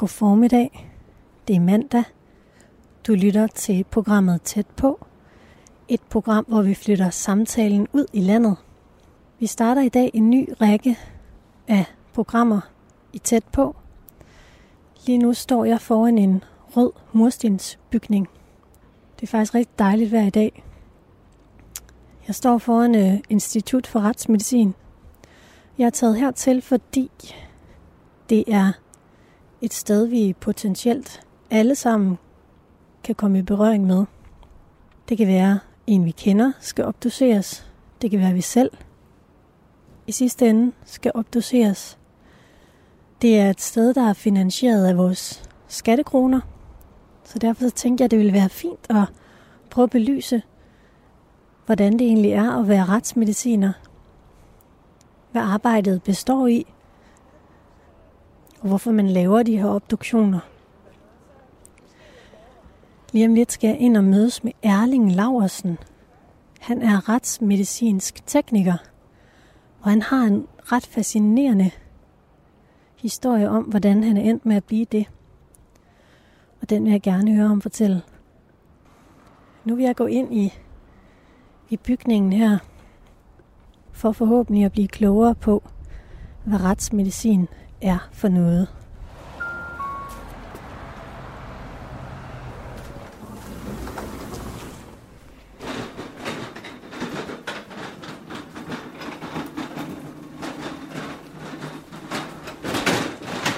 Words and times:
God 0.00 0.08
formiddag. 0.08 0.88
Det 1.48 1.56
er 1.56 1.60
mandag. 1.60 2.04
Du 3.06 3.14
lytter 3.14 3.46
til 3.46 3.84
programmet 3.90 4.42
Tæt 4.42 4.66
på. 4.66 5.06
Et 5.88 6.00
program, 6.10 6.44
hvor 6.48 6.62
vi 6.62 6.74
flytter 6.74 7.10
samtalen 7.10 7.88
ud 7.92 8.06
i 8.12 8.20
landet. 8.20 8.56
Vi 9.38 9.46
starter 9.46 9.82
i 9.82 9.88
dag 9.88 10.10
en 10.14 10.30
ny 10.30 10.48
række 10.60 10.98
af 11.68 11.84
programmer 12.12 12.60
i 13.12 13.18
Tæt 13.18 13.44
på. 13.52 13.76
Lige 15.06 15.18
nu 15.18 15.32
står 15.32 15.64
jeg 15.64 15.80
foran 15.80 16.18
en 16.18 16.44
rød 16.76 16.92
murstensbygning. 17.12 18.28
Det 19.16 19.22
er 19.22 19.30
faktisk 19.30 19.54
rigtig 19.54 19.78
dejligt 19.78 20.12
vejr 20.12 20.26
i 20.26 20.30
dag. 20.30 20.64
Jeg 22.26 22.34
står 22.34 22.58
foran 22.58 22.94
uh, 22.94 23.20
Institut 23.28 23.86
for 23.86 24.00
Retsmedicin. 24.00 24.74
Jeg 25.78 25.86
er 25.86 25.90
taget 25.90 26.16
hertil, 26.16 26.62
fordi 26.62 27.10
det 28.28 28.44
er 28.48 28.72
et 29.62 29.74
sted, 29.74 30.06
vi 30.06 30.34
potentielt 30.40 31.20
alle 31.50 31.74
sammen 31.74 32.18
kan 33.04 33.14
komme 33.14 33.38
i 33.38 33.42
berøring 33.42 33.86
med. 33.86 34.04
Det 35.08 35.18
kan 35.18 35.26
være 35.26 35.58
en, 35.86 36.04
vi 36.04 36.10
kender, 36.10 36.52
skal 36.60 36.84
opdoseres. 36.84 37.66
Det 38.02 38.10
kan 38.10 38.20
være, 38.20 38.32
vi 38.32 38.40
selv 38.40 38.70
i 40.06 40.12
sidste 40.12 40.48
ende 40.48 40.72
skal 40.84 41.12
opdoseres. 41.14 41.98
Det 43.22 43.38
er 43.38 43.50
et 43.50 43.60
sted, 43.60 43.94
der 43.94 44.08
er 44.08 44.12
finansieret 44.12 44.86
af 44.86 44.96
vores 44.96 45.50
skattekroner. 45.68 46.40
Så 47.24 47.38
derfor 47.38 47.62
så 47.62 47.70
tænkte 47.70 48.02
jeg, 48.02 48.04
at 48.04 48.10
det 48.10 48.18
ville 48.18 48.32
være 48.32 48.48
fint 48.48 48.86
at 48.90 49.04
prøve 49.70 49.84
at 49.84 49.90
belyse, 49.90 50.42
hvordan 51.66 51.92
det 51.92 52.00
egentlig 52.00 52.32
er 52.32 52.60
at 52.60 52.68
være 52.68 52.84
retsmediciner. 52.84 53.72
Hvad 55.32 55.42
arbejdet 55.42 56.02
består 56.02 56.46
i, 56.46 56.66
og 58.60 58.68
hvorfor 58.68 58.90
man 58.90 59.08
laver 59.08 59.42
de 59.42 59.56
her 59.56 59.66
obduktioner. 59.66 60.40
Lige 63.12 63.26
om 63.26 63.34
lidt 63.34 63.52
skal 63.52 63.68
jeg 63.68 63.80
ind 63.80 63.96
og 63.96 64.04
mødes 64.04 64.44
med 64.44 64.52
Erling 64.62 65.12
Laversen. 65.12 65.78
Han 66.60 66.82
er 66.82 67.08
retsmedicinsk 67.08 68.26
tekniker, 68.26 68.76
og 69.80 69.90
han 69.90 70.02
har 70.02 70.22
en 70.22 70.46
ret 70.58 70.86
fascinerende 70.86 71.70
historie 72.96 73.50
om, 73.50 73.62
hvordan 73.62 74.04
han 74.04 74.16
er 74.16 74.22
endt 74.22 74.46
med 74.46 74.56
at 74.56 74.64
blive 74.64 74.84
det. 74.84 75.06
Og 76.62 76.70
den 76.70 76.84
vil 76.84 76.90
jeg 76.90 77.02
gerne 77.02 77.34
høre 77.34 77.48
ham 77.48 77.60
fortælle. 77.60 78.02
Nu 79.64 79.74
vil 79.74 79.84
jeg 79.84 79.96
gå 79.96 80.06
ind 80.06 80.34
i, 80.34 80.52
i 81.70 81.76
bygningen 81.76 82.32
her, 82.32 82.58
for 83.92 84.12
forhåbentlig 84.12 84.64
at 84.64 84.72
blive 84.72 84.88
klogere 84.88 85.34
på, 85.34 85.62
hvad 86.44 86.60
retsmedicin 86.60 87.48
er 87.82 88.08
for 88.12 88.28
noget. 88.28 88.68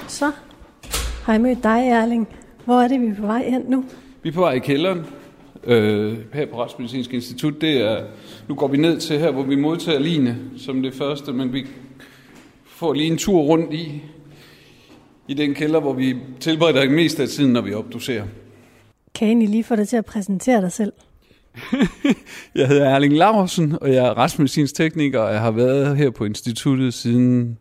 Så 0.08 0.32
har 1.24 1.32
jeg 1.32 1.40
mødt 1.40 1.62
dig, 1.62 1.88
Erling. 1.88 2.28
Hvor 2.64 2.80
er 2.80 2.88
det, 2.88 3.00
vi 3.00 3.06
er 3.06 3.14
på 3.14 3.26
vej 3.26 3.50
hen 3.50 3.62
nu? 3.68 3.84
Vi 4.22 4.28
er 4.28 4.32
på 4.32 4.40
vej 4.40 4.52
i 4.52 4.58
kælderen 4.58 5.06
øh, 5.64 6.18
her 6.32 6.46
på 6.46 6.62
Retsmedicinsk 6.62 7.14
Institut. 7.14 7.60
Det 7.60 7.80
er, 7.80 8.04
nu 8.48 8.54
går 8.54 8.68
vi 8.68 8.76
ned 8.76 9.00
til 9.00 9.18
her, 9.18 9.30
hvor 9.30 9.42
vi 9.42 9.56
modtager 9.56 9.98
Line 9.98 10.36
som 10.58 10.82
det 10.82 10.94
første, 10.94 11.32
men 11.32 11.52
vi 11.52 11.66
får 12.82 12.92
lige 12.92 13.06
en 13.06 13.18
tur 13.18 13.40
rundt 13.40 13.74
i, 13.74 14.02
i 15.28 15.34
den 15.34 15.54
kælder, 15.54 15.80
hvor 15.80 15.92
vi 15.92 16.16
tilbereder 16.40 16.90
mest 16.90 17.20
af 17.20 17.28
tiden, 17.28 17.52
når 17.52 17.60
vi 17.60 17.74
opdoserer. 17.74 18.24
Kan 19.14 19.26
jeg 19.26 19.30
egentlig 19.30 19.48
lige 19.48 19.64
få 19.64 19.76
dig 19.76 19.88
til 19.88 19.96
at 19.96 20.04
præsentere 20.04 20.60
dig 20.60 20.72
selv? 20.72 20.92
jeg 22.54 22.68
hedder 22.68 22.88
Erling 22.88 23.12
Laursen, 23.16 23.78
og 23.80 23.92
jeg 23.92 24.06
er 24.06 24.18
retsmedicinsk 24.18 24.74
tekniker, 24.74 25.20
og 25.20 25.32
jeg 25.32 25.40
har 25.40 25.50
været 25.50 25.96
her 25.96 26.10
på 26.10 26.24
instituttet 26.24 26.94
siden 26.94 27.58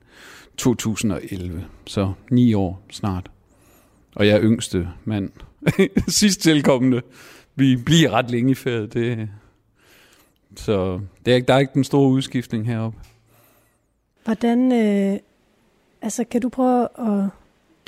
2011, 0.57 1.65
så 1.87 2.13
ni 2.31 2.53
år 2.53 2.81
snart. 2.91 3.31
Og 4.15 4.27
jeg 4.27 4.35
er 4.35 4.41
yngste 4.41 4.87
mand. 5.05 5.31
Sidst 6.07 6.41
tilkommende. 6.41 7.01
Vi 7.55 7.75
bliver 7.75 8.11
ret 8.11 8.31
længe 8.31 8.51
i 8.51 8.55
ferie. 8.55 8.87
Det, 8.87 9.29
så 10.55 10.99
det 11.25 11.35
er, 11.35 11.39
der 11.39 11.53
er 11.53 11.59
ikke 11.59 11.73
den 11.73 11.83
store 11.83 12.09
udskiftning 12.09 12.67
heroppe. 12.67 12.97
Hvordan, 14.23 14.71
øh, 14.71 15.19
altså 16.01 16.23
kan 16.23 16.41
du 16.41 16.49
prøve 16.49 16.83
at, 16.83 17.29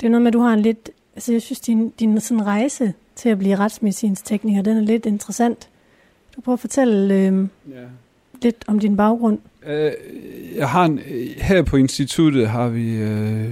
det 0.00 0.06
er 0.06 0.10
noget 0.10 0.22
med, 0.22 0.28
at 0.28 0.32
du 0.32 0.40
har 0.40 0.52
en 0.52 0.60
lidt, 0.60 0.90
altså 1.14 1.32
jeg 1.32 1.42
synes, 1.42 1.60
din, 1.60 1.88
din 1.88 2.20
sådan 2.20 2.46
rejse 2.46 2.94
til 3.16 3.28
at 3.28 3.38
blive 3.38 3.56
retsmedicinsk 3.56 4.24
tekniker, 4.24 4.62
den 4.62 4.76
er 4.76 4.80
lidt 4.80 5.06
interessant. 5.06 5.68
Du 6.36 6.40
prøver 6.40 6.56
at 6.56 6.60
fortælle 6.60 7.14
øh, 7.14 7.48
ja. 7.70 7.84
lidt 8.42 8.64
om 8.66 8.78
din 8.78 8.96
baggrund. 8.96 9.38
Øh, 9.66 9.92
jeg 10.56 10.68
har 10.68 10.84
en, 10.84 10.98
her 11.36 11.62
på 11.62 11.76
instituttet 11.76 12.48
har 12.48 12.68
vi, 12.68 12.96
øh, 12.96 13.50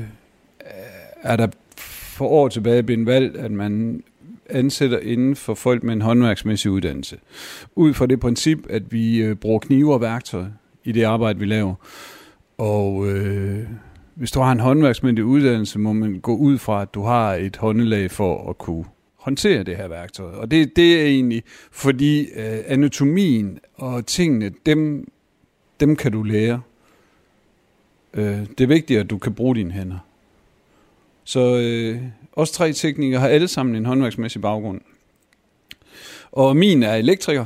er 1.23 1.37
der 1.37 1.49
for 1.89 2.27
år 2.27 2.49
tilbage 2.49 2.83
blevet 2.83 3.07
valgt, 3.07 3.37
at 3.37 3.51
man 3.51 4.03
ansætter 4.51 4.99
inden 4.99 5.37
for 5.37 5.55
folk 5.55 5.83
med 5.83 5.93
en 5.93 6.03
håndværksmæssig 6.03 6.71
uddannelse. 6.71 7.17
Ud 7.75 7.95
fra 7.95 8.07
det 8.07 8.21
princip, 8.21 8.59
at 8.71 8.93
vi 8.93 9.23
øh, 9.23 9.37
bruger 9.37 9.59
knive 9.59 9.95
og 9.95 10.01
værktøj 10.01 10.45
i 10.85 10.93
det 10.93 11.03
arbejde, 11.03 11.39
vi 11.39 11.47
laver. 11.47 11.75
Og 12.63 13.07
øh, 13.09 13.69
hvis 14.15 14.31
du 14.31 14.41
har 14.41 14.53
en 14.53 14.61
håndværksmæssig 14.61 15.25
uddannelse, 15.25 15.79
må 15.79 15.93
man 15.93 16.21
gå 16.21 16.37
ud 16.37 16.59
fra, 16.59 16.83
at 16.83 16.95
du 16.95 17.03
har 17.03 17.35
et 17.35 17.57
håndelag 17.57 18.11
for 18.11 18.51
at 18.51 18.59
kunne 18.59 18.85
håndtere 19.17 19.63
det 19.63 19.77
her 19.77 19.89
værktøj. 19.89 20.33
Og 20.33 20.51
det, 20.51 20.77
det 20.77 21.01
er 21.01 21.07
egentlig, 21.07 21.43
fordi 21.73 22.21
øh, 22.21 22.59
anatomien 22.67 23.59
og 23.75 24.07
tingene, 24.07 24.53
dem, 24.67 25.09
dem 25.81 25.97
kan 25.97 26.13
du 26.13 26.23
lære. 26.23 26.61
Øh, 28.15 28.41
det 28.59 28.61
er 28.61 28.69
vigtigt, 28.69 29.01
at 29.01 29.11
du 29.11 29.19
kan 29.19 29.35
bruge 29.35 29.57
dine 29.57 29.73
hænder. 29.73 29.99
Så 31.25 31.57
øh, 31.57 32.03
os 32.33 32.51
tre 32.51 32.73
teknikere 32.73 33.21
har 33.21 33.29
alle 33.29 33.49
sammen 33.49 33.77
en 33.77 33.87
håndværksmæssig 33.87 34.43
baggrund. 34.43 34.81
Og 36.33 36.57
min 36.57 36.83
er 36.83 36.95
elektriker, 36.95 37.45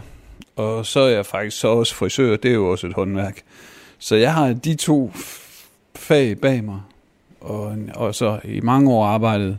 og 0.56 0.86
så 0.86 1.00
er 1.00 1.08
jeg 1.08 1.26
faktisk 1.26 1.60
så 1.60 1.68
også 1.68 1.94
frisør, 1.94 2.36
det 2.36 2.50
er 2.50 2.54
jo 2.54 2.70
også 2.70 2.86
et 2.86 2.92
håndværk. 2.92 3.42
Så 3.98 4.16
jeg 4.16 4.34
har 4.34 4.52
de 4.52 4.74
to 4.74 5.12
fag 5.94 6.38
bag 6.38 6.64
mig, 6.64 6.80
og, 7.40 7.76
og 7.94 8.14
så 8.14 8.40
i 8.44 8.60
mange 8.60 8.90
år 8.90 9.06
arbejdet 9.06 9.58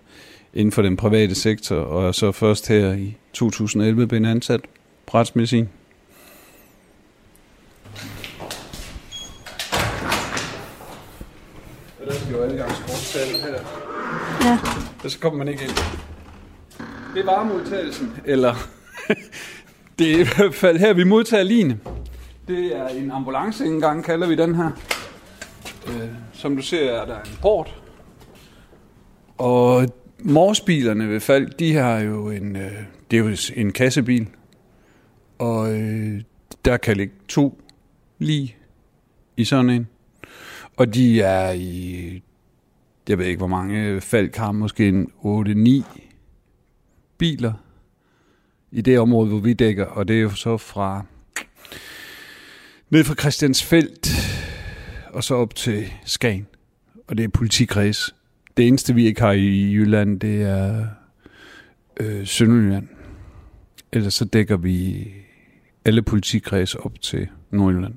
inden 0.54 0.72
for 0.72 0.82
den 0.82 0.98
private 0.98 1.36
sektor, 1.36 1.76
og 1.76 2.16
så 2.16 2.32
først 2.32 2.68
her 2.68 2.94
i 2.94 3.18
2011 3.34 4.08
blev 4.08 4.26
ansat 4.26 4.62
på 5.08 5.18
retsmedicin. 5.18 5.70
Og 12.00 12.06
der 12.06 12.14
skal 12.14 12.32
jo 12.32 12.38
gange 12.38 12.58
her. 13.42 13.54
Ja. 14.44 14.60
Og 15.04 15.12
så 15.12 15.20
kommer 15.20 15.38
man 15.38 15.48
ikke 15.48 15.64
ind. 15.64 15.72
Det 17.14 17.22
er 17.22 17.26
varmeudtagelsen, 17.26 18.14
eller 18.26 18.56
det 20.00 20.12
er 20.12 20.20
i 20.20 20.28
hvert 20.36 20.56
fald 20.56 20.78
her, 20.78 20.94
vi 20.94 21.04
modtager 21.04 21.44
line. 21.44 21.80
Det 22.48 22.76
er 22.76 22.88
en 22.88 23.12
ambulance, 23.12 23.66
engang 23.66 24.04
kalder 24.04 24.28
vi 24.28 24.36
den 24.36 24.56
her. 24.56 24.72
Øh, 25.88 26.10
som 26.34 26.56
du 26.56 26.62
ser, 26.62 26.92
er 26.92 27.06
der 27.06 27.20
en 27.20 27.38
port. 27.42 27.82
Og 29.38 29.88
morsbilerne 30.20 31.10
ved 31.10 31.20
fald, 31.20 31.50
de 31.50 31.74
har 31.74 32.00
jo 32.00 32.30
en, 32.30 32.56
øh, 32.56 32.72
det 33.12 33.20
er 33.20 33.24
jo 33.24 33.36
en 33.56 33.72
kassebil. 33.74 34.28
Og 35.40 35.74
øh, 35.74 36.22
der 36.66 36.78
kan 36.78 36.98
ligge 36.98 37.14
to 37.28 37.62
lige 38.20 38.56
i 39.38 39.46
sådan 39.46 39.70
en. 39.70 39.88
Og 40.78 40.94
de 40.94 41.22
er 41.22 41.52
i, 41.52 42.24
jeg 43.10 43.18
ved 43.18 43.26
ikke 43.26 43.38
hvor 43.38 43.48
mange, 43.48 44.02
Falk 44.02 44.36
har 44.36 44.52
måske 44.52 44.88
en 44.88 45.12
8-9 45.24 46.00
biler 47.18 47.54
i 48.72 48.82
det 48.82 49.00
område, 49.00 49.30
hvor 49.30 49.40
vi 49.40 49.54
dækker. 49.54 49.86
Og 49.86 50.08
det 50.08 50.18
er 50.18 50.22
jo 50.22 50.30
så 50.30 50.58
fra 50.58 51.06
ned 52.90 53.04
fra 53.04 53.16
Christiansfeldt 53.16 54.10
og 55.14 55.24
så 55.24 55.36
op 55.36 55.56
til 55.56 55.94
Skagen. 56.06 56.48
Og 57.08 57.18
det 57.18 57.24
er 57.24 57.28
politikreds. 57.28 58.16
Det 58.58 58.68
eneste, 58.68 58.96
vi 58.96 59.06
ikke 59.06 59.22
har 59.22 59.32
i 59.32 59.74
Jylland, 59.74 60.20
det 60.20 60.42
er 60.42 60.88
øh, 62.00 62.28
Sønderjylland. 62.28 62.88
Ellers 63.94 64.14
så 64.14 64.26
dækker 64.26 64.58
vi 64.58 65.08
alle 65.86 66.02
politikreds 66.02 66.76
op 66.76 67.02
til 67.02 67.28
Nordjylland. 67.52 67.94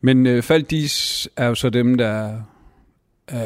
Men 0.00 0.26
øh, 0.26 0.42
Faldis 0.42 1.28
er 1.36 1.46
jo 1.46 1.54
så 1.54 1.70
dem, 1.70 1.94
der 1.94 2.42
øh, 3.32 3.38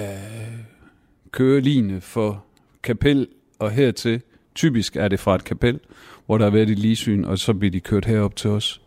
kører 1.31 1.61
line 1.61 2.01
for 2.01 2.45
kapel 2.83 3.29
og 3.59 3.71
hertil. 3.71 4.23
Typisk 4.55 4.97
er 4.97 5.09
det 5.09 5.21
fra 5.21 5.35
et 5.35 5.45
kapel, 5.45 5.81
hvor 6.27 6.39
der 6.39 6.45
har 6.45 6.51
været 6.51 6.71
et 6.71 6.79
ligesyn, 6.79 7.25
og 7.25 7.39
så 7.39 7.55
bliver 7.55 7.71
de 7.71 7.81
kørt 7.81 8.05
herop 8.05 8.37
til 8.37 8.51
os. 8.51 8.81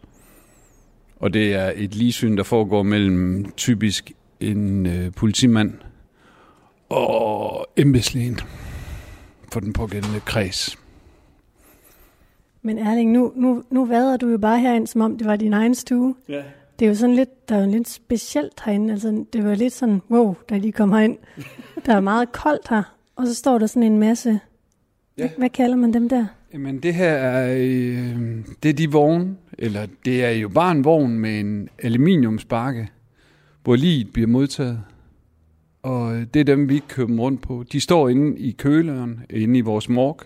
Og 1.20 1.34
det 1.34 1.54
er 1.54 1.72
et 1.76 1.96
ligesyn, 1.96 2.38
der 2.38 2.44
foregår 2.44 2.84
mellem 2.84 3.52
typisk 3.58 4.12
en 4.40 4.86
øh, 4.86 5.12
politimand 5.12 5.74
og 6.90 7.66
embedslægen 7.78 8.40
for 9.52 9.60
den 9.60 9.74
pågældende 9.74 10.20
kreds. 10.20 10.78
Men 12.62 12.78
Erling, 12.78 13.12
nu, 13.12 13.32
nu, 13.36 13.64
nu 13.70 13.86
vader 13.86 14.18
du 14.18 14.30
jo 14.30 14.38
bare 14.38 14.60
herind, 14.60 14.88
som 14.88 15.02
om 15.02 15.18
det 15.18 15.28
var 15.28 15.36
din 15.36 15.54
egen 15.54 15.76
stue. 15.76 16.16
Ja. 16.30 16.42
Det 16.80 16.86
er 16.86 16.90
jo 16.90 16.96
sådan 16.96 17.16
lidt, 17.16 17.50
der 17.50 17.56
er 17.56 17.66
jo 17.66 17.72
lidt 17.72 17.90
specielt 17.90 18.62
herinde. 18.66 18.94
Altså, 18.94 19.26
det 19.34 19.46
var 19.46 19.56
lidt 19.56 19.74
sådan, 19.74 20.02
wow, 20.12 20.36
da 20.50 20.60
de 20.60 20.72
kom 20.72 20.92
herind. 20.92 21.18
Der 21.86 21.96
er 21.96 22.00
meget 22.00 22.32
koldt 22.32 22.68
her, 22.70 22.84
og 23.16 23.28
så 23.28 23.36
står 23.36 23.58
der 23.58 23.68
sådan 23.68 23.84
en 23.84 24.00
masse... 24.00 24.40
Ja. 25.18 25.30
Hvad 25.38 25.50
kalder 25.50 25.76
man 25.76 25.94
dem 25.94 26.10
der? 26.10 26.26
Jamen 26.54 26.80
det 26.80 26.94
her 26.94 27.10
er, 27.12 27.54
øh, 27.58 28.20
det 28.64 28.70
er 28.70 28.74
de 28.74 28.92
vogne, 28.92 29.36
eller 29.58 29.88
det 30.06 30.24
er 30.24 30.30
jo 30.30 30.50
bare 30.50 30.72
en 30.72 30.84
vogn 30.84 31.20
med 31.20 31.40
en 31.40 31.70
aluminiumsbakke, 31.80 32.88
hvor 33.64 33.76
liget 33.76 34.14
bliver 34.14 34.28
modtaget. 34.28 34.84
Og 35.84 36.16
øh, 36.16 36.26
det 36.34 36.40
er 36.40 36.44
dem, 36.44 36.70
vi 36.70 36.78
køber 36.78 36.88
kører 36.88 37.08
dem 37.08 37.20
rundt 37.20 37.42
på. 37.42 37.64
De 37.72 37.80
står 37.80 38.10
inde 38.10 38.40
i 38.40 38.52
køleren, 38.52 39.20
inde 39.30 39.60
i 39.60 39.62
vores 39.62 39.90
morg. 39.90 40.22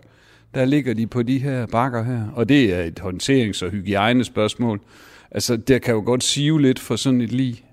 Der 0.54 0.66
ligger 0.66 0.94
de 0.94 1.08
på 1.08 1.24
de 1.24 1.38
her 1.38 1.66
bakker 1.66 2.04
her. 2.04 2.28
Og 2.34 2.50
det 2.50 2.74
er 2.74 2.84
et 2.84 3.00
håndterings- 3.00 3.66
og 3.66 3.72
hygiejnespørgsmål. 3.72 4.82
Altså, 5.32 5.58
der 5.58 5.80
kan 5.80 5.94
jo 5.94 6.04
godt 6.06 6.24
sive 6.24 6.62
lidt 6.62 6.80
for 6.80 6.96
sådan 6.96 7.22
et 7.22 7.32
lig. 7.32 7.66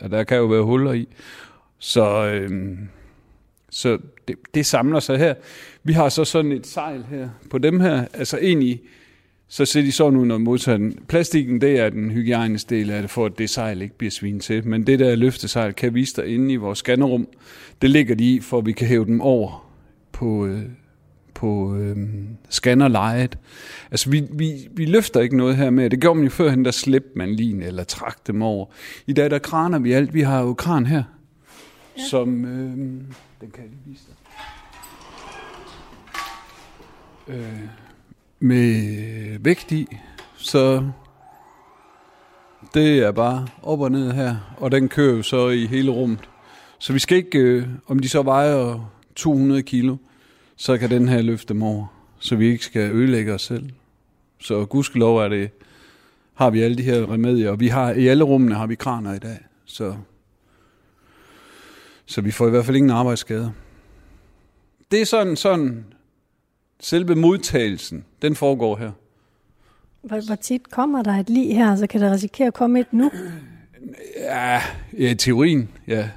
Og 0.00 0.10
der 0.10 0.24
kan 0.24 0.36
jo 0.36 0.46
være 0.46 0.62
huller 0.62 0.92
i. 0.92 1.08
Så, 1.78 2.26
øhm, 2.26 2.78
så 3.70 3.98
det, 4.28 4.36
det 4.54 4.66
samler 4.66 5.00
sig 5.00 5.18
her. 5.18 5.34
Vi 5.84 5.92
har 5.92 6.08
så 6.08 6.24
sådan 6.24 6.52
et 6.52 6.66
sejl 6.66 7.04
her 7.10 7.28
på 7.50 7.58
dem 7.58 7.80
her. 7.80 8.06
Altså 8.12 8.38
egentlig, 8.38 8.80
så 9.52 9.64
ser 9.64 9.82
de 9.82 9.92
sådan 9.92 10.18
ud, 10.18 10.26
når 10.26 10.38
modtager 10.38 10.78
den. 10.78 10.98
Plastikken, 11.08 11.60
det 11.60 11.78
er 11.78 11.90
den 11.90 12.10
hygiejniske 12.10 12.74
del 12.74 12.90
af 12.90 13.02
det, 13.02 13.10
for 13.10 13.26
at 13.26 13.38
det 13.38 13.50
sejl 13.50 13.82
ikke 13.82 13.98
bliver 13.98 14.10
svinet 14.10 14.42
til. 14.42 14.66
Men 14.66 14.86
det 14.86 14.98
der 14.98 15.14
løftesejl 15.14 15.72
kan 15.72 15.94
vise 15.94 16.16
dig 16.16 16.26
inde 16.34 16.52
i 16.52 16.56
vores 16.56 16.78
scannerrum. 16.78 17.28
Det 17.82 17.90
ligger 17.90 18.14
de 18.14 18.34
i, 18.34 18.40
for 18.40 18.58
at 18.58 18.66
vi 18.66 18.72
kan 18.72 18.86
hæve 18.86 19.06
dem 19.06 19.20
over 19.20 19.70
på, 20.12 20.46
øh, 20.46 20.62
på 21.34 21.76
øh, 21.76 21.96
scannerlejet. 22.50 23.38
Altså, 23.90 24.10
vi, 24.10 24.24
vi, 24.32 24.68
vi 24.70 24.84
løfter 24.84 25.20
ikke 25.20 25.36
noget 25.36 25.56
her 25.56 25.70
med. 25.70 25.90
Det 25.90 26.00
gjorde 26.00 26.16
man 26.16 26.24
jo 26.24 26.30
førhen, 26.30 26.64
der 26.64 26.70
slæbte 26.70 27.10
man 27.14 27.34
lin 27.34 27.62
eller 27.62 27.84
trak 27.84 28.26
dem 28.26 28.42
over. 28.42 28.66
I 29.06 29.12
dag, 29.12 29.30
der 29.30 29.38
kraner 29.38 29.78
vi 29.78 29.92
alt. 29.92 30.14
Vi 30.14 30.20
har 30.20 30.40
jo 30.40 30.54
kran 30.54 30.86
her, 30.86 31.02
ja. 31.98 32.02
som... 32.10 32.44
Øh, 32.44 32.76
den 33.40 33.50
kan 33.50 33.62
jeg 33.62 33.70
lige 33.70 33.82
vise 33.86 34.04
dig. 34.08 34.14
Øh, 37.36 37.89
med 38.40 39.38
vægt 39.38 39.72
i, 39.72 39.96
så 40.36 40.90
det 42.74 42.98
er 42.98 43.12
bare 43.12 43.46
op 43.62 43.80
og 43.80 43.90
ned 43.90 44.12
her, 44.12 44.36
og 44.56 44.72
den 44.72 44.88
kører 44.88 45.16
jo 45.16 45.22
så 45.22 45.48
i 45.48 45.66
hele 45.66 45.90
rummet. 45.90 46.28
Så 46.78 46.92
vi 46.92 46.98
skal 46.98 47.16
ikke, 47.16 47.38
øh, 47.38 47.68
om 47.86 47.98
de 47.98 48.08
så 48.08 48.22
vejer 48.22 48.90
200 49.14 49.62
kilo, 49.62 49.96
så 50.56 50.78
kan 50.78 50.90
den 50.90 51.08
her 51.08 51.22
løfte 51.22 51.54
dem 51.54 51.62
over, 51.62 51.86
så 52.18 52.36
vi 52.36 52.46
ikke 52.46 52.64
skal 52.64 52.92
ødelægge 52.92 53.34
os 53.34 53.42
selv. 53.42 53.70
Så 54.38 54.64
gudskelov 54.64 55.16
er 55.16 55.28
det, 55.28 55.50
har 56.34 56.50
vi 56.50 56.62
alle 56.62 56.76
de 56.76 56.82
her 56.82 57.12
remedier, 57.12 57.50
og 57.50 57.60
vi 57.60 57.68
har, 57.68 57.92
i 57.92 58.06
alle 58.06 58.24
rummene 58.24 58.54
har 58.54 58.66
vi 58.66 58.74
kraner 58.74 59.14
i 59.14 59.18
dag, 59.18 59.38
så, 59.64 59.94
så 62.06 62.20
vi 62.20 62.30
får 62.30 62.46
i 62.46 62.50
hvert 62.50 62.64
fald 62.64 62.76
ingen 62.76 62.90
arbejdsskader. 62.90 63.50
Det 64.90 65.00
er 65.00 65.06
sådan, 65.06 65.36
sådan 65.36 65.84
selve 66.80 67.14
modtagelsen, 67.14 68.04
den 68.22 68.34
foregår 68.34 68.76
her. 68.76 68.90
Hvor, 70.02 70.26
hvor 70.26 70.34
tit 70.34 70.70
kommer 70.70 71.02
der 71.02 71.12
et 71.12 71.30
lig 71.30 71.56
her, 71.56 71.76
så 71.76 71.86
kan 71.86 72.00
der 72.00 72.12
risikere 72.12 72.46
at 72.46 72.54
komme 72.54 72.80
et 72.80 72.92
nu? 72.92 73.10
Ja, 74.16 74.60
ja 74.98 75.14
teorien, 75.14 75.68
ja. 75.86 76.08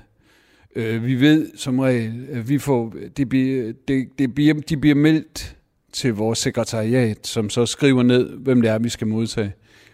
Øh, 0.75 1.05
vi 1.05 1.15
ved 1.15 1.57
som 1.57 1.79
regel, 1.79 2.27
at 2.31 2.49
vi 2.49 2.57
får, 2.57 2.93
det 3.17 3.29
bliver, 3.29 3.73
det, 3.87 4.07
det 4.19 4.35
bliver, 4.35 4.53
de 4.53 4.77
bliver 4.77 4.95
meldt 4.95 5.55
til 5.91 6.13
vores 6.13 6.39
sekretariat, 6.39 7.27
som 7.27 7.49
så 7.49 7.65
skriver 7.65 8.03
ned, 8.03 8.37
hvem 8.37 8.61
det 8.61 8.71
er, 8.71 8.79
vi 8.79 8.89
skal 8.89 9.07
modtage. 9.07 9.53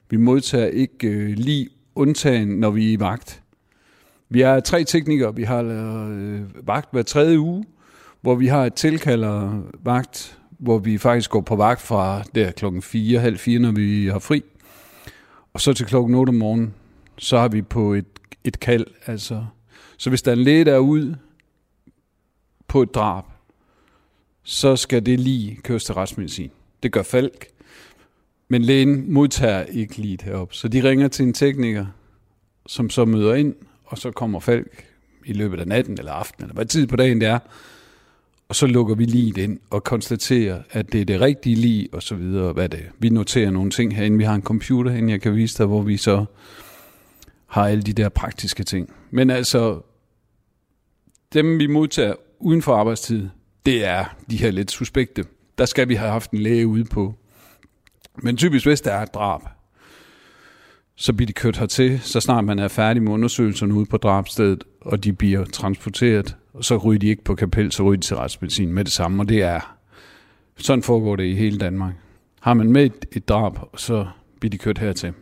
Vi 0.09 0.17
modtager 0.17 0.67
ikke 0.67 1.07
øh, 1.07 1.29
lige 1.29 1.69
undtagen, 1.95 2.47
når 2.47 2.71
vi 2.71 2.89
er 2.89 2.91
i 2.93 2.99
vagt. 2.99 3.43
Vi 4.29 4.41
er 4.41 4.59
tre 4.59 4.83
teknikere. 4.83 5.35
Vi 5.35 5.43
har 5.43 5.63
øh, 5.63 6.67
vagt 6.67 6.91
hver 6.91 7.01
tredje 7.01 7.39
uge, 7.39 7.65
hvor 8.21 8.35
vi 8.35 8.47
har 8.47 8.65
et 8.65 8.73
tilkalder 8.73 9.61
vagt, 9.83 10.38
hvor 10.59 10.77
vi 10.77 10.97
faktisk 10.97 11.29
går 11.29 11.41
på 11.41 11.55
vagt 11.55 11.81
fra 11.81 12.23
der 12.35 12.51
klokken 12.51 12.81
4, 12.81 13.19
halv 13.19 13.37
4, 13.37 13.59
når 13.59 13.71
vi 13.71 14.07
har 14.07 14.19
fri. 14.19 14.43
Og 15.53 15.61
så 15.61 15.73
til 15.73 15.85
klokken 15.85 16.15
8 16.15 16.29
om 16.29 16.35
morgenen, 16.35 16.73
så 17.17 17.37
har 17.37 17.47
vi 17.47 17.61
på 17.61 17.93
et, 17.93 18.05
et 18.43 18.59
kald. 18.59 18.85
Altså. 19.05 19.45
Så 19.97 20.09
hvis 20.09 20.21
der 20.21 20.31
er 20.31 20.35
en 20.35 20.43
læge 20.43 20.65
derude 20.65 21.17
på 22.67 22.81
et 22.81 22.95
drab, 22.95 23.23
så 24.43 24.75
skal 24.75 25.05
det 25.05 25.19
lige 25.19 25.55
køres 25.55 25.83
til 25.83 25.95
retsmedicin. 25.95 26.51
Det 26.83 26.91
gør 26.91 27.03
Falk. 27.03 27.47
Men 28.47 28.61
lægen 28.61 29.13
modtager 29.13 29.63
ikke 29.63 29.97
lige 29.97 30.17
heroppe. 30.23 30.55
Så 30.55 30.67
de 30.67 30.89
ringer 30.89 31.07
til 31.07 31.25
en 31.25 31.33
tekniker, 31.33 31.85
som 32.67 32.89
så 32.89 33.05
møder 33.05 33.33
ind, 33.33 33.55
og 33.85 33.97
så 33.97 34.11
kommer 34.11 34.39
Falk 34.39 34.85
i 35.25 35.33
løbet 35.33 35.59
af 35.59 35.67
natten 35.67 35.99
eller 35.99 36.11
aftenen, 36.11 36.45
eller 36.45 36.55
hvad 36.55 36.65
tid 36.65 36.87
på 36.87 36.95
dagen 36.95 37.21
det 37.21 37.27
er, 37.27 37.39
og 38.49 38.55
så 38.55 38.67
lukker 38.67 38.95
vi 38.95 39.05
lige 39.05 39.43
ind 39.43 39.59
og 39.69 39.83
konstaterer, 39.83 40.61
at 40.71 40.91
det 40.91 41.01
er 41.01 41.05
det 41.05 41.21
rigtige 41.21 41.55
lige, 41.55 41.89
og 41.91 42.03
så 42.03 42.15
videre. 42.15 42.53
Hvad 42.53 42.69
det 42.69 42.79
er. 42.79 42.91
Vi 42.99 43.09
noterer 43.09 43.51
nogle 43.51 43.71
ting 43.71 43.95
herinde. 43.95 44.17
Vi 44.17 44.23
har 44.23 44.35
en 44.35 44.41
computer 44.41 44.91
herinde, 44.91 45.11
jeg 45.11 45.21
kan 45.21 45.35
vise 45.35 45.57
dig, 45.57 45.65
hvor 45.65 45.81
vi 45.81 45.97
så 45.97 46.25
har 47.47 47.67
alle 47.67 47.83
de 47.83 47.93
der 47.93 48.09
praktiske 48.09 48.63
ting. 48.63 48.93
Men 49.11 49.29
altså, 49.29 49.81
dem 51.33 51.59
vi 51.59 51.67
modtager 51.67 52.13
uden 52.39 52.61
for 52.61 52.75
arbejdstid, 52.75 53.29
det 53.65 53.85
er 53.85 54.15
de 54.29 54.37
her 54.37 54.51
lidt 54.51 54.71
suspekte. 54.71 55.25
Der 55.57 55.65
skal 55.65 55.89
vi 55.89 55.95
have 55.95 56.11
haft 56.11 56.31
en 56.31 56.39
læge 56.39 56.67
ude 56.67 56.85
på. 56.85 57.15
Men 58.23 58.37
typisk, 58.37 58.65
hvis 58.65 58.81
der 58.81 58.91
er 58.91 59.01
et 59.03 59.13
drab, 59.13 59.41
så 60.95 61.13
bliver 61.13 61.27
de 61.27 61.33
kørt 61.33 61.57
hertil, 61.57 61.99
så 61.99 62.19
snart 62.19 62.43
man 62.43 62.59
er 62.59 62.67
færdig 62.67 63.03
med 63.03 63.11
undersøgelserne 63.11 63.73
ude 63.73 63.85
på 63.85 63.97
drabstedet, 63.97 64.63
og 64.81 65.03
de 65.03 65.13
bliver 65.13 65.45
transporteret, 65.45 66.35
så 66.61 66.77
ryger 66.77 66.99
de 66.99 67.07
ikke 67.07 67.23
på 67.23 67.35
kapel, 67.35 67.71
så 67.71 67.83
ryger 67.83 67.95
de 67.95 68.05
til 68.05 68.15
retsmedicin 68.15 68.73
med 68.73 68.85
det 68.85 68.93
samme, 68.93 69.23
og 69.23 69.29
det 69.29 69.41
er, 69.41 69.77
sådan 70.57 70.83
foregår 70.83 71.15
det 71.15 71.23
i 71.23 71.35
hele 71.35 71.57
Danmark. 71.57 71.93
Har 72.41 72.53
man 72.53 72.71
med 72.71 72.85
et, 72.85 73.05
et 73.11 73.29
drab, 73.29 73.53
så 73.77 74.07
bliver 74.39 74.49
de 74.49 74.57
kørt 74.57 74.77
hertil. 74.77 75.13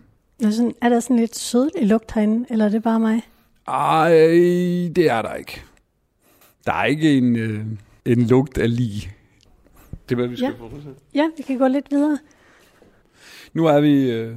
Er, 0.43 0.49
sådan, 0.49 0.73
er 0.81 0.89
der 0.89 0.99
sådan 0.99 1.17
lidt 1.17 1.35
sødlig 1.35 1.87
lugt 1.87 2.11
herinde, 2.11 2.45
eller 2.49 2.65
er 2.65 2.69
det 2.69 2.83
bare 2.83 2.99
mig? 2.99 3.21
Ej, 3.67 4.09
det 4.95 5.09
er 5.09 5.21
der 5.21 5.33
ikke. 5.33 5.61
Der 6.65 6.73
er 6.73 6.85
ikke 6.85 7.17
en, 7.17 7.35
øh, 7.35 7.65
en 8.05 8.21
lugt 8.27 8.57
af 8.57 8.75
lige. 8.75 9.11
Det 10.09 10.11
er, 10.11 10.15
hvad 10.15 10.27
vi 10.27 10.35
skal 10.35 10.55
ja. 11.13 11.21
Ja, 11.21 11.29
vi 11.37 11.43
kan 11.43 11.57
gå 11.57 11.67
lidt 11.67 11.85
videre. 11.91 12.17
Nu 13.53 13.65
er 13.65 13.79
vi 13.79 14.11
øh, 14.11 14.35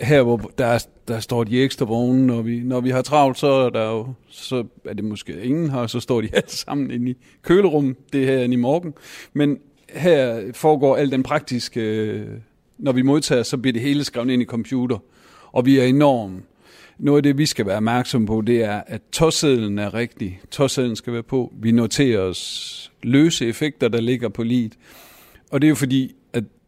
her, 0.00 0.22
hvor 0.22 0.36
der, 0.58 0.86
der 1.08 1.20
står 1.20 1.44
de 1.44 1.62
ekstra 1.62 1.84
vogne, 1.84 2.26
når 2.26 2.42
vi, 2.42 2.60
når 2.60 2.80
vi 2.80 2.90
har 2.90 3.02
travlt, 3.02 3.38
så 3.38 3.46
er, 3.46 3.70
der 3.70 3.90
jo, 3.90 4.06
så 4.28 4.64
er 4.84 4.94
det 4.94 5.04
måske 5.04 5.42
ingen 5.42 5.70
her, 5.70 5.86
så 5.86 6.00
står 6.00 6.20
de 6.20 6.28
alle 6.32 6.50
sammen 6.50 6.90
inde 6.90 7.10
i 7.10 7.16
kølerum, 7.42 7.96
det 8.12 8.26
her 8.26 8.38
i 8.38 8.56
morgen. 8.56 8.94
Men 9.32 9.58
her 9.88 10.42
foregår 10.54 10.96
al 10.96 11.10
den 11.10 11.22
praktiske, 11.22 12.24
når 12.78 12.92
vi 12.92 13.02
modtager, 13.02 13.42
så 13.42 13.56
bliver 13.56 13.72
det 13.72 13.82
hele 13.82 14.04
skrevet 14.04 14.30
ind 14.30 14.42
i 14.42 14.44
computer, 14.44 14.98
og 15.52 15.66
vi 15.66 15.78
er 15.78 15.84
enormt. 15.84 16.44
Noget 16.98 17.18
af 17.18 17.22
det, 17.22 17.38
vi 17.38 17.46
skal 17.46 17.66
være 17.66 17.76
opmærksom 17.76 18.26
på, 18.26 18.40
det 18.40 18.64
er, 18.64 18.82
at 18.86 19.02
tossedlen 19.12 19.78
er 19.78 19.94
rigtig. 19.94 20.40
Tossedlen 20.50 20.96
skal 20.96 21.12
være 21.12 21.22
på. 21.22 21.52
Vi 21.60 21.72
noterer 21.72 22.20
os 22.20 22.92
løse 23.02 23.46
effekter, 23.46 23.88
der 23.88 24.00
ligger 24.00 24.28
på 24.28 24.42
livet. 24.42 24.72
Og 25.50 25.60
det 25.60 25.66
er 25.66 25.68
jo 25.68 25.74
fordi, 25.74 26.14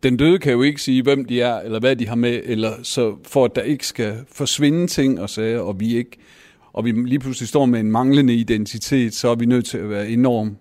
den 0.06 0.16
døde 0.16 0.38
kan 0.38 0.52
jo 0.52 0.62
ikke 0.62 0.82
sige, 0.82 1.02
hvem 1.02 1.24
de 1.24 1.40
er, 1.40 1.60
eller 1.60 1.80
hvad 1.80 1.96
de 1.96 2.08
har 2.08 2.14
med, 2.14 2.40
eller 2.44 2.72
så 2.82 3.16
for 3.28 3.44
at 3.44 3.56
der 3.56 3.62
ikke 3.62 3.86
skal 3.86 4.16
forsvinde 4.32 4.86
ting 4.86 5.20
og 5.20 5.30
sager, 5.30 5.60
og 5.60 5.80
vi 5.80 5.96
ikke 5.96 6.18
og 6.72 6.84
vi 6.84 6.92
lige 6.92 7.18
pludselig 7.18 7.48
står 7.48 7.66
med 7.66 7.80
en 7.80 7.90
manglende 7.90 8.34
identitet, 8.34 9.14
så 9.14 9.28
er 9.28 9.34
vi 9.34 9.46
nødt 9.46 9.66
til 9.66 9.78
at 9.78 9.90
være 9.90 10.08
enormt 10.08 10.58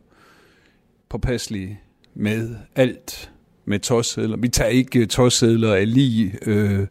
påpasselige 1.09 1.79
med 2.13 2.55
alt 2.75 3.31
med 3.65 3.79
tossedler. 3.79 4.37
Vi 4.37 4.47
tager 4.47 4.69
ikke 4.69 4.99
øh, 4.99 5.07
tossedler 5.07 5.73
af 5.73 5.93
lige, 5.93 6.33
øh, 6.45 6.87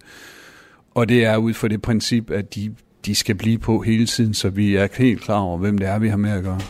og 0.90 1.08
det 1.08 1.24
er 1.24 1.36
ud 1.36 1.54
fra 1.54 1.68
det 1.68 1.82
princip, 1.82 2.30
at 2.30 2.54
de, 2.54 2.74
de 3.06 3.14
skal 3.14 3.34
blive 3.34 3.58
på 3.58 3.80
hele 3.80 4.06
tiden, 4.06 4.34
så 4.34 4.48
vi 4.48 4.76
er 4.76 4.88
helt 4.98 5.20
klar 5.20 5.40
over, 5.40 5.58
hvem 5.58 5.78
det 5.78 5.88
er, 5.88 5.98
vi 5.98 6.08
har 6.08 6.16
med 6.16 6.30
at 6.30 6.44
gøre. 6.44 6.60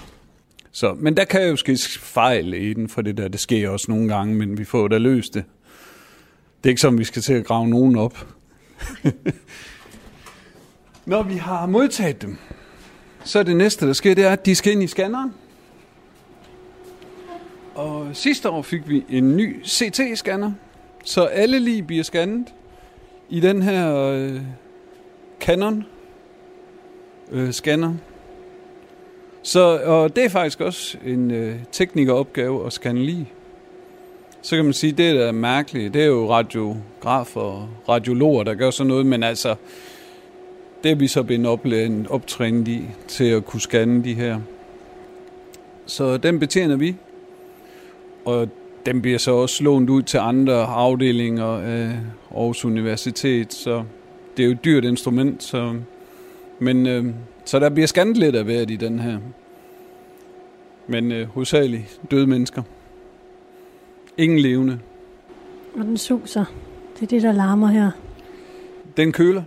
Så, 0.73 0.95
men 0.95 1.17
der 1.17 1.25
kan 1.25 1.49
jo 1.49 1.57
ske 1.57 1.76
fejl 2.00 2.55
i 2.55 2.73
den 2.73 2.88
for 2.88 3.03
det 3.03 3.17
der. 3.17 3.29
Det 3.29 3.41
sker 3.41 3.69
også 3.69 3.87
nogle 3.88 4.09
gange, 4.09 4.35
men 4.35 4.59
vi 4.59 4.64
får 4.64 4.88
da 4.88 4.99
løst 4.99 5.35
det. 5.35 5.45
Det 6.64 6.68
er 6.68 6.73
ikke 6.73 6.80
som, 6.80 6.99
vi 6.99 7.04
skal 7.04 7.23
til 7.23 7.33
at 7.33 7.44
grave 7.44 7.68
nogen 7.68 7.97
op. 7.97 8.26
Når 11.06 11.23
vi 11.23 11.35
har 11.35 11.66
modtaget 11.66 12.23
dem, 12.23 12.37
så 13.25 13.38
er 13.38 13.42
det 13.42 13.56
næste, 13.56 13.87
der 13.87 13.92
sker, 13.92 14.14
det 14.14 14.25
er, 14.25 14.30
at 14.30 14.47
de 14.47 14.54
skal 14.54 14.73
ind 14.73 14.83
i 14.83 14.87
scanneren. 14.87 15.35
Og 17.75 18.09
sidste 18.12 18.50
år 18.50 18.62
fik 18.62 18.88
vi 18.88 19.04
en 19.09 19.37
ny 19.37 19.64
CT-scanner, 19.64 20.50
så 21.04 21.25
alle 21.25 21.59
lige 21.59 21.83
bliver 21.83 22.02
scannet 22.02 22.47
i 23.28 23.40
den 23.40 23.62
her 23.62 23.97
øh, 23.97 24.40
Canon 25.40 25.85
øh, 27.30 27.52
scanner. 27.52 27.94
Så, 29.42 29.80
og 29.85 30.16
det 30.16 30.25
er 30.25 30.28
faktisk 30.28 30.61
også 30.61 30.99
en 31.04 31.30
øh, 31.30 31.56
teknikeropgave 31.73 32.66
at 32.66 32.73
scanne 32.73 33.04
lige. 33.04 33.33
Så 34.45 34.57
kan 34.57 34.65
man 34.65 34.75
sige, 34.75 34.93
det 34.93 35.11
er 35.11 35.27
da 35.27 35.33
mærkeligt, 35.33 35.95
det 35.95 36.03
er 36.03 36.07
jo 36.07 36.31
radiografer 36.31 37.41
og 37.41 37.69
radiologer, 37.89 38.45
der 38.45 38.55
gør 38.55 38.71
sådan 38.71 38.89
noget, 38.89 39.07
men 39.07 39.23
altså, 39.23 39.55
det 40.83 40.91
er 40.91 40.95
vi 40.95 41.09
så 41.09 41.23
blevet 41.23 41.47
oplæret, 41.47 42.07
optrænet 42.11 42.69
i 42.69 42.83
til 43.09 43.25
at 43.25 43.45
kunne 43.45 43.61
scanne 43.61 44.05
de 44.05 44.15
her. 44.15 44.41
Så 45.87 46.17
den 46.17 46.39
betjener 46.41 46.77
vi, 46.77 46.97
og 48.25 48.49
den 48.87 49.03
bliver 49.03 49.19
så 49.19 49.31
også 49.31 49.65
lånt 49.65 49.91
ud 49.91 50.03
til 50.03 50.19
andre 50.19 50.65
afdelinger 50.65 51.47
af 51.47 51.91
Aarhus 52.35 52.65
Universitet, 52.65 53.53
så 53.53 53.85
det 54.37 54.43
er 54.43 54.47
jo 54.47 54.53
et 54.53 54.65
dyrt 54.65 54.85
instrument, 54.85 55.43
så, 55.43 55.75
men, 56.59 56.87
øh, 56.87 57.05
så 57.45 57.59
der 57.59 57.69
bliver 57.69 57.87
scannet 57.87 58.17
lidt 58.17 58.37
af 58.37 58.45
hvert 58.45 58.71
i 58.71 58.77
den 58.77 58.99
her. 58.99 59.19
Men 60.87 61.13
øh, 61.13 61.29
hovedsageligt 61.29 62.01
døde 62.11 62.27
mennesker. 62.27 62.63
Ingen 64.18 64.38
levende. 64.38 64.78
Og 65.78 65.85
den 65.85 65.97
suser. 65.97 66.44
Det 66.94 67.02
er 67.02 67.06
det, 67.06 67.23
der 67.23 67.33
larmer 67.33 67.66
her. 67.66 67.90
Den 68.97 69.12
køler. 69.12 69.42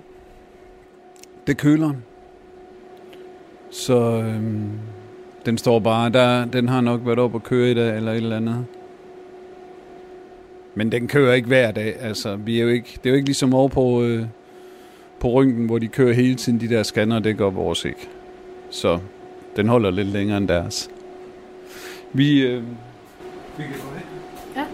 Det 1.48 1.58
køler. 1.58 1.94
Så 3.70 4.00
øhm, 4.00 4.70
den 5.46 5.58
står 5.58 5.80
bare 5.80 6.10
der. 6.10 6.46
Den 6.46 6.70
har 6.70 6.82
nok 6.82 7.02
været 7.06 7.20
op 7.20 7.36
og 7.36 7.44
køre 7.44 7.72
i 7.72 7.74
dag, 7.74 7.98
eller 7.98 8.12
et 8.12 8.18
eller 8.18 8.38
andet. 8.38 8.66
Men 10.76 10.92
den 10.92 11.08
kører 11.08 11.34
ikke 11.34 11.48
hver 11.48 11.72
dag. 11.72 11.96
Altså, 12.02 12.36
vi 12.36 12.60
er 12.60 12.64
jo 12.64 12.70
ikke, 12.70 12.90
det 13.04 13.06
er 13.06 13.10
jo 13.10 13.16
ikke 13.16 13.28
ligesom 13.28 13.54
over 13.54 13.68
på, 13.68 14.04
øh, 14.04 14.26
på 15.20 15.30
rynken, 15.30 15.66
hvor 15.66 15.78
de 15.78 15.88
kører 15.88 16.14
hele 16.14 16.36
tiden 16.36 16.60
de 16.60 16.70
der 16.70 16.84
scanner. 16.84 17.20
Det 17.20 17.38
gør 17.38 17.50
vores 17.50 17.86
ikke. 17.86 18.10
Så 18.70 19.00
den 19.56 19.68
holder 19.68 19.92
lidt 19.92 20.08
længere 20.08 20.38
end 20.38 20.48
deres. 20.48 20.90
Vi, 22.14 22.42
øh, 22.42 22.64
vi 23.58 23.64
kan 23.64 23.72
gå 23.72 23.94
hen. 23.96 24.04
Ja. 24.58 24.66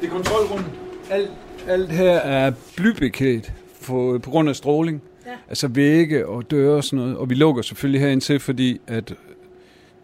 Det 0.00 0.06
er 0.06 0.10
kontrolrummet. 0.10 0.70
Alt, 1.10 1.30
alt 1.68 1.92
her 1.92 2.12
er 2.12 2.52
blybeklædt 2.76 3.52
for, 3.80 4.18
på 4.18 4.30
grund 4.30 4.48
af 4.48 4.56
stråling. 4.56 5.02
Ja. 5.26 5.30
Altså 5.48 5.68
vægge 5.68 6.26
og 6.26 6.50
døre 6.50 6.76
og 6.76 6.84
sådan 6.84 6.98
noget. 6.98 7.16
Og 7.16 7.30
vi 7.30 7.34
lukker 7.34 7.62
selvfølgelig 7.62 8.00
herind 8.00 8.20
til, 8.20 8.40
fordi 8.40 8.80
at 8.86 9.14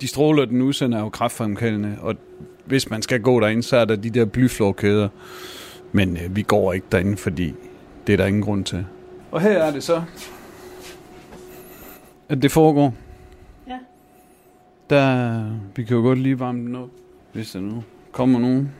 de 0.01 0.09
stråler, 0.09 0.45
den 0.45 0.63
udsender, 0.63 0.99
er 0.99 1.03
jo 1.03 1.09
kraftfremkaldende. 1.09 1.97
Og 2.01 2.15
hvis 2.65 2.91
man 2.91 3.03
skal 3.03 3.21
gå 3.21 3.41
derind, 3.41 3.63
så 3.63 3.77
er 3.77 3.85
der 3.85 3.97
de 3.97 4.11
der 4.11 4.25
blyflorkæder. 4.25 5.09
Men 5.93 6.17
øh, 6.17 6.37
vi 6.37 6.43
går 6.43 6.73
ikke 6.73 6.87
derinde, 6.93 7.17
fordi 7.17 7.55
det 8.07 8.13
er 8.13 8.17
der 8.17 8.27
ingen 8.27 8.43
grund 8.43 8.65
til. 8.65 8.87
Og 9.31 9.41
her 9.41 9.59
er 9.63 9.73
det 9.73 9.83
så, 9.83 10.03
at 12.29 12.43
det 12.43 12.51
foregår. 12.51 12.95
Ja. 13.69 13.79
Der, 14.91 15.45
vi 15.77 15.85
kan 15.85 15.97
jo 15.97 16.03
godt 16.03 16.19
lige 16.19 16.39
varme 16.41 16.61
den 16.61 16.77
op, 16.77 16.89
hvis 17.33 17.51
der 17.51 17.61
nu 17.61 17.85
kommer 18.13 18.39
nogen. 18.39 18.73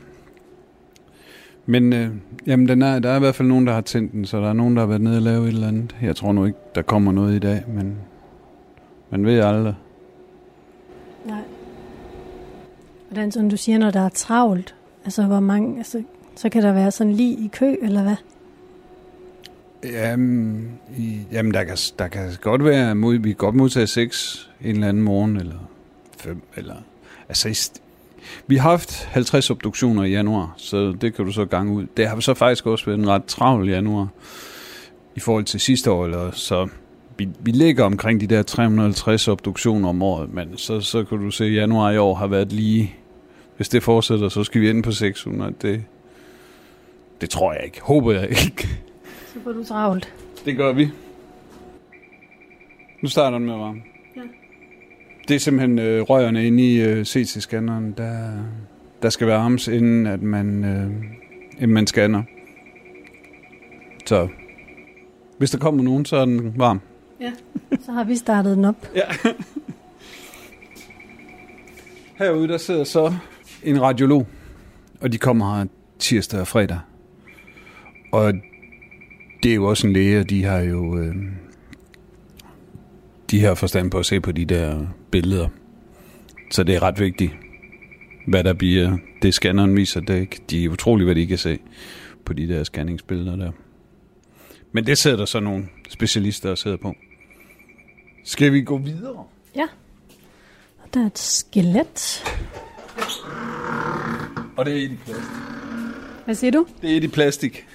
Men 1.69 1.93
øh, 1.93 2.09
jamen, 2.47 2.67
den 2.67 2.81
er, 2.81 2.99
der 2.99 3.09
er 3.09 3.15
i 3.15 3.19
hvert 3.19 3.35
fald 3.35 3.47
nogen, 3.47 3.67
der 3.67 3.73
har 3.73 3.81
tændt 3.81 4.11
den, 4.11 4.25
så 4.25 4.37
der 4.37 4.49
er 4.49 4.53
nogen, 4.53 4.75
der 4.75 4.81
har 4.81 4.87
været 4.87 5.01
nede 5.01 5.15
og 5.15 5.21
lave 5.21 5.43
et 5.43 5.47
eller 5.47 5.67
andet. 5.67 5.95
Jeg 6.01 6.15
tror 6.15 6.31
nu 6.31 6.45
ikke, 6.45 6.57
der 6.75 6.81
kommer 6.81 7.11
noget 7.11 7.35
i 7.35 7.39
dag, 7.39 7.63
men 7.67 7.95
man 9.09 9.25
ved 9.25 9.39
aldrig. 9.39 9.75
Nej. 11.25 11.41
Hvordan 13.09 13.31
sådan, 13.31 13.49
du 13.49 13.57
siger, 13.57 13.77
når 13.77 13.91
der 13.91 13.99
er 13.99 14.09
travlt? 14.09 14.75
Altså, 15.05 15.23
hvor 15.23 15.39
mange, 15.39 15.77
altså, 15.77 16.03
så 16.35 16.49
kan 16.49 16.63
der 16.63 16.73
være 16.73 16.91
sådan 16.91 17.13
lige 17.13 17.33
i 17.33 17.49
kø, 17.53 17.75
eller 17.81 18.03
hvad? 18.03 18.15
Jamen, 19.83 20.71
i, 20.97 21.19
jamen 21.31 21.53
der, 21.53 21.63
kan, 21.63 21.77
der 21.99 22.07
kan 22.07 22.29
godt 22.41 22.65
være, 22.65 22.95
mod, 22.95 23.15
vi 23.15 23.33
godt 23.33 23.55
modtage 23.55 23.87
seks 23.87 24.49
en 24.61 24.75
eller 24.75 24.87
anden 24.87 25.03
morgen, 25.03 25.37
eller 25.37 25.69
fem, 26.17 26.41
eller... 26.55 26.75
Altså, 27.29 27.71
vi 28.47 28.55
har 28.55 28.69
haft 28.69 29.05
50 29.11 29.49
obduktioner 29.49 30.03
i 30.03 30.09
januar, 30.09 30.53
så 30.57 30.95
det 31.01 31.13
kan 31.15 31.25
du 31.25 31.31
så 31.31 31.45
gange 31.45 31.73
ud. 31.73 31.85
Det 31.97 32.07
har 32.07 32.19
så 32.19 32.33
faktisk 32.33 32.65
også 32.65 32.85
været 32.85 32.99
en 32.99 33.09
ret 33.09 33.25
travl 33.25 33.69
januar 33.69 34.07
i 35.15 35.19
forhold 35.19 35.43
til 35.43 35.59
sidste 35.59 35.91
år, 35.91 36.05
eller 36.05 36.31
så 36.31 36.67
vi, 37.17 37.29
vi 37.39 37.51
ligger 37.51 37.83
omkring 37.83 38.21
de 38.21 38.27
der 38.27 38.43
350 38.43 39.27
obduktioner 39.27 39.89
om 39.89 40.01
året, 40.01 40.33
men 40.33 40.57
så, 40.57 40.81
så 40.81 41.03
kan 41.03 41.17
du 41.17 41.31
se, 41.31 41.45
at 41.45 41.53
januar 41.53 41.91
i 41.91 41.97
år 41.97 42.15
har 42.15 42.27
været 42.27 42.51
lige... 42.51 42.95
Hvis 43.57 43.69
det 43.69 43.83
fortsætter, 43.83 44.29
så 44.29 44.43
skal 44.43 44.61
vi 44.61 44.69
ind 44.69 44.83
på 44.83 44.91
600. 44.91 45.53
Det, 45.61 45.83
det 47.21 47.29
tror 47.29 47.53
jeg 47.53 47.63
ikke. 47.63 47.81
Håber 47.81 48.11
jeg 48.11 48.29
ikke. 48.29 48.67
Så 49.33 49.39
får 49.43 49.51
du 49.51 49.63
travlt. 49.63 50.13
Det 50.45 50.57
gør 50.57 50.73
vi. 50.73 50.89
Nu 53.01 53.09
starter 53.09 53.37
den 53.37 53.47
med 53.47 53.57
varme. 53.57 53.81
Det 55.29 55.35
er 55.35 55.39
simpelthen 55.39 55.79
øh, 55.79 56.01
rørene 56.01 56.47
inde 56.47 56.63
i 56.63 56.81
øh, 56.81 57.05
CT-scanneren, 57.05 57.93
der, 57.97 58.31
der 59.01 59.09
skal 59.09 59.27
varmes, 59.27 59.67
inden 59.67 60.07
at 60.07 60.21
man, 60.21 60.63
øh, 60.63 60.91
inden 61.53 61.73
man 61.73 61.87
scanner. 61.87 62.23
Så 64.05 64.27
hvis 65.37 65.51
der 65.51 65.57
kommer 65.57 65.83
nogen, 65.83 66.05
så 66.05 66.15
er 66.15 66.25
den 66.25 66.53
varm. 66.55 66.81
Ja. 67.21 67.31
Så 67.85 67.91
har 67.91 68.03
vi 68.03 68.15
startet 68.15 68.57
den 68.57 68.65
op. 68.65 68.87
Ja. 68.95 69.31
Herude 72.19 72.47
der 72.47 72.57
sidder 72.57 72.83
så 72.83 73.13
en 73.63 73.81
radiolog, 73.81 74.27
og 75.01 75.11
de 75.11 75.17
kommer 75.17 75.57
her 75.57 75.65
tirsdag 75.99 76.39
og 76.39 76.47
fredag. 76.47 76.79
Og 78.11 78.33
det 79.43 79.51
er 79.51 79.55
jo 79.55 79.65
også 79.65 79.87
en 79.87 79.93
læge, 79.93 80.19
og 80.19 80.29
de 80.29 80.43
har 80.43 80.59
jo 80.59 80.97
øh, 80.97 81.15
de 83.31 83.41
har 83.43 83.55
forstand 83.55 83.91
på 83.91 83.99
at 83.99 84.05
se 84.05 84.19
på 84.21 84.31
de 84.31 84.45
der 84.45 84.85
billeder. 85.11 85.47
Så 86.51 86.63
det 86.63 86.75
er 86.75 86.83
ret 86.83 86.99
vigtigt, 86.99 87.31
hvad 88.27 88.43
der 88.43 88.53
bliver. 88.53 88.97
Det 89.21 89.33
scanneren 89.33 89.75
viser, 89.75 89.99
det 89.99 90.19
ikke- 90.21 90.41
de 90.49 90.65
er 90.65 90.69
utroligt, 90.69 91.07
hvad 91.07 91.15
de 91.15 91.27
kan 91.27 91.37
se 91.37 91.59
på 92.25 92.33
de 92.33 92.47
der 92.47 92.63
scanningsbilleder 92.63 93.35
der. 93.35 93.51
Men 94.71 94.85
det 94.85 94.97
sidder 94.97 95.17
der 95.17 95.25
så 95.25 95.39
nogle 95.39 95.67
specialister 95.89 96.49
og 96.51 96.57
sidder 96.57 96.77
på. 96.77 96.95
Skal 98.23 98.53
vi 98.53 98.61
gå 98.61 98.77
videre? 98.77 99.23
Ja. 99.55 99.65
Der 100.93 101.01
er 101.01 101.05
et 101.05 101.19
skelet. 101.19 102.23
Og 104.57 104.65
det 104.65 104.73
er 104.73 104.77
et 104.85 104.91
i 104.91 104.95
plastik. 105.05 105.25
Hvad 106.25 106.35
siger 106.35 106.51
du? 106.51 106.65
Det 106.81 106.91
er 106.93 106.97
et 106.97 107.03
i 107.03 107.07
plastik. 107.07 107.65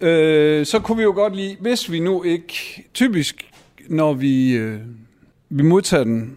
Ja. 0.00 0.06
Øh, 0.08 0.66
så 0.66 0.78
kunne 0.78 0.96
vi 0.96 1.02
jo 1.02 1.12
godt 1.12 1.36
lide, 1.36 1.56
hvis 1.60 1.90
vi 1.92 2.00
nu 2.00 2.22
ikke, 2.22 2.84
typisk 2.94 3.48
når 3.88 4.12
vi, 4.12 4.52
øh, 4.52 4.80
vi 5.48 5.62
modtager 5.62 6.04
den 6.04 6.36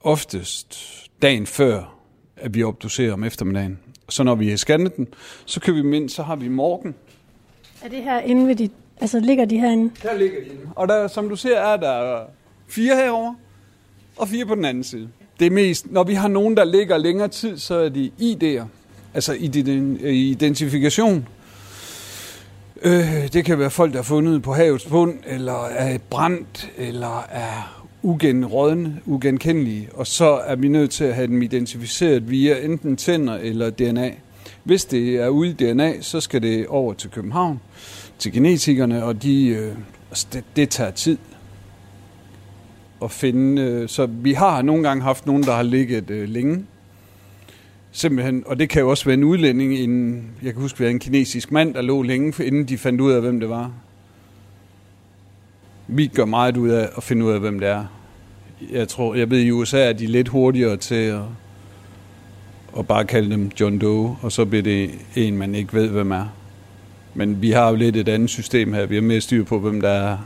oftest 0.00 0.78
dagen 1.22 1.46
før, 1.46 1.94
at 2.36 2.54
vi 2.54 2.62
obducerer 2.62 3.12
om 3.12 3.24
eftermiddagen. 3.24 3.78
Så 4.08 4.22
når 4.22 4.34
vi 4.34 4.48
har 4.48 4.56
scannet 4.56 4.96
den, 4.96 5.08
så 5.44 5.60
kan 5.60 5.74
vi 5.74 5.82
mind, 5.82 6.08
så 6.08 6.22
har 6.22 6.36
vi 6.36 6.48
morgen. 6.48 6.94
Er 7.82 7.88
det 7.88 8.02
her 8.02 8.20
inde 8.20 8.48
ved 8.48 8.56
dit... 8.56 8.72
Altså, 9.00 9.20
ligger 9.20 9.44
de 9.44 9.58
herinde? 9.58 9.90
Der 10.02 10.18
ligger 10.18 10.40
de 10.40 10.46
inde. 10.46 10.60
Og 10.76 10.88
der, 10.88 11.08
som 11.08 11.28
du 11.28 11.36
ser, 11.36 11.56
er 11.58 11.76
der 11.76 12.22
fire 12.68 12.96
herover 12.96 13.34
og 14.16 14.28
fire 14.28 14.46
på 14.46 14.54
den 14.54 14.64
anden 14.64 14.84
side. 14.84 15.08
Det 15.38 15.46
er 15.46 15.50
mest, 15.50 15.90
når 15.90 16.04
vi 16.04 16.14
har 16.14 16.28
nogen, 16.28 16.56
der 16.56 16.64
ligger 16.64 16.96
længere 16.98 17.28
tid, 17.28 17.58
så 17.58 17.74
er 17.74 17.88
de 17.88 18.10
ID'er, 18.20 18.64
altså 19.14 19.32
ident- 19.34 20.06
identifikation. 20.06 21.28
Øh, 22.84 23.32
det 23.32 23.44
kan 23.44 23.58
være 23.58 23.70
folk, 23.70 23.92
der 23.92 23.98
er 23.98 24.02
fundet 24.02 24.42
på 24.42 24.52
havets 24.52 24.84
bund, 24.84 25.14
eller 25.26 25.66
er 25.66 25.98
brændt, 26.10 26.70
eller 26.76 27.26
er 27.30 27.84
ugenrådne, 28.02 29.00
ugenkendelige. 29.06 29.88
Og 29.94 30.06
så 30.06 30.40
er 30.46 30.56
vi 30.56 30.68
nødt 30.68 30.90
til 30.90 31.04
at 31.04 31.14
have 31.14 31.26
dem 31.26 31.42
identificeret 31.42 32.30
via 32.30 32.64
enten 32.64 32.96
tænder 32.96 33.34
eller 33.34 33.70
DNA. 33.70 34.10
Hvis 34.64 34.84
det 34.84 35.16
er 35.16 35.28
ude 35.28 35.50
i 35.50 35.52
DNA, 35.52 36.00
så 36.00 36.20
skal 36.20 36.42
det 36.42 36.66
over 36.66 36.94
til 36.94 37.10
København, 37.10 37.60
til 38.18 38.32
genetikerne, 38.32 39.04
og 39.04 39.22
de, 39.22 39.46
øh, 39.46 39.72
altså, 40.10 40.26
det, 40.32 40.44
det 40.56 40.70
tager 40.70 40.90
tid 40.90 41.18
at 43.02 43.10
finde. 43.10 43.62
Øh, 43.62 43.88
så 43.88 44.06
vi 44.06 44.32
har 44.32 44.62
nogle 44.62 44.88
gange 44.88 45.02
haft 45.02 45.26
nogen, 45.26 45.42
der 45.42 45.52
har 45.52 45.62
ligget 45.62 46.10
øh, 46.10 46.28
længe. 46.28 46.64
Simpelthen, 47.94 48.42
og 48.46 48.58
det 48.58 48.68
kan 48.68 48.82
jo 48.82 48.90
også 48.90 49.04
være 49.04 49.14
en 49.14 49.24
udlænding, 49.24 49.74
en, 49.74 50.24
jeg 50.42 50.52
kan 50.52 50.62
huske, 50.62 50.78
det 50.78 50.84
var 50.84 50.90
en 50.90 50.98
kinesisk 50.98 51.52
mand, 51.52 51.74
der 51.74 51.82
lå 51.82 52.02
længe, 52.02 52.44
inden 52.44 52.64
de 52.64 52.78
fandt 52.78 53.00
ud 53.00 53.12
af, 53.12 53.20
hvem 53.20 53.40
det 53.40 53.48
var. 53.48 53.72
Vi 55.86 56.06
gør 56.06 56.24
meget 56.24 56.56
ud 56.56 56.68
af 56.68 56.88
at 56.96 57.02
finde 57.02 57.24
ud 57.24 57.32
af, 57.32 57.40
hvem 57.40 57.60
det 57.60 57.68
er. 57.68 57.84
Jeg 58.70 58.88
tror, 58.88 59.14
jeg 59.14 59.30
ved, 59.30 59.40
i 59.40 59.50
USA 59.50 59.88
er 59.88 59.92
de 59.92 60.06
lidt 60.06 60.28
hurtigere 60.28 60.76
til 60.76 60.94
at, 60.94 61.22
at 62.78 62.86
bare 62.86 63.04
kalde 63.04 63.30
dem 63.30 63.50
John 63.60 63.78
Doe, 63.78 64.16
og 64.22 64.32
så 64.32 64.44
bliver 64.44 64.62
det 64.62 64.90
en, 65.16 65.38
man 65.38 65.54
ikke 65.54 65.72
ved, 65.72 65.88
hvem 65.88 66.10
er. 66.10 66.26
Men 67.14 67.42
vi 67.42 67.50
har 67.50 67.68
jo 67.70 67.76
lidt 67.76 67.96
et 67.96 68.08
andet 68.08 68.30
system 68.30 68.72
her. 68.72 68.86
Vi 68.86 68.94
har 68.94 69.02
mere 69.02 69.20
styr 69.20 69.44
på, 69.44 69.58
hvem 69.58 69.80
der 69.80 69.88
er. 69.88 70.18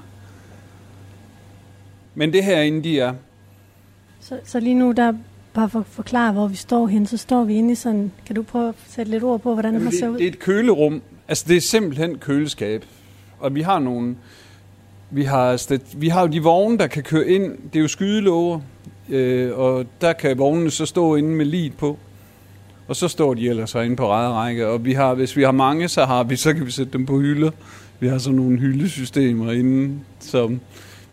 Men 2.15 2.33
det 2.33 2.45
her 2.45 2.61
inden 2.61 2.85
de 2.85 3.01
er. 3.01 3.15
Så, 4.21 4.39
så 4.45 4.61
lige 4.61 4.75
nu, 4.75 4.93
der 4.93 5.13
bare 5.57 5.69
for 5.69 5.81
at 5.81 5.87
forklare, 5.87 6.33
hvor 6.33 6.49
vi 6.49 6.57
står 6.57 6.87
hen, 6.87 7.07
så 7.07 7.17
står 7.17 7.45
vi 7.45 7.55
inde 7.55 7.73
i 7.73 7.75
sådan... 7.75 8.13
Kan 8.27 8.37
du 8.37 8.43
prøve 8.43 8.69
at 8.69 8.75
sætte 8.89 9.11
lidt 9.11 9.23
ord 9.23 9.41
på, 9.41 9.53
hvordan 9.53 9.75
Jamen, 9.75 9.91
det 9.91 9.99
ser 9.99 10.09
ud? 10.09 10.19
det 10.19 10.25
er 10.25 10.29
et 10.29 10.39
kølerum. 10.39 11.03
Altså, 11.29 11.45
det 11.49 11.57
er 11.57 11.61
simpelthen 11.61 12.19
køleskab. 12.19 12.85
Og 13.39 13.55
vi 13.55 13.63
har 13.63 13.79
nogle... 13.79 14.17
Vi 15.11 15.25
har, 15.25 15.73
vi 15.97 16.09
har 16.09 16.21
jo 16.21 16.27
de 16.27 16.43
vogne, 16.43 16.79
der 16.79 16.87
kan 16.87 17.03
køre 17.03 17.29
ind. 17.29 17.53
Det 17.73 17.79
er 17.79 17.83
jo 17.83 17.89
skydelåger 17.89 18.61
øh, 19.09 19.59
og 19.59 19.87
der 20.01 20.13
kan 20.13 20.39
vognene 20.39 20.71
så 20.71 20.87
stå 20.87 21.15
inde 21.15 21.29
med 21.29 21.47
lid 21.47 21.71
på. 21.71 21.99
Og 22.89 22.97
så 22.97 23.09
står 23.09 23.35
de 23.35 23.49
ellers 23.49 23.75
inde 23.75 23.97
på 23.97 24.11
række, 24.11 24.67
og 24.67 24.85
vi 24.85 24.93
har, 24.93 25.15
hvis 25.15 25.37
vi 25.37 25.43
har 25.43 25.53
mange, 25.53 25.89
så, 25.89 26.05
har 26.05 26.25
vi, 26.25 26.37
så 26.37 26.55
kan 26.55 26.67
vi 26.67 26.71
sætte 26.71 26.93
dem 26.93 27.07
på 27.07 27.21
hylder. 27.21 27.51
Vi 28.01 28.09
har 28.09 28.19
sådan 28.19 28.37
nogle 28.37 28.59
hyldesystemer 28.59 29.53
inde, 29.53 29.99
som 30.21 30.61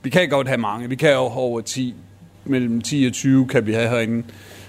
vi 0.03 0.09
kan 0.09 0.29
godt 0.29 0.47
have 0.47 0.57
mange. 0.57 0.89
Vi 0.89 0.95
kan 0.95 1.11
jo 1.11 1.19
over 1.19 1.61
10, 1.61 1.95
mellem 2.45 2.81
10 2.81 3.05
og 3.05 3.13
20 3.13 3.47
kan 3.47 3.65
vi 3.65 3.73
have 3.73 3.89
herinde. 3.89 4.23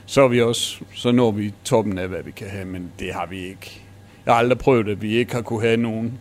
Så 0.07 0.23
er 0.23 0.29
vi 0.29 0.43
også, 0.43 0.81
så 0.95 1.13
når 1.13 1.31
vi 1.31 1.55
toppen 1.65 1.99
af, 1.99 2.09
hvad 2.09 2.23
vi 2.23 2.31
kan 2.31 2.49
have, 2.49 2.65
men 2.65 2.93
det 2.99 3.15
har 3.15 3.27
vi 3.27 3.39
ikke. 3.39 3.81
Jeg 4.27 4.35
har 4.35 4.39
aldrig 4.39 4.59
prøvet, 4.59 4.89
at 4.89 5.03
vi 5.03 5.17
ikke 5.17 5.35
har 5.35 5.43
kunne 5.43 5.63
have 5.63 5.77
nogen. 5.77 6.19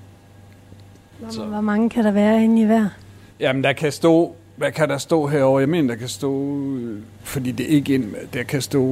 Hvor, 1.19 1.45
hvor 1.45 1.61
mange 1.61 1.89
kan 1.89 2.03
der 2.03 2.11
være 2.11 2.43
inde 2.43 2.61
i 2.61 2.65
hver? 2.65 2.89
Jamen, 3.39 3.63
der 3.63 3.73
kan 3.73 3.91
stå, 3.91 4.35
hvad 4.55 4.71
kan 4.71 4.89
der 4.89 4.97
stå 4.97 5.27
herover? 5.27 5.59
Jeg 5.59 5.69
mener, 5.69 5.87
der 5.87 5.95
kan 5.95 6.07
stå, 6.07 6.59
fordi 7.23 7.51
det 7.51 7.65
er 7.65 7.75
ikke 7.75 7.93
ind, 7.93 8.15
der 8.33 8.43
kan 8.43 8.61
stå 8.61 8.83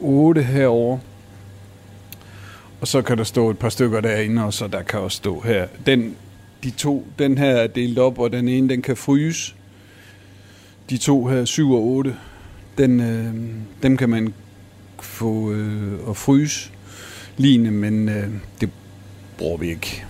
8 0.00 0.42
herover. 0.42 0.98
Og 2.80 2.88
så 2.88 3.02
kan 3.02 3.18
der 3.18 3.24
stå 3.24 3.50
et 3.50 3.58
par 3.58 3.68
stykker 3.68 4.00
derinde, 4.00 4.44
og 4.44 4.54
så 4.54 4.66
der 4.66 4.82
kan 4.82 5.00
også 5.00 5.16
stå 5.16 5.40
her. 5.40 5.66
Den, 5.86 6.16
de 6.64 6.70
to, 6.70 7.06
den 7.18 7.38
her 7.38 7.50
er 7.50 7.66
delt 7.66 7.98
op, 7.98 8.18
og 8.18 8.32
den 8.32 8.48
ene, 8.48 8.68
den 8.68 8.82
kan 8.82 8.96
fryse. 8.96 9.54
De 10.90 10.98
to 10.98 11.26
her, 11.26 11.44
7 11.44 11.72
og 11.72 11.82
8, 11.82 12.16
den, 12.78 13.00
øh, 13.00 13.34
dem 13.82 13.96
kan 13.96 14.10
man 14.10 14.34
få 15.00 15.52
øh, 15.52 15.92
at 16.08 16.16
fryse 16.16 16.70
lignende, 17.36 17.70
men 17.70 18.08
øh, 18.08 18.28
det 18.60 18.70
bruger 19.38 19.58
vi 19.58 19.70
ikke. 19.70 20.04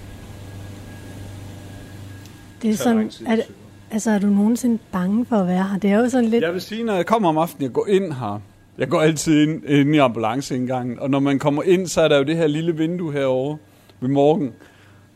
Det 2.62 2.70
er 2.70 2.74
sådan, 2.74 3.10
er, 3.26 3.36
det, 3.36 3.44
altså 3.90 4.10
er 4.10 4.18
du 4.18 4.26
nogensinde 4.26 4.78
bange 4.92 5.26
for 5.26 5.36
at 5.36 5.46
være 5.46 5.68
her? 5.68 5.78
Det 5.78 5.90
er 5.90 5.98
jo 5.98 6.08
sådan 6.08 6.28
lidt... 6.28 6.44
Jeg 6.44 6.52
vil 6.52 6.60
sige, 6.60 6.84
når 6.84 6.94
jeg 6.94 7.06
kommer 7.06 7.28
om 7.28 7.38
aftenen, 7.38 7.62
jeg 7.62 7.72
går 7.72 7.86
ind 7.86 8.12
her, 8.12 8.42
jeg 8.78 8.88
går 8.88 9.00
altid 9.00 9.42
ind, 9.42 9.64
ind 9.64 9.94
i 9.94 9.98
ambulanceindgangen, 9.98 10.98
og 10.98 11.10
når 11.10 11.20
man 11.20 11.38
kommer 11.38 11.62
ind, 11.62 11.86
så 11.86 12.00
er 12.00 12.08
der 12.08 12.16
jo 12.16 12.22
det 12.24 12.36
her 12.36 12.46
lille 12.46 12.76
vindue 12.76 13.12
herovre 13.12 13.58
ved 14.00 14.08
morgen. 14.08 14.52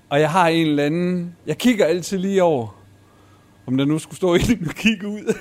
Og 0.08 0.20
jeg 0.20 0.30
har 0.30 0.48
en 0.48 0.66
eller 0.66 0.84
anden... 0.84 1.34
Jeg 1.46 1.58
kigger 1.58 1.84
altid 1.84 2.18
lige 2.18 2.42
over, 2.42 2.83
om 3.66 3.76
der 3.76 3.84
nu 3.84 3.98
skulle 3.98 4.16
stå 4.16 4.34
en 4.34 4.66
og 4.68 4.74
kigge 4.74 5.08
ud. 5.08 5.34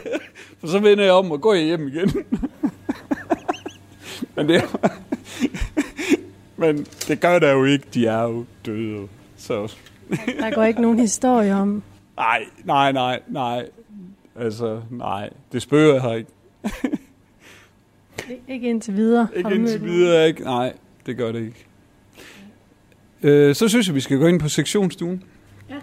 For 0.59 0.67
så 0.67 0.79
vender 0.79 1.03
jeg 1.03 1.13
om 1.13 1.31
og 1.31 1.41
går 1.41 1.55
hjem 1.55 1.87
igen. 1.87 2.11
Men 4.35 4.49
det, 4.49 4.63
men 6.57 6.85
det 7.07 7.19
gør 7.19 7.39
der 7.39 7.51
jo 7.51 7.65
ikke. 7.65 7.85
De 7.93 8.07
er 8.07 8.21
jo 8.21 8.45
døde. 8.65 9.07
Så. 9.37 9.73
Der 10.39 10.55
går 10.55 10.63
ikke 10.63 10.81
nogen 10.81 10.99
historie 10.99 11.55
om... 11.55 11.83
Nej, 12.17 12.45
nej, 12.63 12.91
nej, 12.91 13.19
nej. 13.27 13.65
Altså, 14.35 14.81
nej. 14.89 15.29
Det 15.51 15.61
spørger 15.61 15.93
jeg 15.93 16.01
her 16.01 16.13
ikke. 16.13 16.29
ikke 18.47 18.69
indtil 18.69 18.95
videre. 18.95 19.27
Ikke 19.35 19.55
indtil 19.55 19.83
videre, 19.83 20.27
ikke. 20.27 20.43
Nej, 20.43 20.73
det 21.05 21.17
gør 21.17 21.31
det 21.31 21.39
ikke. 21.39 21.65
Øh, 23.23 23.55
så 23.55 23.67
synes 23.67 23.87
jeg, 23.87 23.95
vi 23.95 24.01
skal 24.01 24.17
gå 24.17 24.27
ind 24.27 24.39
på 24.39 24.49
sektionsstuen. 24.49 25.23
Ja. 25.69 25.75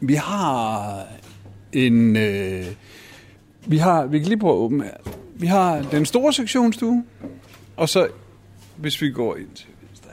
Vi 0.00 0.14
har 0.14 1.06
en... 1.72 2.16
Øh, 2.16 2.66
vi 3.66 3.76
har, 3.78 4.06
vi 4.06 4.18
kan 4.18 4.28
lige 4.28 4.38
prøve 4.38 4.52
at 4.52 4.58
åbne 4.58 4.84
her. 4.84 4.96
Vi 5.34 5.46
har 5.46 5.82
den 5.82 6.06
store 6.06 6.32
sektionsstue, 6.32 7.04
og 7.76 7.88
så, 7.88 8.08
hvis 8.76 9.02
vi 9.02 9.10
går 9.10 9.36
ind 9.36 9.48
til 9.54 9.66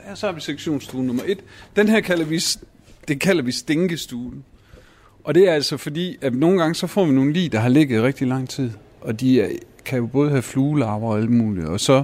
her, 0.08 0.14
så 0.14 0.26
har 0.26 0.32
vi 0.32 0.40
sektionsstue 0.40 1.04
nummer 1.04 1.22
et. 1.26 1.38
Den 1.76 1.88
her 1.88 2.00
kalder 2.00 2.24
vi, 2.24 2.42
det 3.08 3.20
kalder 3.20 3.42
vi 3.42 3.52
stinkestuen. 3.52 4.44
Og 5.24 5.34
det 5.34 5.48
er 5.48 5.52
altså 5.52 5.76
fordi, 5.76 6.16
at 6.20 6.34
nogle 6.34 6.58
gange 6.58 6.74
så 6.74 6.86
får 6.86 7.04
vi 7.04 7.12
nogle 7.12 7.32
lig, 7.32 7.52
der 7.52 7.58
har 7.58 7.68
ligget 7.68 8.02
rigtig 8.02 8.26
lang 8.26 8.48
tid. 8.48 8.70
Og 9.00 9.20
de 9.20 9.40
er, 9.40 9.48
kan 9.84 9.98
jo 9.98 10.06
både 10.06 10.30
have 10.30 10.42
fluelarver 10.42 11.08
og 11.08 11.18
alt 11.18 11.30
muligt. 11.30 11.66
Og 11.66 11.80
så 11.80 12.02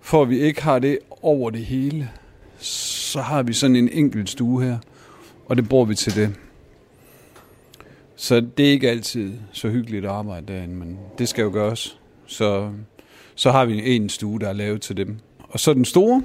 får 0.00 0.24
vi 0.24 0.38
ikke 0.38 0.62
har 0.62 0.78
det 0.78 0.98
over 1.22 1.50
det 1.50 1.64
hele, 1.64 2.10
så 2.58 3.20
har 3.20 3.42
vi 3.42 3.52
sådan 3.52 3.76
en 3.76 3.88
enkelt 3.92 4.30
stue 4.30 4.62
her. 4.62 4.78
Og 5.46 5.56
det 5.56 5.68
bruger 5.68 5.84
vi 5.84 5.94
til 5.94 6.14
det. 6.14 6.34
Så 8.24 8.40
det 8.40 8.66
er 8.66 8.70
ikke 8.70 8.90
altid 8.90 9.32
så 9.52 9.68
hyggeligt 9.68 10.04
at 10.04 10.10
arbejde 10.10 10.52
derinde, 10.52 10.74
men 10.74 10.98
det 11.18 11.28
skal 11.28 11.42
jo 11.42 11.50
gøres. 11.52 11.98
Så, 12.26 12.72
så 13.34 13.50
har 13.50 13.64
vi 13.64 13.96
en 13.96 14.08
stue, 14.08 14.40
der 14.40 14.48
er 14.48 14.52
lavet 14.52 14.82
til 14.82 14.96
dem. 14.96 15.18
Og 15.38 15.60
så 15.60 15.74
den 15.74 15.84
store, 15.84 16.22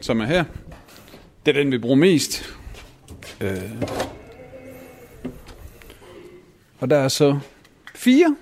som 0.00 0.20
er 0.20 0.24
her, 0.24 0.44
det 1.46 1.56
er 1.56 1.62
den, 1.62 1.72
vi 1.72 1.78
bruger 1.78 1.96
mest. 1.96 2.56
Øh. 3.40 3.82
Og 6.80 6.90
der 6.90 6.96
er 6.96 7.08
så 7.08 7.38
fire 7.94 8.36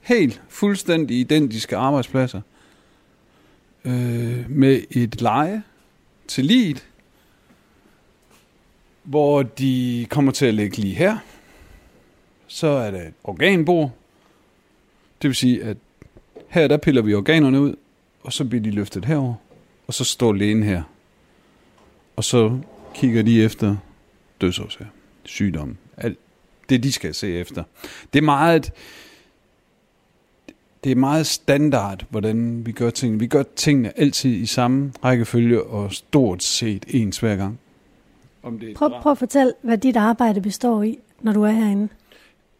helt 0.00 0.42
fuldstændig 0.48 1.18
identiske 1.18 1.76
arbejdspladser 1.76 2.40
øh, 3.84 4.50
med 4.50 4.82
et 4.90 5.20
leje 5.20 5.62
til 6.28 6.44
liget, 6.44 6.86
hvor 9.02 9.42
de 9.42 10.06
kommer 10.10 10.32
til 10.32 10.46
at 10.46 10.54
ligge 10.54 10.76
lige 10.76 10.94
her. 10.94 11.18
Så 12.56 12.66
er 12.66 12.90
der 12.90 13.02
et 13.02 13.14
organbord. 13.24 13.90
Det 15.22 15.28
vil 15.28 15.34
sige, 15.34 15.64
at 15.64 15.76
her 16.48 16.68
der 16.68 16.76
piller 16.76 17.02
vi 17.02 17.14
organerne 17.14 17.60
ud, 17.60 17.74
og 18.22 18.32
så 18.32 18.44
bliver 18.44 18.62
de 18.62 18.70
løftet 18.70 19.04
herover, 19.04 19.34
og 19.86 19.94
så 19.94 20.04
står 20.04 20.32
lægen 20.32 20.62
her. 20.62 20.82
Og 22.16 22.24
så 22.24 22.58
kigger 22.94 23.22
de 23.22 23.42
efter 23.42 23.76
dødsårsager, 24.40 24.90
sygdom, 25.24 25.76
alt 25.96 26.18
det 26.68 26.82
de 26.82 26.92
skal 26.92 27.14
se 27.14 27.34
efter. 27.34 27.64
Det 28.12 28.18
er 28.18 28.22
meget 28.22 28.72
det 30.84 30.92
er 30.92 30.96
meget 30.96 31.26
standard, 31.26 32.04
hvordan 32.10 32.66
vi 32.66 32.72
gør 32.72 32.90
tingene. 32.90 33.18
Vi 33.18 33.26
gør 33.26 33.42
tingene 33.56 33.98
altid 33.98 34.30
i 34.30 34.46
samme 34.46 34.92
rækkefølge 35.04 35.62
og 35.62 35.92
stort 35.92 36.42
set 36.42 36.84
ens 36.88 37.18
hver 37.18 37.36
gang. 37.36 37.58
Om 38.42 38.58
det 38.58 38.76
prøv, 38.76 38.90
prøv 39.02 39.12
at 39.12 39.18
fortælle, 39.18 39.52
hvad 39.62 39.78
dit 39.78 39.96
arbejde 39.96 40.40
består 40.40 40.82
i, 40.82 40.98
når 41.20 41.32
du 41.32 41.42
er 41.42 41.50
herinde. 41.50 41.88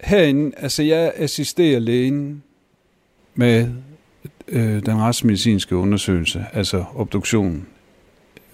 Herinde, 0.01 0.57
altså 0.57 0.83
jeg 0.83 1.13
assisterer 1.17 1.79
lægen 1.79 2.43
med 3.35 3.69
øh, 4.49 4.87
den 4.87 5.01
retsmedicinske 5.01 5.77
undersøgelse, 5.77 6.47
altså 6.53 6.85
obduktionen. 6.95 7.67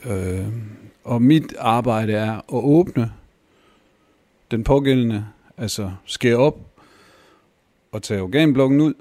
Øh, 0.05 0.47
og 1.05 1.23
mit 1.23 1.55
arbejde 1.59 2.13
er 2.13 2.33
at 2.33 2.43
åbne 2.49 3.13
den 4.51 4.65
pågældende, 4.65 5.27
altså 5.57 5.93
skære 6.05 6.37
op 6.37 6.59
og 7.93 8.03
tage 8.03 8.23
organblokken 8.23 8.81
ud, 8.81 8.95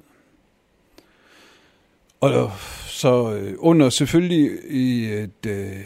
og 2.22 2.52
så 2.88 3.34
øh, 3.34 3.54
under 3.58 3.90
selvfølgelig 3.90 4.52
i 4.70 5.06
et, 5.06 5.46
øh, 5.48 5.80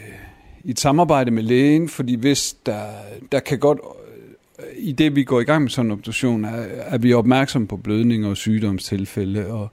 i 0.64 0.70
et 0.70 0.80
samarbejde 0.80 1.30
med 1.30 1.42
lægen, 1.42 1.88
fordi 1.88 2.14
hvis 2.14 2.56
der, 2.66 2.86
der 3.32 3.40
kan 3.40 3.58
godt, 3.58 3.78
øh, 3.78 4.05
i 4.76 4.92
det 4.92 5.16
vi 5.16 5.24
går 5.24 5.40
i 5.40 5.44
gang 5.44 5.62
med 5.62 5.70
sådan 5.70 5.86
en 5.86 5.92
obduktion, 5.92 6.44
er, 6.44 6.66
er 6.68 6.98
vi 6.98 7.12
opmærksom 7.12 7.66
på 7.66 7.76
blødninger 7.76 8.28
og 8.28 8.36
sygdomstilfælde. 8.36 9.46
Og, 9.46 9.68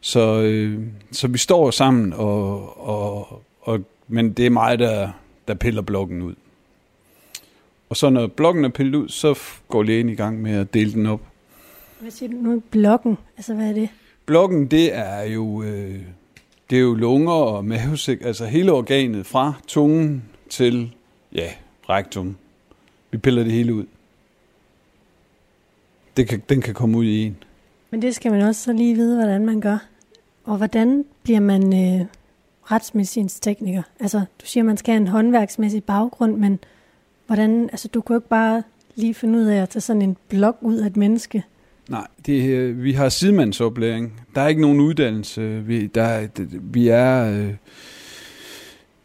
så, 0.00 0.42
øh, 0.42 0.80
så 1.12 1.28
vi 1.28 1.38
står 1.38 1.70
sammen, 1.70 2.12
og, 2.12 2.88
og, 2.88 3.42
og, 3.60 3.80
men 4.08 4.32
det 4.32 4.46
er 4.46 4.50
mig, 4.50 4.78
der, 4.78 5.10
der 5.48 5.54
piller 5.54 5.82
blokken 5.82 6.22
ud. 6.22 6.34
Og 7.88 7.96
så 7.96 8.10
når 8.10 8.26
blokken 8.26 8.64
er 8.64 8.68
pillet 8.68 8.94
ud, 8.94 9.08
så 9.08 9.38
går 9.68 9.82
lægen 9.82 10.08
i 10.08 10.14
gang 10.14 10.42
med 10.42 10.52
at 10.52 10.74
dele 10.74 10.92
den 10.92 11.06
op. 11.06 11.20
Hvad 12.00 12.10
siger 12.10 12.32
du 12.32 12.36
nu? 12.36 12.62
Blokken? 12.70 13.18
Altså, 13.36 13.54
hvad 13.54 13.68
er 13.68 13.72
det? 13.72 13.88
Blokken, 14.26 14.66
det 14.66 14.94
er 14.94 15.22
jo, 15.22 15.62
øh, 15.62 16.00
det 16.70 16.76
er 16.76 16.82
jo 16.82 16.94
lunger 16.94 17.32
og 17.32 17.64
mavesæk, 17.64 18.18
altså 18.24 18.46
hele 18.46 18.72
organet 18.72 19.26
fra 19.26 19.52
tungen 19.66 20.24
til, 20.50 20.94
ja, 21.34 21.48
rektum. 21.88 22.36
Vi 23.10 23.18
piller 23.18 23.42
det 23.42 23.52
hele 23.52 23.74
ud. 23.74 23.84
Det 26.18 26.28
kan, 26.28 26.42
den 26.48 26.60
kan 26.60 26.74
komme 26.74 26.98
ud 26.98 27.04
i 27.04 27.22
en. 27.22 27.36
Men 27.90 28.02
det 28.02 28.14
skal 28.14 28.32
man 28.32 28.42
også 28.42 28.62
så 28.62 28.72
lige 28.72 28.94
vide, 28.94 29.16
hvordan 29.16 29.46
man 29.46 29.60
gør. 29.60 29.78
Og 30.44 30.56
hvordan 30.56 31.04
bliver 31.22 31.40
man 31.40 31.62
øh, 31.62 32.06
retsmedicinsk 32.64 33.42
tekniker? 33.42 33.82
Altså, 34.00 34.18
du 34.18 34.46
siger, 34.46 34.64
man 34.64 34.76
skal 34.76 34.92
have 34.92 35.00
en 35.00 35.08
håndværksmæssig 35.08 35.84
baggrund, 35.84 36.36
men 36.36 36.58
hvordan, 37.26 37.68
altså, 37.72 37.88
du 37.88 38.00
kan 38.00 38.14
jo 38.14 38.18
ikke 38.20 38.28
bare 38.28 38.62
lige 38.94 39.14
finde 39.14 39.38
ud 39.38 39.44
af 39.44 39.62
at 39.62 39.68
tage 39.68 39.80
sådan 39.80 40.02
en 40.02 40.16
blok 40.28 40.56
ud 40.60 40.76
af 40.76 40.86
et 40.86 40.96
menneske. 40.96 41.44
Nej, 41.88 42.06
det, 42.26 42.48
øh, 42.50 42.82
vi 42.82 42.92
har 42.92 43.08
sidemandsoplæring. 43.08 44.20
Der 44.34 44.40
er 44.40 44.48
ikke 44.48 44.60
nogen 44.60 44.80
uddannelse. 44.80 45.62
Vi, 45.66 45.86
der, 45.86 46.28
vi 46.60 46.88
er... 46.88 47.32
Øh, 47.32 47.54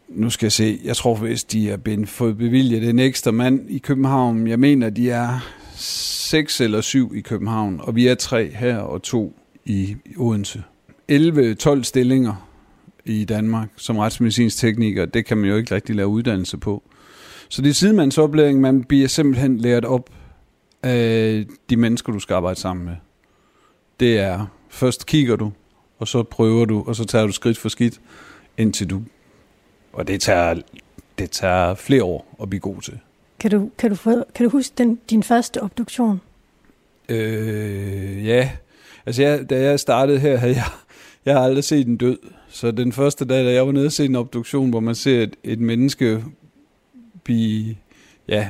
nu 0.10 0.30
skal 0.30 0.46
jeg 0.46 0.52
se, 0.52 0.80
jeg 0.84 0.96
tror 0.96 1.16
hvis 1.16 1.44
de 1.44 1.72
er 1.72 1.78
blevet 1.78 2.10
fået 2.10 2.38
bevilget 2.38 2.90
en 2.90 3.00
ekstra 3.00 3.32
mand 3.32 3.70
i 3.70 3.78
København. 3.78 4.48
Jeg 4.48 4.60
mener, 4.60 4.90
de 4.90 5.10
er 5.10 5.40
seks 5.84 6.62
eller 6.62 6.82
syv 6.82 7.16
i 7.16 7.22
København, 7.22 7.82
og 7.84 7.96
vi 7.96 8.08
er 8.08 8.16
tre 8.16 8.50
her 8.50 8.78
og 8.78 9.02
to 9.02 9.36
i 9.66 9.96
Odense. 10.18 10.64
11-12 11.12 11.84
stillinger 11.84 12.50
i 13.06 13.26
Danmark 13.26 13.70
som 13.78 13.98
retsmedicinsk 13.98 14.58
tekniker, 14.58 15.06
det 15.06 15.26
kan 15.26 15.38
man 15.38 15.50
jo 15.50 15.56
ikke 15.56 15.76
rigtig 15.76 15.96
lave 15.96 16.08
uddannelse 16.08 16.58
på. 16.58 16.84
Så 17.50 17.62
det 17.62 17.70
er 17.70 17.74
sidemandsoplæring, 17.74 18.62
man 18.62 18.84
bliver 18.84 19.08
simpelthen 19.08 19.58
lært 19.58 19.86
op 19.86 20.10
af 20.84 21.46
de 21.70 21.78
mennesker, 21.78 22.14
du 22.14 22.20
skal 22.20 22.34
arbejde 22.34 22.60
sammen 22.60 22.86
med. 22.86 22.96
Det 24.00 24.20
er, 24.20 24.46
først 24.70 25.06
kigger 25.06 25.36
du, 25.36 25.52
og 26.00 26.08
så 26.08 26.24
prøver 26.24 26.66
du, 26.66 26.84
og 26.88 26.96
så 26.96 27.06
tager 27.06 27.26
du 27.26 27.32
skridt 27.32 27.58
for 27.58 27.70
skridt, 27.70 28.02
indtil 28.58 28.90
du, 28.90 29.02
og 29.94 30.08
det 30.08 30.22
tager, 30.22 30.62
det 31.18 31.32
tager 31.32 31.76
flere 31.76 32.04
år 32.04 32.38
at 32.42 32.50
blive 32.50 32.60
god 32.60 32.82
til. 32.82 33.00
Kan 33.44 33.52
du, 33.52 33.70
kan 33.78 33.90
du, 33.90 33.96
få, 33.96 34.24
kan 34.36 34.44
du 34.44 34.50
huske 34.50 34.74
den, 34.78 35.00
din 35.10 35.24
første 35.24 35.64
obduktion? 35.64 36.22
Øh, 37.10 38.26
ja, 38.26 38.50
altså 39.06 39.22
jeg, 39.22 39.50
da 39.50 39.62
jeg 39.62 39.80
startede 39.80 40.20
her, 40.20 40.38
havde 40.38 40.54
jeg, 40.56 40.66
jeg 41.26 41.34
har 41.34 41.42
aldrig 41.42 41.64
set 41.64 41.88
en 41.88 41.98
død. 41.98 42.18
Så 42.50 42.72
den 42.72 42.92
første 42.92 43.26
dag, 43.26 43.46
da 43.46 43.52
jeg 43.52 43.66
var 43.66 43.72
nede 43.72 43.86
og 43.86 43.92
se 43.92 44.06
en 44.06 44.16
obduktion, 44.16 44.70
hvor 44.70 44.80
man 44.80 44.96
ser 44.96 45.24
et, 45.24 45.36
et 45.44 45.60
menneske 45.60 46.24
blive, 47.24 47.76
ja, 48.28 48.50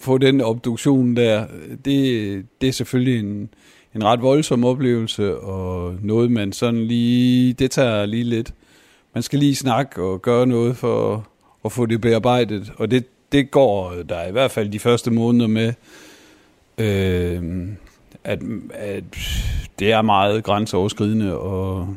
få 0.00 0.18
den 0.18 0.40
obduktion 0.40 1.16
der, 1.16 1.46
det, 1.84 2.46
det 2.60 2.68
er 2.68 2.72
selvfølgelig 2.72 3.20
en, 3.20 3.48
en 3.94 4.04
ret 4.04 4.22
voldsom 4.22 4.64
oplevelse, 4.64 5.36
og 5.36 5.94
noget 6.02 6.30
man 6.30 6.52
sådan 6.52 6.84
lige, 6.84 7.52
det 7.52 7.70
tager 7.70 8.06
lige 8.06 8.24
lidt. 8.24 8.54
Man 9.14 9.22
skal 9.22 9.38
lige 9.38 9.56
snakke 9.56 10.02
og 10.02 10.22
gøre 10.22 10.46
noget 10.46 10.76
for 10.76 11.28
at 11.64 11.72
få 11.72 11.86
det 11.86 12.00
bearbejdet, 12.00 12.72
og 12.76 12.90
det, 12.90 13.04
det 13.32 13.50
går 13.50 13.94
der 14.08 14.26
i 14.26 14.32
hvert 14.32 14.50
fald 14.50 14.68
de 14.68 14.78
første 14.78 15.10
måneder 15.10 15.46
med, 15.46 15.72
øh, 16.78 17.68
at, 18.24 18.42
at 18.72 19.04
det 19.78 19.92
er 19.92 20.02
meget 20.02 20.44
grænseoverskridende, 20.44 21.38
og 21.38 21.96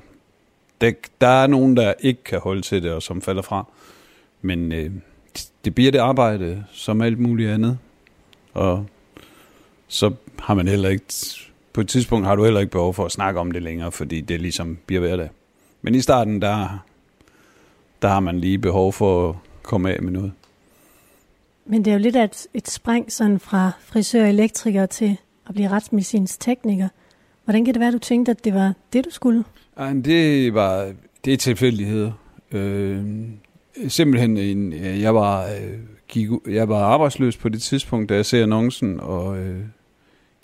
det, 0.81 0.95
der 1.21 1.27
er 1.27 1.47
nogen, 1.47 1.77
der 1.77 1.93
ikke 1.99 2.23
kan 2.23 2.39
holde 2.39 2.61
til 2.61 2.83
det, 2.83 2.91
og 2.91 3.01
som 3.01 3.21
falder 3.21 3.41
fra. 3.41 3.65
Men 4.41 4.71
øh, 4.71 4.91
det 5.65 5.75
bliver 5.75 5.91
det 5.91 5.99
arbejde, 5.99 6.63
som 6.71 7.01
alt 7.01 7.19
muligt 7.19 7.49
andet. 7.49 7.77
Og 8.53 8.85
så 9.87 10.11
har 10.39 10.53
man 10.53 10.67
heller 10.67 10.89
ikke, 10.89 11.05
på 11.73 11.81
et 11.81 11.87
tidspunkt 11.87 12.27
har 12.27 12.35
du 12.35 12.43
heller 12.43 12.59
ikke 12.59 12.71
behov 12.71 12.93
for 12.93 13.05
at 13.05 13.11
snakke 13.11 13.39
om 13.39 13.51
det 13.51 13.63
længere, 13.63 13.91
fordi 13.91 14.21
det 14.21 14.41
ligesom 14.41 14.77
bliver 14.85 14.99
hverdag. 14.99 15.29
Men 15.81 15.95
i 15.95 16.01
starten, 16.01 16.41
der, 16.41 16.83
der 18.01 18.07
har 18.07 18.19
man 18.19 18.39
lige 18.39 18.57
behov 18.57 18.93
for 18.93 19.29
at 19.29 19.35
komme 19.63 19.93
af 19.93 20.01
med 20.01 20.11
noget. 20.11 20.31
Men 21.65 21.85
det 21.85 21.91
er 21.91 21.95
jo 21.95 22.01
lidt 22.01 22.15
af 22.15 22.23
et, 22.23 22.47
et 22.53 22.69
spring 22.69 23.11
sådan 23.11 23.39
fra 23.39 23.71
frisør 23.79 24.23
og 24.23 24.29
elektriker 24.29 24.85
til 24.85 25.17
at 25.47 25.53
blive 25.53 25.69
retsmedicinsk 25.69 26.39
tekniker. 26.39 26.87
Hvordan 27.43 27.65
kan 27.65 27.73
det 27.73 27.79
være, 27.79 27.87
at 27.87 27.93
du 27.93 27.99
tænkte, 27.99 28.31
at 28.31 28.45
det 28.45 28.53
var 28.53 28.73
det, 28.93 29.05
du 29.05 29.09
skulle? 29.09 29.43
Ej, 29.77 29.93
det 29.93 30.53
var 30.53 30.93
det 31.25 31.33
er 31.33 31.37
tilfældigheder. 31.37 32.11
Øh, 32.51 33.03
simpelthen, 33.87 34.37
en, 34.37 34.73
jeg 34.73 35.15
var, 35.15 35.43
øh, 35.45 35.79
gik, 36.07 36.29
jeg 36.47 36.69
var 36.69 36.83
arbejdsløs 36.83 37.37
på 37.37 37.49
det 37.49 37.61
tidspunkt, 37.61 38.09
da 38.09 38.15
jeg 38.15 38.25
ser 38.25 38.43
annoncen, 38.43 38.99
og 38.99 39.37
øh, 39.37 39.59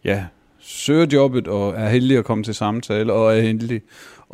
ja, 0.04 0.26
søger 0.60 1.08
jobbet, 1.14 1.48
og 1.48 1.74
er 1.76 1.90
heldig 1.90 2.18
at 2.18 2.26
komme 2.26 2.44
til 2.44 2.56
samtale, 2.56 3.14
og 3.14 3.38
er 3.38 3.42
heldig 3.42 3.82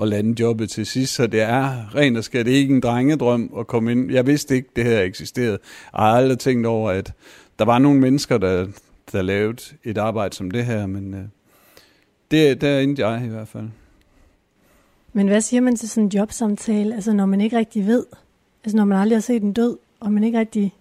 at 0.01 0.07
lande 0.07 0.41
jobbet 0.41 0.69
til 0.69 0.85
sidst. 0.85 1.13
Så 1.13 1.27
det 1.27 1.41
er 1.41 1.95
rent 1.95 2.17
og 2.17 2.23
skal 2.23 2.45
det 2.45 2.51
ikke 2.51 2.75
en 2.75 2.81
drengedrøm 2.81 3.53
at 3.59 3.67
komme 3.67 3.91
ind. 3.91 4.11
Jeg 4.11 4.27
vidste 4.27 4.55
ikke, 4.55 4.69
det 4.75 4.83
her 4.83 5.01
eksisterede. 5.01 5.59
Jeg 5.93 6.01
har 6.01 6.11
aldrig 6.11 6.39
tænkt 6.39 6.65
over, 6.65 6.91
at 6.91 7.13
der 7.59 7.65
var 7.65 7.79
nogle 7.79 7.99
mennesker, 7.99 8.37
der, 8.37 8.67
der 9.11 9.21
lavede 9.21 9.57
et 9.83 9.97
arbejde 9.97 10.35
som 10.35 10.51
det 10.51 10.65
her, 10.65 10.85
men 10.85 11.13
øh, 11.13 11.23
det, 12.31 12.61
der 12.61 12.79
endte 12.79 13.07
jeg 13.07 13.25
i 13.25 13.29
hvert 13.29 13.47
fald. 13.47 13.67
Men 15.13 15.27
hvad 15.27 15.41
siger 15.41 15.61
man 15.61 15.75
til 15.75 15.89
sådan 15.89 16.03
en 16.03 16.09
jobsamtale, 16.09 16.95
altså 16.95 17.13
når 17.13 17.25
man 17.25 17.41
ikke 17.41 17.57
rigtig 17.57 17.87
ved, 17.87 18.05
altså 18.63 18.77
når 18.77 18.85
man 18.85 18.97
aldrig 18.97 19.15
har 19.17 19.21
set 19.21 19.43
en 19.43 19.53
død, 19.53 19.77
og 19.99 20.11
man 20.11 20.23
ikke 20.23 20.39
rigtig 20.39 20.73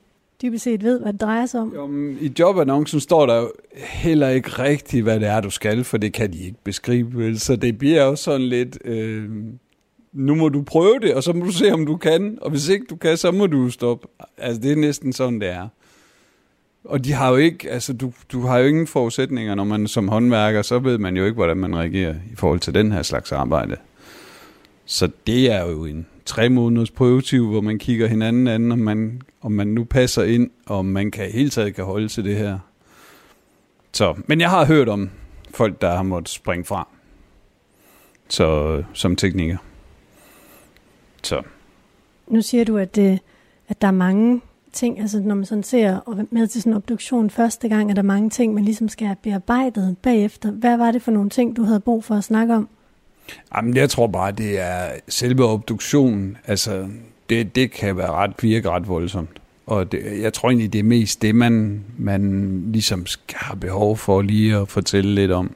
dybest 0.44 0.64
set 0.64 0.82
ved, 0.82 1.00
hvad 1.00 1.12
det 1.12 1.20
drejer 1.20 1.46
sig 1.46 1.60
om? 1.60 1.72
Jo, 1.74 1.90
I 2.20 2.32
jobannoncen 2.38 3.00
står 3.00 3.26
der 3.26 3.36
jo 3.36 3.52
heller 3.76 4.28
ikke 4.28 4.48
rigtigt, 4.48 5.02
hvad 5.02 5.20
det 5.20 5.28
er, 5.28 5.40
du 5.40 5.50
skal, 5.50 5.84
for 5.84 5.96
det 5.96 6.12
kan 6.12 6.32
de 6.32 6.38
ikke 6.38 6.58
beskrive. 6.64 7.38
Så 7.38 7.56
det 7.56 7.78
bliver 7.78 8.04
jo 8.04 8.16
sådan 8.16 8.46
lidt, 8.46 8.78
øh, 8.84 9.30
nu 10.12 10.34
må 10.34 10.48
du 10.48 10.62
prøve 10.62 10.98
det, 11.02 11.14
og 11.14 11.22
så 11.22 11.32
må 11.32 11.44
du 11.44 11.52
se, 11.52 11.72
om 11.72 11.86
du 11.86 11.96
kan. 11.96 12.38
Og 12.40 12.50
hvis 12.50 12.68
ikke 12.68 12.86
du 12.90 12.96
kan, 12.96 13.16
så 13.16 13.30
må 13.30 13.46
du 13.46 13.70
stoppe. 13.70 14.08
Altså, 14.38 14.62
det 14.62 14.72
er 14.72 14.76
næsten 14.76 15.12
sådan, 15.12 15.40
det 15.40 15.48
er. 15.48 15.68
Og 16.84 17.04
de 17.04 17.12
har 17.12 17.30
jo 17.30 17.36
ikke, 17.36 17.70
altså 17.70 17.92
du, 17.92 18.12
du 18.32 18.40
har 18.40 18.58
jo 18.58 18.66
ingen 18.66 18.86
forudsætninger, 18.86 19.54
når 19.54 19.64
man 19.64 19.88
som 19.88 20.08
håndværker, 20.08 20.62
så 20.62 20.78
ved 20.78 20.98
man 20.98 21.16
jo 21.16 21.24
ikke, 21.24 21.34
hvordan 21.34 21.56
man 21.56 21.76
reagerer 21.76 22.14
i 22.32 22.34
forhold 22.36 22.60
til 22.60 22.74
den 22.74 22.92
her 22.92 23.02
slags 23.02 23.32
arbejde. 23.32 23.76
Så 24.84 25.08
det 25.26 25.52
er 25.52 25.70
jo 25.70 25.84
en 25.84 26.06
tre 26.24 26.48
måneders 26.48 26.90
prøvetid, 26.90 27.40
hvor 27.40 27.60
man 27.60 27.78
kigger 27.78 28.06
hinanden 28.06 28.48
an, 28.48 28.72
om 28.72 28.78
man, 28.78 29.22
om 29.40 29.52
man 29.52 29.66
nu 29.66 29.84
passer 29.84 30.22
ind, 30.22 30.50
og 30.66 30.78
om 30.78 30.84
man 30.84 31.10
kan 31.10 31.30
hele 31.30 31.50
taget 31.50 31.74
kan 31.74 31.84
holde 31.84 32.08
til 32.08 32.24
det 32.24 32.36
her. 32.36 32.58
Så, 33.92 34.14
men 34.26 34.40
jeg 34.40 34.50
har 34.50 34.66
hørt 34.66 34.88
om 34.88 35.10
folk, 35.50 35.80
der 35.80 35.96
har 35.96 36.02
måttet 36.02 36.28
springe 36.28 36.64
fra. 36.64 36.88
Så, 38.28 38.82
som 38.92 39.16
tekniker. 39.16 39.56
Så. 41.22 41.42
Nu 42.26 42.42
siger 42.42 42.64
du, 42.64 42.76
at, 42.76 42.96
det, 42.96 43.18
at 43.68 43.82
der 43.82 43.88
er 43.88 43.92
mange 43.92 44.40
ting, 44.72 45.00
altså 45.00 45.20
når 45.20 45.34
man 45.34 45.44
sådan 45.44 45.62
ser 45.62 45.96
og 45.96 46.26
med 46.30 46.46
til 46.46 46.62
sådan 46.62 46.72
en 46.72 46.76
obduktion 46.76 47.30
første 47.30 47.68
gang, 47.68 47.90
er 47.90 47.94
der 47.94 48.02
mange 48.02 48.30
ting, 48.30 48.54
man 48.54 48.64
ligesom 48.64 48.88
skal 48.88 49.06
have 49.06 49.16
bearbejdet 49.22 49.96
bagefter. 50.02 50.50
Hvad 50.50 50.76
var 50.76 50.90
det 50.90 51.02
for 51.02 51.10
nogle 51.10 51.30
ting, 51.30 51.56
du 51.56 51.62
havde 51.62 51.80
brug 51.80 52.04
for 52.04 52.14
at 52.14 52.24
snakke 52.24 52.54
om? 52.54 52.68
Jamen, 53.56 53.76
jeg 53.76 53.90
tror 53.90 54.06
bare, 54.06 54.32
det 54.32 54.60
er 54.60 54.90
selve 55.08 55.44
obduktionen. 55.44 56.36
Altså, 56.46 56.88
det, 57.30 57.56
det 57.56 57.70
kan 57.70 57.96
være 57.96 58.10
ret, 58.10 58.32
virke 58.42 58.70
ret 58.70 58.88
voldsomt. 58.88 59.40
Og 59.66 59.92
det, 59.92 60.22
jeg 60.22 60.32
tror 60.32 60.48
egentlig, 60.48 60.72
det 60.72 60.78
er 60.78 60.82
mest 60.82 61.22
det, 61.22 61.34
man, 61.34 61.84
man 61.98 62.62
ligesom 62.72 63.06
har 63.34 63.54
behov 63.54 63.96
for 63.96 64.22
lige 64.22 64.56
at 64.56 64.68
fortælle 64.68 65.14
lidt 65.14 65.30
om. 65.30 65.54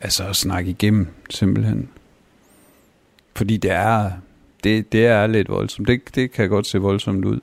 Altså 0.00 0.24
at 0.24 0.36
snakke 0.36 0.70
igennem, 0.70 1.06
simpelthen. 1.30 1.88
Fordi 3.34 3.56
det 3.56 3.70
er, 3.70 4.10
det, 4.64 4.92
det 4.92 5.06
er 5.06 5.26
lidt 5.26 5.48
voldsomt. 5.48 5.88
Det, 5.88 6.14
det 6.14 6.32
kan 6.32 6.48
godt 6.48 6.66
se 6.66 6.78
voldsomt 6.78 7.24
ud. 7.24 7.40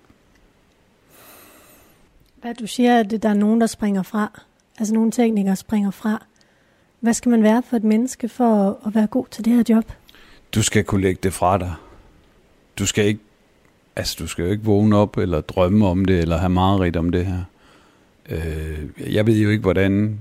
Hvad 2.42 2.54
du 2.54 2.68
siger, 2.68 3.00
at 3.00 3.24
der 3.24 3.30
er 3.30 3.34
nogen, 3.34 3.62
der 3.62 3.68
springer 3.68 4.04
fra. 4.04 4.42
Altså 4.80 4.94
nogle 4.94 5.12
teknikere 5.12 5.56
springer 5.56 5.92
fra. 5.92 6.26
Hvad 7.00 7.14
skal 7.14 7.30
man 7.30 7.44
være 7.44 7.64
for 7.70 7.78
et 7.78 7.84
menneske 7.84 8.30
for 8.30 8.82
at 8.88 8.96
være 8.96 9.08
god 9.08 9.26
til 9.32 9.46
det 9.46 9.54
her 9.54 9.64
job? 9.70 9.92
Du 10.56 10.64
skal 10.64 10.84
kunne 10.84 11.02
lægge 11.02 11.20
det 11.24 11.34
fra 11.34 11.58
dig. 11.58 11.74
Du 12.80 12.86
skal 12.86 13.06
ikke, 13.06 13.20
altså 13.96 14.16
du 14.20 14.28
skal 14.28 14.46
jo 14.46 14.52
ikke 14.52 14.64
vågne 14.64 14.98
op 14.98 15.18
eller 15.18 15.42
drømme 15.42 15.88
om 15.88 16.06
det, 16.06 16.20
eller 16.20 16.38
have 16.38 16.50
meget 16.50 16.80
rigt 16.80 16.96
om 16.96 17.10
det 17.10 17.26
her. 17.26 17.44
Øh, 18.30 19.14
jeg 19.16 19.28
ved 19.28 19.38
jo 19.38 19.50
ikke, 19.50 19.62
hvordan 19.62 20.20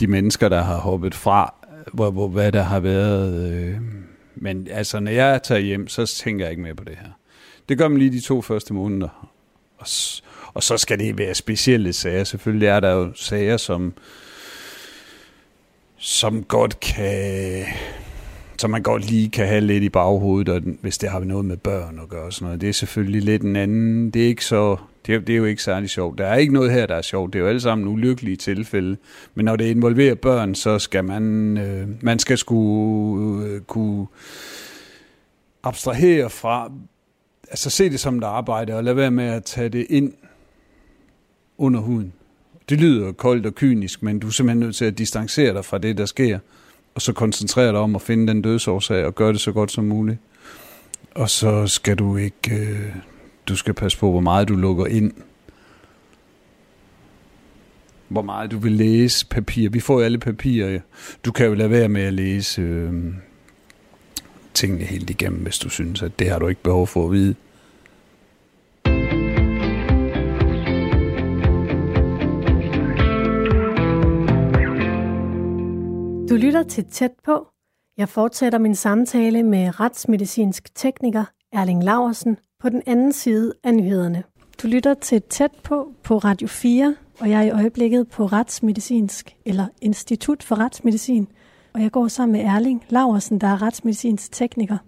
de 0.00 0.06
mennesker, 0.06 0.48
der 0.48 0.62
har 0.62 0.78
hoppet 0.78 1.14
fra, 1.14 1.54
hvor, 1.92 2.10
hvor, 2.10 2.28
hvad 2.28 2.52
der 2.52 2.62
har 2.62 2.80
været. 2.80 3.52
Øh, 3.52 3.76
men 4.36 4.68
altså, 4.70 5.00
når 5.00 5.10
jeg 5.10 5.42
tager 5.42 5.60
hjem, 5.60 5.88
så 5.88 6.06
tænker 6.06 6.44
jeg 6.44 6.50
ikke 6.50 6.62
mere 6.62 6.74
på 6.74 6.84
det 6.84 6.96
her. 7.00 7.10
Det 7.68 7.78
gør 7.78 7.88
man 7.88 7.98
lige 7.98 8.12
de 8.12 8.20
to 8.20 8.42
første 8.42 8.74
måneder. 8.74 9.30
Og, 9.78 9.86
og 10.54 10.62
så 10.62 10.76
skal 10.76 10.98
det 10.98 11.18
være 11.18 11.34
specielle 11.34 11.92
sager. 11.92 12.24
Selvfølgelig 12.24 12.68
er 12.68 12.80
der 12.80 12.90
jo 12.90 13.12
sager, 13.14 13.56
som 13.56 13.92
som 15.98 16.42
godt 16.42 16.80
kan 16.80 17.64
som 18.58 18.70
man 18.70 18.82
godt 18.82 19.10
lige 19.10 19.28
kan 19.28 19.46
have 19.46 19.60
lidt 19.60 19.84
i 19.84 19.88
baghovedet, 19.88 20.48
og 20.48 20.62
hvis 20.80 20.98
det 20.98 21.10
har 21.10 21.20
noget 21.20 21.44
med 21.44 21.56
børn 21.56 22.00
at 22.02 22.08
gøre. 22.08 22.32
Sådan 22.32 22.46
noget. 22.46 22.60
Det 22.60 22.68
er 22.68 22.72
selvfølgelig 22.72 23.22
lidt 23.22 23.42
en 23.42 23.56
anden. 23.56 24.10
Det 24.10 24.22
er, 24.22 24.26
ikke 24.26 24.44
så, 24.44 24.76
det, 25.06 25.14
er, 25.14 25.18
det 25.18 25.32
er 25.32 25.36
jo 25.36 25.44
ikke 25.44 25.62
særlig 25.62 25.90
sjovt. 25.90 26.18
Der 26.18 26.26
er 26.26 26.36
ikke 26.36 26.52
noget 26.52 26.72
her, 26.72 26.86
der 26.86 26.94
er 26.94 27.02
sjovt. 27.02 27.32
Det 27.32 27.38
er 27.38 27.42
jo 27.42 27.48
alle 27.48 27.60
sammen 27.60 27.88
ulykkelige 27.88 28.36
tilfælde. 28.36 28.96
Men 29.34 29.44
når 29.44 29.56
det 29.56 29.64
involverer 29.64 30.14
børn, 30.14 30.54
så 30.54 30.78
skal 30.78 31.04
man, 31.04 31.56
øh, 31.58 31.88
man 32.00 32.18
skal 32.18 32.38
skulle 32.38 33.46
øh, 33.46 33.60
kunne 33.60 34.06
abstrahere 35.62 36.30
fra, 36.30 36.72
altså 37.50 37.70
se 37.70 37.90
det 37.90 38.00
som 38.00 38.18
et 38.18 38.24
arbejde, 38.24 38.74
og 38.74 38.84
lade 38.84 38.96
være 38.96 39.10
med 39.10 39.24
at 39.24 39.44
tage 39.44 39.68
det 39.68 39.86
ind 39.90 40.12
under 41.58 41.80
huden. 41.80 42.12
Det 42.68 42.80
lyder 42.80 43.12
koldt 43.12 43.46
og 43.46 43.54
kynisk, 43.54 44.02
men 44.02 44.18
du 44.18 44.26
er 44.26 44.30
simpelthen 44.30 44.60
nødt 44.60 44.76
til 44.76 44.84
at 44.84 44.98
distancere 44.98 45.54
dig 45.54 45.64
fra 45.64 45.78
det, 45.78 45.98
der 45.98 46.06
sker, 46.06 46.38
og 46.94 47.02
så 47.02 47.12
koncentrere 47.12 47.72
dig 47.72 47.78
om 47.78 47.94
at 47.94 48.02
finde 48.02 48.26
den 48.26 48.42
dødsårsag 48.42 49.04
og 49.04 49.14
gøre 49.14 49.32
det 49.32 49.40
så 49.40 49.52
godt 49.52 49.72
som 49.72 49.84
muligt. 49.84 50.18
Og 51.14 51.30
så 51.30 51.66
skal 51.66 51.96
du 51.96 52.16
ikke, 52.16 52.56
øh, 52.56 52.94
du 53.48 53.56
skal 53.56 53.74
passe 53.74 53.98
på, 53.98 54.10
hvor 54.10 54.20
meget 54.20 54.48
du 54.48 54.56
lukker 54.56 54.86
ind. 54.86 55.12
Hvor 58.08 58.22
meget 58.22 58.50
du 58.50 58.58
vil 58.58 58.72
læse 58.72 59.26
papir. 59.26 59.70
Vi 59.70 59.80
får 59.80 59.98
jo 59.98 60.04
alle 60.04 60.18
papirer. 60.18 60.80
Du 61.24 61.32
kan 61.32 61.46
jo 61.46 61.54
lade 61.54 61.70
være 61.70 61.88
med 61.88 62.02
at 62.02 62.12
læse 62.12 62.62
øh, 62.62 62.92
tingene 64.54 64.84
helt 64.84 65.10
igennem, 65.10 65.42
hvis 65.42 65.58
du 65.58 65.68
synes, 65.68 66.02
at 66.02 66.18
det 66.18 66.30
har 66.30 66.38
du 66.38 66.48
ikke 66.48 66.62
behov 66.62 66.86
for 66.86 67.04
at 67.04 67.12
vide. 67.12 67.34
Du 76.28 76.34
lytter 76.34 76.62
til 76.62 76.84
Tæt 76.84 77.10
på. 77.24 77.48
Jeg 77.96 78.08
fortsætter 78.08 78.58
min 78.58 78.74
samtale 78.74 79.42
med 79.42 79.80
retsmedicinsk 79.80 80.74
tekniker 80.74 81.24
Erling 81.52 81.84
Laversen 81.84 82.38
på 82.60 82.68
den 82.68 82.82
anden 82.86 83.12
side 83.12 83.52
af 83.64 83.74
nyhederne. 83.74 84.22
Du 84.62 84.68
lytter 84.68 84.94
til 84.94 85.22
Tæt 85.22 85.50
på 85.62 85.92
på 86.02 86.18
Radio 86.18 86.48
4, 86.48 86.96
og 87.20 87.30
jeg 87.30 87.38
er 87.38 87.42
i 87.42 87.50
øjeblikket 87.50 88.08
på 88.08 88.26
Retsmedicinsk, 88.26 89.36
eller 89.44 89.66
Institut 89.82 90.42
for 90.42 90.58
Retsmedicin, 90.58 91.28
og 91.72 91.82
jeg 91.82 91.90
går 91.90 92.08
sammen 92.08 92.32
med 92.32 92.50
Erling 92.50 92.84
Laversen, 92.88 93.38
der 93.40 93.46
er 93.46 93.62
retsmedicinsk 93.62 94.32
tekniker. 94.32 94.78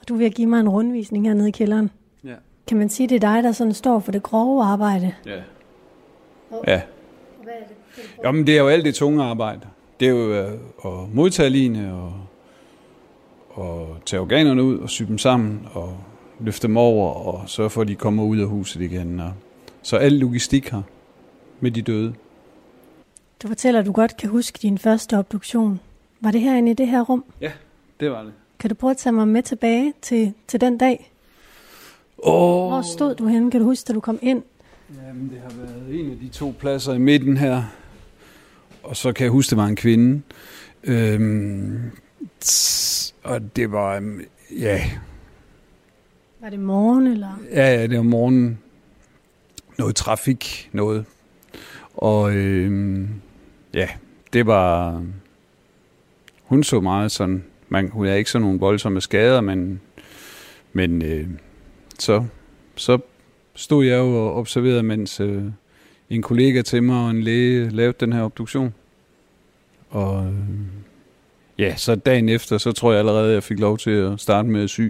Og 0.00 0.08
du 0.08 0.14
vil 0.14 0.32
give 0.32 0.48
mig 0.48 0.60
en 0.60 0.68
rundvisning 0.68 1.26
hernede 1.26 1.48
i 1.48 1.52
kælderen. 1.52 1.90
Ja. 2.24 2.34
Kan 2.66 2.78
man 2.78 2.88
sige, 2.88 3.08
det 3.08 3.24
er 3.24 3.32
dig, 3.32 3.42
der 3.42 3.52
sådan 3.52 3.72
står 3.72 4.00
for 4.00 4.12
det 4.12 4.22
grove 4.22 4.64
arbejde? 4.64 5.14
Ja. 5.26 5.42
Ja. 6.66 6.82
Jamen, 8.24 8.46
det 8.46 8.54
er 8.56 8.60
jo 8.60 8.68
alt 8.68 8.84
det 8.84 8.94
tunge 8.94 9.24
arbejde. 9.24 9.68
Det 10.04 10.10
er 10.10 10.14
jo 10.14 10.32
at 10.84 11.14
modtage 11.14 11.50
line 11.50 11.94
og, 11.94 12.12
og 13.50 13.96
tage 14.06 14.20
organerne 14.20 14.62
ud 14.62 14.78
og 14.78 14.90
sy 14.90 15.02
dem 15.02 15.18
sammen 15.18 15.68
og 15.72 15.96
løfte 16.40 16.66
dem 16.66 16.76
over 16.76 17.10
og 17.10 17.48
sørge 17.48 17.70
for, 17.70 17.82
at 17.82 17.88
de 17.88 17.94
kommer 17.94 18.24
ud 18.24 18.38
af 18.38 18.46
huset 18.46 18.80
igen. 18.80 19.20
Og, 19.20 19.32
så 19.82 19.96
al 19.96 20.12
logistik 20.12 20.68
her 20.68 20.82
med 21.60 21.70
de 21.70 21.82
døde. 21.82 22.14
Du 23.42 23.48
fortæller, 23.48 23.80
at 23.80 23.86
du 23.86 23.92
godt 23.92 24.16
kan 24.16 24.30
huske 24.30 24.58
din 24.62 24.78
første 24.78 25.18
obduktion. 25.18 25.80
Var 26.20 26.30
det 26.30 26.40
herinde 26.40 26.70
i 26.70 26.74
det 26.74 26.86
her 26.86 27.02
rum? 27.02 27.24
Ja, 27.40 27.52
det 28.00 28.10
var 28.10 28.22
det. 28.22 28.32
Kan 28.58 28.70
du 28.70 28.74
prøve 28.74 28.90
at 28.90 28.96
tage 28.96 29.12
mig 29.12 29.28
med 29.28 29.42
tilbage 29.42 29.92
til, 30.02 30.32
til 30.46 30.60
den 30.60 30.78
dag? 30.78 31.12
Oh. 32.18 32.68
Hvor 32.68 32.82
stod 32.82 33.14
du 33.14 33.26
henne? 33.26 33.50
Kan 33.50 33.60
du 33.60 33.66
huske, 33.66 33.88
da 33.88 33.92
du 33.92 34.00
kom 34.00 34.18
ind? 34.22 34.42
Jamen, 35.06 35.30
det 35.30 35.40
har 35.42 35.50
været 35.58 36.00
en 36.00 36.10
af 36.10 36.16
de 36.22 36.28
to 36.28 36.54
pladser 36.58 36.92
i 36.92 36.98
midten 36.98 37.36
her. 37.36 37.62
Og 38.84 38.96
så 38.96 39.12
kan 39.12 39.24
jeg 39.24 39.30
huske, 39.30 39.50
det 39.50 39.58
var 39.58 39.66
en 39.66 39.76
kvinde. 39.76 40.22
Øhm, 40.84 41.90
tss, 42.40 43.14
og 43.22 43.56
det 43.56 43.72
var, 43.72 43.96
øhm, 43.96 44.20
ja, 44.58 44.90
Var 46.40 46.50
det 46.50 46.60
morgen, 46.60 47.06
eller? 47.06 47.40
Ja, 47.50 47.74
ja, 47.74 47.86
det 47.86 47.96
var 47.96 48.02
morgenen. 48.02 48.58
Noget 49.78 49.96
trafik, 49.96 50.70
noget. 50.72 51.04
Og 51.94 52.34
øhm, 52.34 53.08
ja, 53.74 53.88
det 54.32 54.46
var... 54.46 55.02
Hun 56.42 56.64
så 56.64 56.80
meget 56.80 57.12
sådan... 57.12 57.44
Man, 57.68 57.88
hun 57.88 58.06
er 58.06 58.14
ikke 58.14 58.30
sådan 58.30 58.42
nogle 58.42 58.58
voldsomme 58.58 59.00
skader, 59.00 59.40
men, 59.40 59.80
men 60.72 61.02
øh, 61.02 61.28
så, 61.98 62.24
så 62.76 62.98
stod 63.54 63.84
jeg 63.84 63.98
jo 63.98 64.26
og 64.26 64.34
observerede, 64.34 64.82
mens 64.82 65.20
øh, 65.20 65.44
en 66.14 66.22
kollega 66.22 66.62
til 66.62 66.82
mig 66.82 67.04
og 67.04 67.10
en 67.10 67.22
læge 67.22 67.70
lavede 67.70 67.96
den 68.00 68.12
her 68.12 68.22
obduktion. 68.22 68.74
Og 69.90 70.26
øh, 70.26 70.34
ja, 71.58 71.76
så 71.76 71.94
dagen 71.94 72.28
efter, 72.28 72.58
så 72.58 72.72
tror 72.72 72.90
jeg 72.90 72.98
allerede, 72.98 73.28
at 73.28 73.34
jeg 73.34 73.42
fik 73.42 73.58
lov 73.58 73.78
til 73.78 73.90
at 73.90 74.20
starte 74.20 74.48
med 74.48 74.62
at 74.62 74.70
sy. 74.70 74.80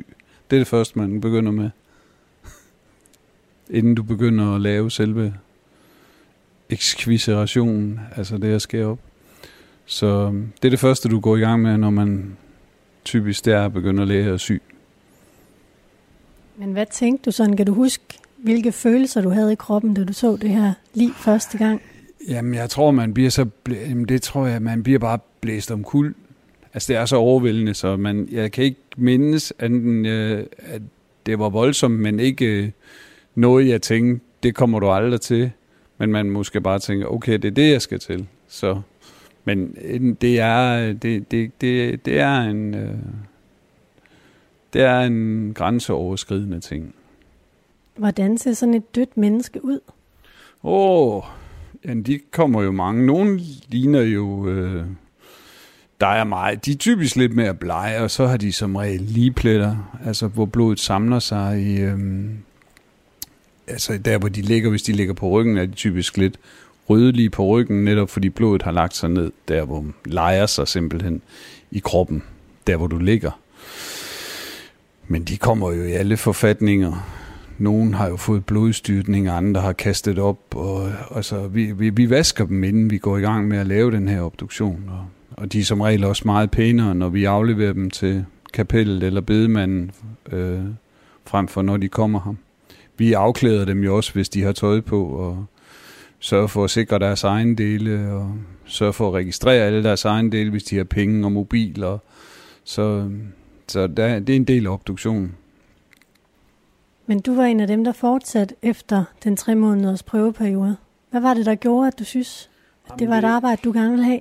Det 0.51 0.57
er 0.57 0.61
det 0.61 0.67
første, 0.67 0.99
man 0.99 1.21
begynder 1.21 1.53
med. 1.53 1.71
Inden 3.71 3.95
du 3.95 4.03
begynder 4.03 4.55
at 4.55 4.61
lave 4.61 4.91
selve 4.91 5.35
ekskviserationen, 6.71 8.01
altså 8.17 8.39
det 8.39 8.55
at 8.55 8.63
skære 8.63 8.87
op. 8.87 8.99
Så 9.87 10.07
øh, 10.07 10.43
det 10.63 10.69
er 10.69 10.71
det 10.71 10.81
første, 10.81 11.09
du 11.09 11.21
går 11.21 11.37
i 11.37 11.41
gang 11.41 11.63
med, 11.63 11.77
når 11.77 11.91
man 11.91 12.37
typisk 13.05 13.45
der 13.45 13.69
begynder 13.69 14.03
at 14.03 14.09
lære 14.09 14.35
at 14.35 14.41
sy. 14.41 14.53
Men 16.57 16.73
hvad 16.73 16.87
tænkte 16.87 17.25
du 17.25 17.31
sådan? 17.31 17.57
Kan 17.57 17.67
du 17.67 17.75
huske, 17.75 18.05
hvilke 18.45 18.73
følelser 18.73 19.21
du 19.21 19.29
havde 19.29 19.53
i 19.53 19.57
kroppen, 19.57 19.95
da 19.95 20.05
du 20.05 20.13
så 20.13 20.37
det 20.37 20.51
her 20.51 20.73
lige 20.95 21.13
første 21.17 21.59
gang? 21.59 21.83
Jamen, 22.29 22.55
jeg 22.55 22.71
tror, 22.71 22.91
man 22.91 23.15
bliver 23.15 23.31
så... 23.31 23.47
Blæ- 23.69 23.89
Jamen, 23.89 24.05
det 24.05 24.23
tror 24.23 24.47
jeg, 24.47 24.63
man 24.63 24.83
bliver 24.83 24.99
bare 24.99 25.19
blæst 25.41 25.71
om 25.71 25.85
kul. 25.85 26.15
Altså, 26.75 26.93
det 26.93 27.01
er 27.01 27.05
så 27.05 27.17
overvældende, 27.17 27.75
så 27.75 27.97
man, 27.97 28.29
jeg 28.33 28.53
kan 28.53 28.65
ikke 28.65 28.81
mindes, 28.97 29.53
anden, 29.59 30.07
øh, 30.07 30.47
at 30.59 30.83
det 31.27 31.39
var 31.39 31.49
voldsomt, 31.49 32.01
men 32.01 32.21
ikke 32.21 32.47
øh, 32.47 32.71
noget, 33.35 33.69
jeg 33.69 33.83
tænkte, 33.83 34.25
det 34.43 34.55
kommer 34.55 34.81
du 34.81 34.91
aldrig 34.91 35.21
til. 35.21 35.51
Men 35.99 36.13
man 36.13 36.31
måske 36.31 36.61
bare 36.61 36.79
tænker, 36.79 37.07
okay, 37.07 37.33
det 37.33 37.45
er 37.45 37.51
det, 37.51 37.73
jeg 37.73 37.83
skal 37.83 37.99
til. 37.99 38.27
Så, 38.49 38.81
men 39.45 39.77
øh, 39.85 40.15
det 40.21 40.41
er, 40.41 40.89
øh, 40.89 40.95
det, 41.03 41.31
det, 41.31 41.61
det, 41.61 42.05
det 42.07 42.21
er 42.21 42.41
en... 42.41 42.75
Øh, 42.75 42.95
det 44.73 44.83
er 44.83 45.01
en 45.01 45.53
grænseoverskridende 45.55 46.61
ting. 46.61 46.95
Hvordan 47.97 48.39
ser 48.39 48.53
sådan 48.53 48.75
et 48.75 48.95
dødt 48.95 49.17
menneske 49.17 49.65
ud? 49.65 49.81
Åh, 50.63 51.17
oh, 51.17 51.23
de 52.07 52.21
kommer 52.31 52.63
jo 52.63 52.73
mange. 52.73 53.07
Nogle 53.07 53.41
ligner 53.69 54.03
jo... 54.03 54.49
Øh, 54.49 54.85
der 56.01 56.07
er 56.07 56.25
meget. 56.25 56.67
De 56.67 56.73
er 56.73 56.77
typisk 56.77 57.17
lidt 57.17 57.35
mere 57.35 57.55
blege, 57.55 58.01
og 58.01 58.11
så 58.11 58.27
har 58.27 58.37
de 58.37 58.53
som 58.53 58.77
regel 58.77 59.01
ligepletter, 59.01 59.99
altså 60.07 60.27
hvor 60.27 60.47
blodet 60.47 60.81
samler 60.81 61.19
sig 61.19 61.63
i... 61.63 61.81
Øh, 61.81 61.99
altså 63.67 63.99
der, 63.99 64.19
hvor 64.19 64.29
de 64.29 64.43
ligger, 64.43 64.71
hvis 64.71 64.83
de 64.83 64.93
ligger 64.93 65.15
på 65.15 65.29
ryggen, 65.29 65.59
er 65.59 65.67
de 65.67 65.73
typisk 65.73 66.17
lidt 66.17 66.39
rødlige 66.91 67.31
på 67.31 67.47
ryggen, 67.47 67.85
netop 67.85 68.11
fordi 68.11 68.29
blodet 68.29 68.63
har 68.63 68.71
lagt 68.71 68.97
sig 68.97 69.11
ned, 69.11 69.33
der 69.49 69.65
hvor 69.65 69.85
leger 70.05 70.47
sig 70.47 70.69
simpelthen 70.69 71.23
i 71.71 71.79
kroppen, 71.79 72.23
der 72.67 72.77
hvor 72.77 72.87
du 72.87 72.99
ligger. 72.99 73.31
Men 75.09 75.25
de 75.25 75.37
kommer 75.37 75.73
jo 75.73 75.83
i 75.83 75.93
alle 75.93 76.17
forfatninger. 76.17 77.24
Nogen 77.59 77.95
har 77.95 78.09
jo 78.09 78.17
fået 78.17 78.47
blodstyrtning, 78.47 79.29
andre 79.29 79.61
har 79.61 79.73
kastet 79.73 80.19
op. 80.19 80.39
Og, 80.55 80.93
altså, 81.15 81.49
vi, 81.49 81.73
vi, 81.73 81.91
vi 81.91 82.11
vasker 82.11 82.47
dem, 82.47 82.65
inden 82.65 82.91
vi 82.91 82.99
går 82.99 83.19
i 83.19 83.21
gang 83.21 83.49
med 83.49 83.59
at 83.59 83.67
lave 83.67 83.91
den 83.91 84.09
her 84.09 84.23
obduktion. 84.23 84.85
Og, 84.89 85.07
og 85.31 85.53
de 85.53 85.61
er 85.61 85.65
som 85.65 85.81
regel 85.81 86.05
også 86.05 86.23
meget 86.25 86.51
pænere, 86.51 86.95
når 86.95 87.09
vi 87.09 87.25
afleverer 87.25 87.73
dem 87.73 87.91
til 87.91 88.25
kapellet 88.53 89.03
eller 89.03 89.21
bedemanden, 89.21 89.91
øh, 90.33 90.61
frem 91.27 91.49
for 91.49 91.63
når 91.63 91.77
de 91.77 91.89
kommer 91.89 92.21
her. 92.25 92.35
Vi 92.99 93.13
afklæder 93.13 93.65
dem 93.65 93.85
jo 93.85 93.97
også, 93.97 94.13
hvis 94.13 94.29
de 94.29 94.43
har 94.43 94.53
tøj 94.53 94.81
på, 94.81 95.05
og 95.05 95.47
sørger 96.19 96.47
for 96.47 96.65
at 96.65 96.71
sikre 96.71 96.99
deres 96.99 97.25
egen 97.25 97.59
dele, 97.59 98.13
og 98.13 98.35
sørger 98.65 98.93
for 98.93 99.09
at 99.09 99.15
registrere 99.15 99.65
alle 99.65 99.83
deres 99.83 100.05
egen 100.05 100.33
dele, 100.33 100.51
hvis 100.51 100.65
de 100.65 100.77
har 100.77 100.85
penge 100.85 101.27
og 101.27 101.33
mobiler. 101.33 101.99
Så, 102.65 103.11
så 103.69 103.87
der, 103.87 104.19
det 104.19 104.33
er 104.33 104.37
en 104.37 104.45
del 104.45 104.67
af 104.67 104.71
obduktionen. 104.71 105.33
Men 107.07 107.21
du 107.21 107.35
var 107.35 107.45
en 107.45 107.61
af 107.61 107.67
dem, 107.67 107.85
der 107.85 107.93
fortsatte 107.93 108.55
efter 108.63 109.05
den 109.25 109.37
tre 109.37 109.55
måneders 109.55 110.03
prøveperiode. 110.03 110.77
Hvad 111.11 111.21
var 111.21 111.35
det, 111.35 111.47
der 111.47 111.55
gjorde, 111.55 111.87
at 111.87 111.99
du 111.99 112.05
synes, 112.05 112.51
at 112.93 112.99
det 112.99 113.09
var 113.09 113.19
et 113.19 113.25
arbejde, 113.25 113.61
du 113.65 113.73
gerne 113.73 113.91
ville 113.91 114.05
have? 114.05 114.21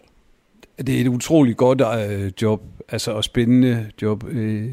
Det 0.78 0.90
er 0.90 1.02
et 1.02 1.08
utroligt 1.08 1.58
godt 1.58 1.82
øh, 1.82 2.32
job, 2.42 2.64
altså 2.90 3.12
og 3.12 3.24
spændende 3.24 3.90
job. 4.02 4.24
Øh, 4.28 4.72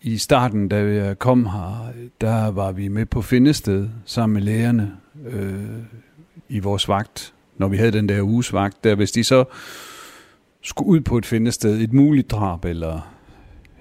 I 0.00 0.18
starten, 0.18 0.68
da 0.68 0.76
jeg 0.76 1.18
kom 1.18 1.46
her, 1.46 1.92
der 2.20 2.50
var 2.50 2.72
vi 2.72 2.88
med 2.88 3.06
på 3.06 3.22
Findested 3.22 3.88
sammen 4.04 4.34
med 4.34 4.42
lægerne 4.42 4.92
øh, 5.26 5.54
i 6.48 6.58
vores 6.58 6.88
vagt, 6.88 7.34
når 7.56 7.68
vi 7.68 7.76
havde 7.76 7.92
den 7.92 8.08
der 8.08 8.22
uges 8.22 8.52
vagt. 8.52 8.84
Der, 8.84 8.94
hvis 8.94 9.12
de 9.12 9.24
så 9.24 9.44
skulle 10.62 10.88
ud 10.88 11.00
på 11.00 11.18
et 11.18 11.26
Findested, 11.26 11.80
et 11.80 11.92
muligt 11.92 12.30
drab, 12.30 12.64
eller, 12.64 13.12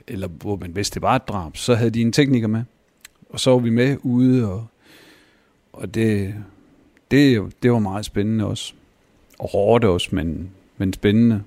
eller 0.08 0.28
hvor 0.28 0.56
man 0.56 0.72
hvis 0.72 0.90
det 0.90 1.02
var 1.02 1.16
et 1.16 1.28
drab, 1.28 1.58
så 1.58 1.76
havde 1.76 1.92
de 1.92 2.02
en 2.02 2.12
tekniker 2.12 2.48
med. 2.48 2.64
Og 3.32 3.40
så 3.40 3.52
var 3.52 3.58
vi 3.58 3.70
med 3.70 3.98
ude, 4.04 4.52
og, 4.52 4.68
og 5.74 5.94
det, 5.94 6.36
det, 7.12 7.54
det 7.64 7.72
var 7.72 7.80
meget 7.80 8.06
spændende 8.06 8.46
også. 8.46 8.74
Og 9.40 9.50
hårdt 9.50 9.84
også, 9.84 10.10
men, 10.12 10.50
men 10.78 10.94
spændende. 10.94 11.44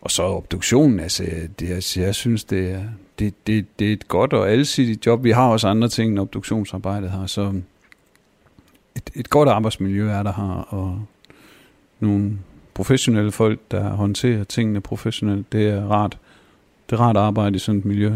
Og 0.00 0.10
så 0.10 0.22
obduktionen, 0.22 1.00
altså, 1.00 1.24
det, 1.60 1.70
altså 1.70 2.00
jeg 2.00 2.14
synes, 2.14 2.44
det 2.44 2.70
er, 2.70 2.84
det, 3.18 3.46
det, 3.46 3.66
det 3.78 3.88
er 3.88 3.92
et 3.92 4.08
godt 4.08 4.32
og 4.32 4.50
alsidigt 4.50 5.06
job. 5.06 5.24
Vi 5.24 5.30
har 5.30 5.48
også 5.48 5.68
andre 5.68 5.88
ting 5.88 6.10
end 6.10 6.18
obduktionsarbejdet 6.18 7.10
her, 7.10 7.26
så 7.26 7.52
et, 8.96 9.10
et 9.14 9.30
godt 9.30 9.48
arbejdsmiljø 9.48 10.08
er 10.08 10.22
der 10.22 10.32
her, 10.32 10.74
og 10.74 11.06
nogle 12.00 12.38
professionelle 12.74 13.32
folk, 13.32 13.60
der 13.70 13.88
håndterer 13.88 14.44
tingene 14.44 14.80
professionelt, 14.80 15.52
det 15.52 15.68
er 15.68 15.84
rart. 15.84 16.18
Det 16.90 16.96
er 16.96 17.00
rart 17.00 17.16
at 17.16 17.22
arbejde 17.22 17.56
i 17.56 17.58
sådan 17.58 17.78
et 17.78 17.84
miljø. 17.84 18.12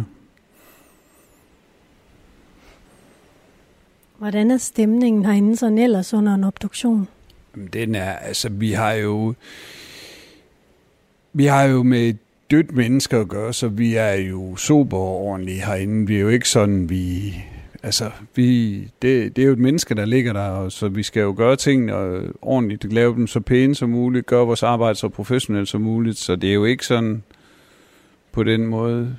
Hvordan 4.18 4.50
er 4.50 4.56
stemningen 4.56 5.24
herinde 5.24 5.56
sådan 5.56 5.78
ellers 5.78 6.14
under 6.14 6.34
en 6.34 6.44
obduktion? 6.44 7.08
Jamen, 7.56 7.68
Den 7.72 7.94
er, 7.94 8.12
altså, 8.12 8.48
vi 8.48 8.72
har 8.72 8.92
jo, 8.92 9.34
vi 11.32 11.44
har 11.44 11.62
jo 11.62 11.82
med 11.82 12.14
dødt 12.50 12.76
mennesker 12.76 13.20
at 13.20 13.28
gøre, 13.28 13.52
så 13.52 13.68
vi 13.68 13.94
er 13.94 14.14
jo 14.14 14.56
super 14.56 14.96
ordentlige 14.98 15.64
herinde. 15.64 16.06
Vi 16.06 16.16
er 16.16 16.20
jo 16.20 16.28
ikke 16.28 16.48
sådan, 16.48 16.90
vi, 16.90 17.34
altså, 17.82 18.10
vi, 18.34 18.78
det, 19.02 19.36
det 19.36 19.42
er 19.42 19.46
jo 19.46 19.52
et 19.52 19.58
menneske, 19.58 19.94
der 19.94 20.04
ligger 20.04 20.32
der, 20.32 20.48
og 20.48 20.72
så 20.72 20.88
vi 20.88 21.02
skal 21.02 21.20
jo 21.20 21.34
gøre 21.36 21.56
tingene 21.56 21.94
ordentligt, 22.42 22.92
lave 22.92 23.14
dem 23.14 23.26
så 23.26 23.40
pæne 23.40 23.74
som 23.74 23.90
muligt, 23.90 24.26
gøre 24.26 24.46
vores 24.46 24.62
arbejde 24.62 24.94
så 24.94 25.08
professionelt 25.08 25.68
som 25.68 25.80
muligt, 25.80 26.18
så 26.18 26.36
det 26.36 26.50
er 26.50 26.54
jo 26.54 26.64
ikke 26.64 26.86
sådan 26.86 27.22
på 28.32 28.44
den 28.44 28.66
måde. 28.66 29.16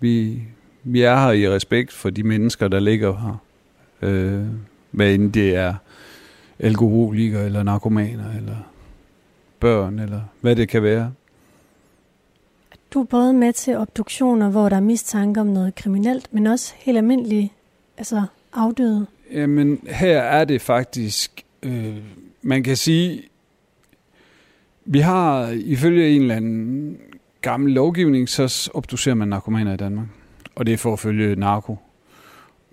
Vi, 0.00 0.42
vi 0.84 1.02
er 1.02 1.16
her 1.16 1.32
i 1.32 1.50
respekt 1.50 1.92
for 1.92 2.10
de 2.10 2.22
mennesker, 2.22 2.68
der 2.68 2.80
ligger 2.80 3.12
her. 3.12 3.45
Øh, 4.02 4.44
hvad 4.90 5.14
end 5.14 5.32
det 5.32 5.56
er 5.56 5.74
alkoholikere, 6.58 7.44
eller 7.44 7.62
narkomaner, 7.62 8.36
eller 8.36 8.56
børn, 9.60 9.98
eller 9.98 10.20
hvad 10.40 10.56
det 10.56 10.68
kan 10.68 10.82
være. 10.82 11.12
Du 12.94 13.00
er 13.00 13.04
både 13.04 13.32
med 13.32 13.52
til 13.52 13.76
obduktioner, 13.76 14.50
hvor 14.50 14.68
der 14.68 14.76
er 14.76 14.80
mistanke 14.80 15.40
om 15.40 15.46
noget 15.46 15.74
kriminelt, 15.74 16.34
men 16.34 16.46
også 16.46 16.74
helt 16.76 16.98
almindelige, 16.98 17.52
altså 17.98 18.22
afdøde. 18.52 19.06
Jamen, 19.32 19.80
her 19.86 20.18
er 20.18 20.44
det 20.44 20.62
faktisk, 20.62 21.44
øh, 21.62 21.96
man 22.42 22.62
kan 22.62 22.76
sige, 22.76 23.22
vi 24.84 24.98
har 24.98 25.48
ifølge 25.48 26.10
en 26.10 26.22
eller 26.22 26.34
anden 26.34 26.98
gammel 27.40 27.72
lovgivning, 27.72 28.28
så 28.28 28.70
obducerer 28.74 29.14
man 29.14 29.28
narkomaner 29.28 29.74
i 29.74 29.76
Danmark. 29.76 30.06
Og 30.54 30.66
det 30.66 30.74
er 30.74 30.78
for 30.78 30.92
at 30.92 30.98
følge 30.98 31.36
narko. 31.36 31.78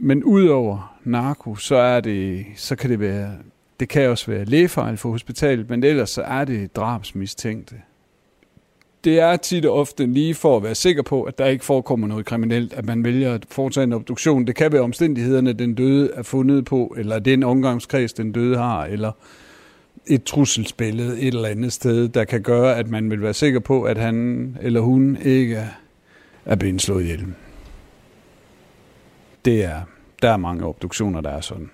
Men 0.06 0.24
udover 0.24 0.98
narko, 1.04 1.56
så 1.56 1.76
er 1.76 2.00
det, 2.00 2.46
så 2.56 2.76
kan 2.76 2.90
det 2.90 3.00
være, 3.00 3.32
det 3.80 3.90
kan 3.90 4.10
også 4.10 4.32
være 4.32 4.46
lægefejl 4.46 4.98
for 4.98 5.10
hospitalet, 5.10 5.70
men 5.70 5.84
ellers 5.84 6.10
så 6.10 6.22
er 6.22 6.46
det 6.46 6.76
drabsmistænkte. 6.76 7.76
Det 9.04 9.20
er 9.20 9.36
tit 9.36 9.66
og 9.66 9.80
ofte 9.80 10.06
lige 10.06 10.36
for 10.36 10.58
at 10.58 10.64
være 10.64 10.76
sikker 10.76 11.02
på, 11.02 11.24
at 11.24 11.38
der 11.38 11.46
ikke 11.46 11.66
forekommer 11.66 12.08
noget 12.08 12.26
kriminelt, 12.26 12.74
at 12.74 12.86
man 12.86 13.04
vælger 13.04 13.34
at 13.34 13.46
foretage 13.50 13.84
en 13.84 13.94
obduktion. 13.94 14.48
Det 14.48 14.56
kan 14.56 14.72
være 14.72 14.82
omstændighederne, 14.82 15.54
den 15.54 15.76
døde 15.76 16.12
er 16.14 16.24
fundet 16.24 16.66
på, 16.66 16.96
eller 16.98 17.20
den 17.20 17.44
omgangskreds, 17.44 18.14
den 18.14 18.32
døde 18.32 18.58
har, 18.58 18.86
eller 18.86 19.12
et 20.08 20.24
trusselsbillede 20.24 21.22
et 21.22 21.34
eller 21.34 21.50
andet 21.50 21.74
sted, 21.74 22.10
der 22.10 22.24
kan 22.24 22.42
gøre, 22.42 22.76
at 22.78 22.90
man 22.90 23.10
vil 23.10 23.22
være 23.22 23.34
sikker 23.34 23.60
på, 23.60 23.84
at 23.84 23.98
han 23.98 24.58
eller 24.62 24.82
hun 24.82 25.18
ikke 25.22 25.68
er 26.46 26.56
blevet 26.56 26.82
slået 26.82 27.04
ihjel. 27.04 27.26
Det 29.46 29.66
er, 29.66 29.82
der 30.24 30.30
er 30.30 30.38
mange 30.38 30.66
obduktioner, 30.66 31.22
der 31.22 31.30
er 31.30 31.42
sådan. 31.42 31.70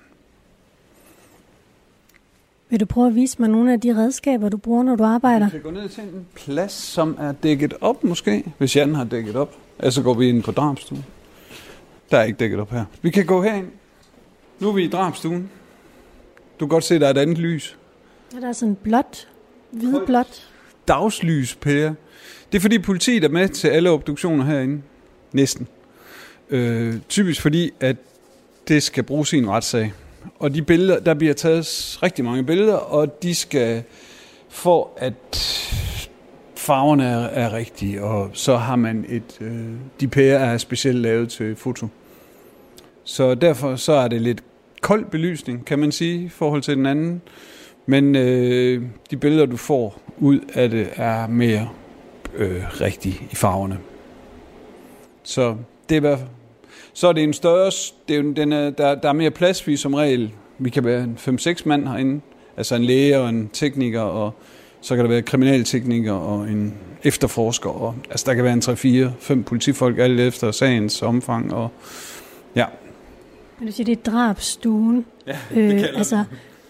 Vil 2.70 2.80
du 2.80 2.86
prøve 2.86 3.08
at 3.08 3.16
vise 3.16 3.36
mig 3.40 3.50
nogle 3.50 3.74
af 3.74 3.82
de 3.82 3.96
redskaber, 3.96 4.50
du 4.50 4.58
bruger, 4.58 4.84
når 4.84 4.96
du 4.96 5.04
arbejder? 5.04 5.46
Vi 5.46 5.52
kan 5.52 5.62
gå 5.62 5.72
ned 5.72 5.90
til 5.90 6.04
en 6.04 6.28
plads, 6.36 6.72
som 6.72 7.18
er 7.20 7.32
dækket 7.32 7.74
op 7.82 8.04
måske, 8.04 8.54
hvis 8.58 8.76
Jan 8.76 8.96
har 8.96 9.04
dækket 9.04 9.36
op. 9.36 9.56
Altså 9.80 10.00
så 10.00 10.04
går 10.04 10.14
vi 10.14 10.30
ind 10.30 10.44
på 10.44 10.52
drabstuen. 10.52 11.06
Der 12.12 12.18
er 12.18 12.24
ikke 12.24 12.38
dækket 12.38 12.60
op 12.60 12.72
her. 12.72 12.86
Vi 13.02 13.10
kan 13.10 13.26
gå 13.26 13.44
herind. 13.44 13.68
Nu 14.60 14.70
er 14.70 14.74
vi 14.74 14.84
i 14.84 14.90
drabstuen. 14.90 15.50
Du 16.60 16.66
kan 16.66 16.70
godt 16.70 16.84
se, 16.84 17.00
der 17.00 17.06
er 17.06 17.12
et 17.12 17.18
andet 17.18 17.38
lys. 17.38 17.78
Ja, 18.34 18.40
der 18.40 18.48
er 18.48 18.52
sådan 18.54 18.76
blåt, 18.76 19.28
hvidblåt. 19.72 20.50
Dagslys, 20.88 21.56
Per. 21.56 21.94
Det 22.52 22.58
er 22.58 22.60
fordi 22.60 22.80
politiet 22.80 23.24
er 23.24 23.30
med 23.30 23.50
til 23.50 23.68
alle 23.68 23.90
obduktioner 23.90 24.46
herinde. 24.46 24.82
Næsten. 25.34 25.68
Øh, 26.50 26.96
typisk 27.10 27.42
fordi, 27.42 27.72
at 27.80 27.96
det 28.70 28.84
skal 28.84 29.04
bruges 29.04 29.34
i 29.34 29.38
en 29.38 29.50
retssag. 29.50 29.94
Og 30.40 30.56
de 30.56 30.62
billeder, 30.62 31.00
der 31.00 31.14
bliver 31.14 31.34
taget 31.34 32.00
rigtig 32.04 32.26
mange 32.26 32.44
billeder, 32.44 32.76
og 32.76 33.24
de 33.24 33.36
skal, 33.36 33.84
for 34.50 34.90
at 34.98 35.16
farverne 36.56 37.04
er, 37.04 37.18
er 37.18 37.54
rigtige, 37.54 38.04
og 38.04 38.30
så 38.34 38.58
har 38.58 38.76
man 38.76 39.06
et, 39.10 39.38
øh, 39.42 39.66
de 40.00 40.08
pærer 40.08 40.40
er 40.40 40.58
specielt 40.58 40.98
lavet 40.98 41.30
til 41.30 41.56
foto. 41.56 41.88
Så 43.04 43.36
derfor 43.36 43.76
så 43.76 43.94
er 43.94 44.08
det 44.08 44.22
lidt 44.22 44.44
kold 44.82 45.06
belysning, 45.06 45.66
kan 45.66 45.80
man 45.80 45.92
sige, 45.92 46.24
i 46.24 46.30
forhold 46.30 46.62
til 46.62 46.78
den 46.78 46.86
anden. 46.86 47.22
Men 47.86 48.16
øh, 48.16 48.84
de 49.12 49.18
billeder, 49.18 49.46
du 49.46 49.58
får 49.58 50.02
ud 50.18 50.40
af 50.54 50.70
det, 50.70 50.90
er 50.96 51.28
mere 51.28 51.70
øh, 52.36 52.82
rigtige 52.82 53.22
i 53.32 53.36
farverne. 53.36 53.78
Så 55.24 55.56
det 55.90 55.96
er 55.96 56.00
i 56.00 56.00
hvert 56.00 56.20
fald 56.20 56.30
så 57.00 57.08
er 57.08 57.14
det 57.14 57.24
en 57.24 57.34
større, 57.34 57.72
det 58.08 58.18
er, 58.18 58.34
den 58.34 58.54
er, 58.54 58.70
der, 58.70 58.96
der 58.96 59.10
er 59.10 59.14
mere 59.14 59.32
plads, 59.32 59.68
vi 59.68 59.78
som 59.78 59.94
regel, 59.94 60.32
vi 60.58 60.70
kan 60.70 60.86
være 60.86 61.08
5-6 61.18 61.62
mand 61.66 61.88
herinde, 61.88 62.22
altså 62.58 62.76
en 62.76 62.84
læge 62.84 63.20
og 63.20 63.30
en 63.30 63.50
tekniker, 63.54 64.02
og 64.02 64.34
så 64.82 64.96
kan 64.96 65.06
der 65.06 65.10
være 65.10 65.22
kriminaltekniker 65.22 66.14
og 66.14 66.50
en 66.50 66.74
efterforsker, 67.04 67.70
og 67.70 67.96
altså 68.10 68.26
der 68.28 68.34
kan 68.34 68.44
være 68.44 68.54
en 68.54 69.40
3-4-5 69.40 69.44
politifolk, 69.44 70.00
alt 70.00 70.20
efter 70.20 70.52
sagens 70.52 71.02
omfang, 71.02 71.54
og 71.54 71.70
ja. 72.56 72.66
Men 73.60 73.68
du 73.68 73.74
siger, 73.74 73.86
det 73.86 73.98
er 73.98 74.12
drabstuen. 74.12 75.06
Ja, 75.28 75.38
det 75.50 75.74
øh, 75.74 75.84
altså, 75.96 76.24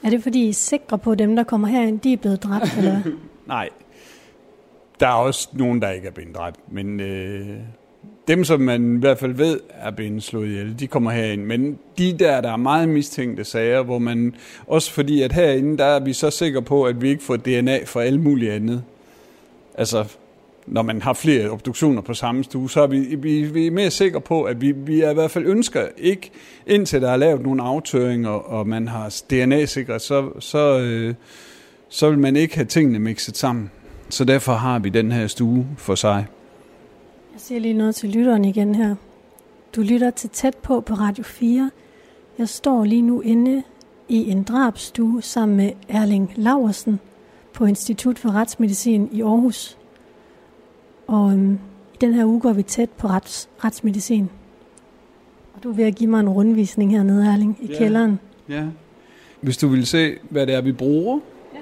er 0.04 0.10
det 0.10 0.24
fordi 0.24 0.46
I 0.46 0.50
er 0.50 0.54
sikre 0.54 0.98
på, 0.98 1.12
at 1.12 1.20
dem, 1.20 1.36
der 1.36 1.44
kommer 1.44 1.68
herind, 1.68 2.00
de 2.00 2.14
er 2.14 2.18
blevet 2.18 2.44
dræbt, 2.44 2.78
eller 2.78 3.02
Nej. 3.48 3.70
Der 5.00 5.08
er 5.08 5.14
også 5.14 5.50
nogen, 5.54 5.82
der 5.82 5.90
ikke 5.90 6.08
er 6.08 6.12
blevet 6.12 6.36
dræbt, 6.36 6.60
men 6.72 7.00
øh, 7.00 7.58
dem, 8.30 8.44
som 8.44 8.62
man 8.62 8.96
i 8.96 9.00
hvert 9.00 9.20
fald 9.20 9.34
ved 9.34 9.60
er 9.70 9.92
blevet 9.92 10.24
slået 10.24 10.48
ihjel, 10.48 10.80
de 10.80 10.88
kommer 10.88 11.12
herind. 11.12 11.44
Men 11.44 11.80
de 11.98 12.16
der, 12.20 12.42
der 12.42 12.52
er 12.52 12.58
meget 12.58 12.90
mistænkte 12.90 13.44
sager, 13.44 13.84
hvor 13.84 14.00
man, 14.00 14.36
også 14.68 14.92
fordi 14.92 15.22
at 15.22 15.32
herinde, 15.32 15.78
der 15.78 15.86
er 15.86 16.00
vi 16.00 16.14
så 16.14 16.30
sikre 16.30 16.62
på, 16.62 16.84
at 16.84 17.02
vi 17.02 17.10
ikke 17.10 17.24
får 17.24 17.36
DNA 17.36 17.80
for 17.86 18.00
alt 18.00 18.20
muligt 18.20 18.52
andet. 18.52 18.84
Altså, 19.78 20.06
når 20.68 20.82
man 20.82 21.02
har 21.02 21.14
flere 21.14 21.50
obduktioner 21.50 22.02
på 22.02 22.14
samme 22.14 22.44
stue, 22.44 22.70
så 22.70 22.82
er 22.82 22.88
vi, 22.88 23.00
vi, 23.00 23.44
vi 23.44 23.68
er 23.68 23.72
mere 23.72 23.92
sikre 23.92 24.22
på, 24.22 24.44
at 24.44 24.62
vi, 24.62 24.72
vi 24.72 25.02
er 25.02 25.12
i 25.12 25.14
hvert 25.14 25.32
fald 25.32 25.46
ønsker 25.46 25.88
ikke, 25.98 26.32
indtil 26.68 27.02
der 27.02 27.12
er 27.12 27.18
lavet 27.18 27.42
nogle 27.42 27.64
aftøringer, 27.64 28.30
og 28.30 28.68
man 28.68 28.88
har 28.88 29.22
DNA-sikret, 29.30 30.02
så, 30.02 30.30
så, 30.40 30.80
øh, 30.80 31.14
så 31.90 32.10
vil 32.10 32.20
man 32.20 32.36
ikke 32.36 32.56
have 32.56 32.66
tingene 32.66 33.00
mixet 33.00 33.38
sammen. 33.38 33.72
Så 34.10 34.26
derfor 34.26 34.54
har 34.54 34.80
vi 34.80 34.90
den 34.90 35.12
her 35.12 35.28
stue 35.28 35.68
for 35.78 35.96
sig. 35.96 36.26
Jeg 37.40 37.44
siger 37.44 37.60
lige 37.60 37.74
noget 37.74 37.96
til 37.96 38.10
lytteren 38.10 38.46
igen 38.46 38.76
her. 38.76 38.96
Du 39.76 39.82
lytter 39.82 40.10
til 40.10 40.30
tæt 40.30 40.56
på 40.58 40.82
på 40.82 40.94
Radio 40.94 41.24
4. 41.24 41.72
Jeg 42.38 42.50
står 42.50 42.84
lige 42.84 43.02
nu 43.02 43.22
inde 43.22 43.64
i 44.10 44.30
en 44.32 44.44
drabstue 44.44 45.22
sammen 45.22 45.58
med 45.58 45.72
Erling 45.90 46.34
Laversen 46.36 47.00
på 47.54 47.66
Institut 47.66 48.20
for 48.20 48.30
Retsmedicin 48.30 49.10
i 49.12 49.22
Aarhus. 49.22 49.78
Og 51.08 51.32
øhm, 51.32 51.54
i 51.94 51.98
den 52.02 52.14
her 52.14 52.26
uge 52.26 52.40
går 52.40 52.54
vi 52.54 52.64
tæt 52.64 52.90
på 52.90 53.08
rets, 53.08 53.50
retsmedicin. 53.64 54.30
Og 55.54 55.64
du 55.64 55.70
er 55.70 55.74
ved 55.74 55.86
at 55.86 55.96
give 55.96 56.10
mig 56.10 56.20
en 56.20 56.30
rundvisning 56.30 56.92
hernede, 56.92 57.28
Erling, 57.28 57.58
i 57.62 57.68
ja. 57.72 57.78
kælderen. 57.78 58.20
Ja. 58.50 58.64
Hvis 59.42 59.58
du 59.58 59.68
vil 59.68 59.86
se, 59.86 60.18
hvad 60.30 60.48
det 60.48 60.56
er, 60.56 60.62
vi 60.62 60.72
bruger. 60.72 61.20
Ja. 61.54 61.60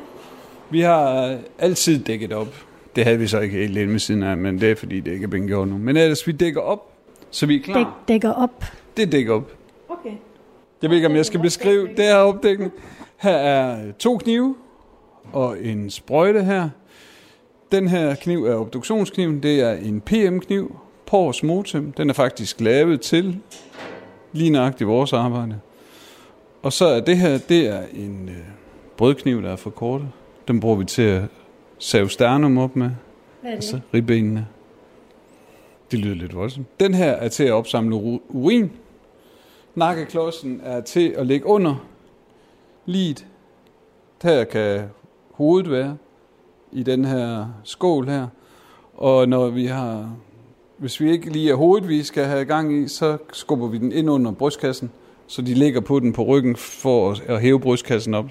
Vi 0.70 0.82
har 0.82 1.38
altid 1.60 2.00
dækket 2.00 2.34
op 2.34 2.67
det 2.98 3.06
havde 3.06 3.20
vi 3.20 3.28
så 3.28 3.40
ikke 3.40 3.58
helt 3.58 3.74
lidt 3.74 3.90
med 3.90 4.00
siden 4.00 4.24
af, 4.24 4.38
men 4.38 4.62
det 4.62 4.72
er 4.72 4.76
fordi, 4.76 5.00
det 5.00 5.12
ikke 5.12 5.24
er 5.24 5.28
blevet 5.28 5.48
gjort 5.48 5.68
nu. 5.68 5.78
Men 5.78 5.98
ellers, 5.98 6.28
vi 6.28 6.32
dækker 6.32 6.62
op, 6.62 6.92
så 7.32 7.46
vi 7.46 7.56
er 7.56 7.64
klar. 7.64 7.78
Dæk, 7.78 8.08
dækker 8.08 8.32
op? 8.32 8.64
Det 8.98 9.12
dækker 9.12 9.34
op. 9.34 9.52
Okay. 9.90 10.12
Jeg 10.82 10.90
ved 10.90 10.98
ikke, 10.98 11.08
om 11.08 11.16
jeg 11.16 11.26
skal 11.26 11.40
beskrive 11.40 11.88
det 11.88 12.06
her 12.06 12.16
opdækning. 12.16 12.72
Her 13.18 13.36
er 13.36 13.92
to 14.00 14.18
knive 14.18 14.56
og 15.34 15.64
en 15.64 15.90
sprøjte 15.90 16.44
her. 16.44 16.70
Den 17.72 17.88
her 17.88 18.16
kniv 18.16 18.46
er 18.46 18.56
obduktionskniven. 18.56 19.44
Det 19.44 19.62
er 19.62 19.74
en 19.74 20.02
PM-kniv, 20.02 20.80
Pors 21.06 21.44
Motem. 21.44 21.92
Den 21.92 22.10
er 22.10 22.14
faktisk 22.14 22.62
lavet 22.62 23.02
til 23.02 23.40
lige 24.32 24.50
nøjagtigt 24.50 24.88
vores 24.88 25.14
arbejde. 25.14 25.60
Og 26.64 26.74
så 26.74 26.86
er 26.86 27.00
det 27.00 27.18
her, 27.18 27.38
det 27.38 27.68
er 27.68 27.82
en 27.94 28.30
øh, 28.30 28.36
brødkniv, 28.98 29.42
der 29.42 29.52
er 29.52 29.56
forkortet. 29.56 30.08
Den 30.48 30.60
bruger 30.60 30.76
vi 30.76 30.86
til 30.86 31.02
at 31.02 31.24
save 31.80 32.10
sternum 32.10 32.58
op 32.58 32.76
med. 32.76 32.90
Hvad 33.42 33.52
er 33.52 33.56
det? 33.56 33.56
Altså 33.56 33.80
ribbenene. 33.94 34.48
Det 35.92 36.00
lyder 36.00 36.16
lidt 36.16 36.36
voldsomt. 36.36 36.80
Den 36.80 36.94
her 36.94 37.12
er 37.12 37.28
til 37.28 37.44
at 37.44 37.52
opsamle 37.52 37.96
urin. 38.30 38.72
Nakkeklodsen 39.76 40.62
er 40.64 40.82
til 40.82 41.10
at 41.18 41.28
lægge 41.28 41.46
under 41.46 41.86
liget. 42.86 43.28
Her 44.24 44.44
kan 44.44 44.84
hovedet 45.32 45.72
være 45.72 45.98
i 46.72 46.84
den 46.84 47.06
her 47.06 47.46
skål 47.64 48.08
her. 48.08 48.28
Og 48.94 49.30
når 49.30 49.50
vi 49.50 49.66
har, 49.66 50.16
hvis 50.78 51.02
vi 51.02 51.12
ikke 51.12 51.30
lige 51.30 51.52
er 51.52 51.56
hovedet, 51.56 51.90
vi 51.90 52.04
skal 52.04 52.26
have 52.26 52.46
gang 52.46 52.74
i, 52.74 52.88
så 52.88 53.18
skubber 53.34 53.68
vi 53.68 53.78
den 53.78 53.92
ind 53.92 54.10
under 54.10 54.32
brystkassen, 54.32 54.92
så 55.28 55.42
de 55.42 55.54
ligger 55.54 55.82
på 55.82 56.00
den 56.00 56.14
på 56.14 56.24
ryggen 56.24 56.56
for 56.56 57.18
at 57.28 57.42
hæve 57.42 57.60
brystkassen 57.60 58.14
op. 58.14 58.26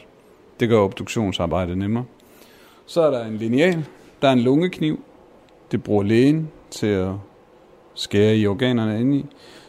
Det 0.61 0.69
gør 0.69 0.79
obduktionsarbejdet 0.79 1.79
nemmere. 1.79 2.05
Så 2.87 3.03
er 3.03 3.11
der 3.11 3.25
en 3.25 3.37
lineal, 3.37 3.85
der 4.23 4.29
er 4.29 4.33
en 4.33 4.41
lungekniv, 4.41 5.01
det 5.71 5.83
bruger 5.83 6.03
lægen 6.03 6.51
til 6.71 6.87
at 6.87 7.13
skære 7.95 8.37
i 8.37 8.47
organerne 8.47 9.01
ind 9.01 9.15
i. 9.15 9.27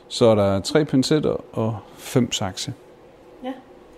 Så 0.08 0.26
er 0.26 0.36
der 0.36 0.60
tre 0.60 0.86
pincetter 0.86 1.56
og 1.58 1.78
fem 1.98 2.32
sakse. 2.32 2.74
Ja, 3.44 3.52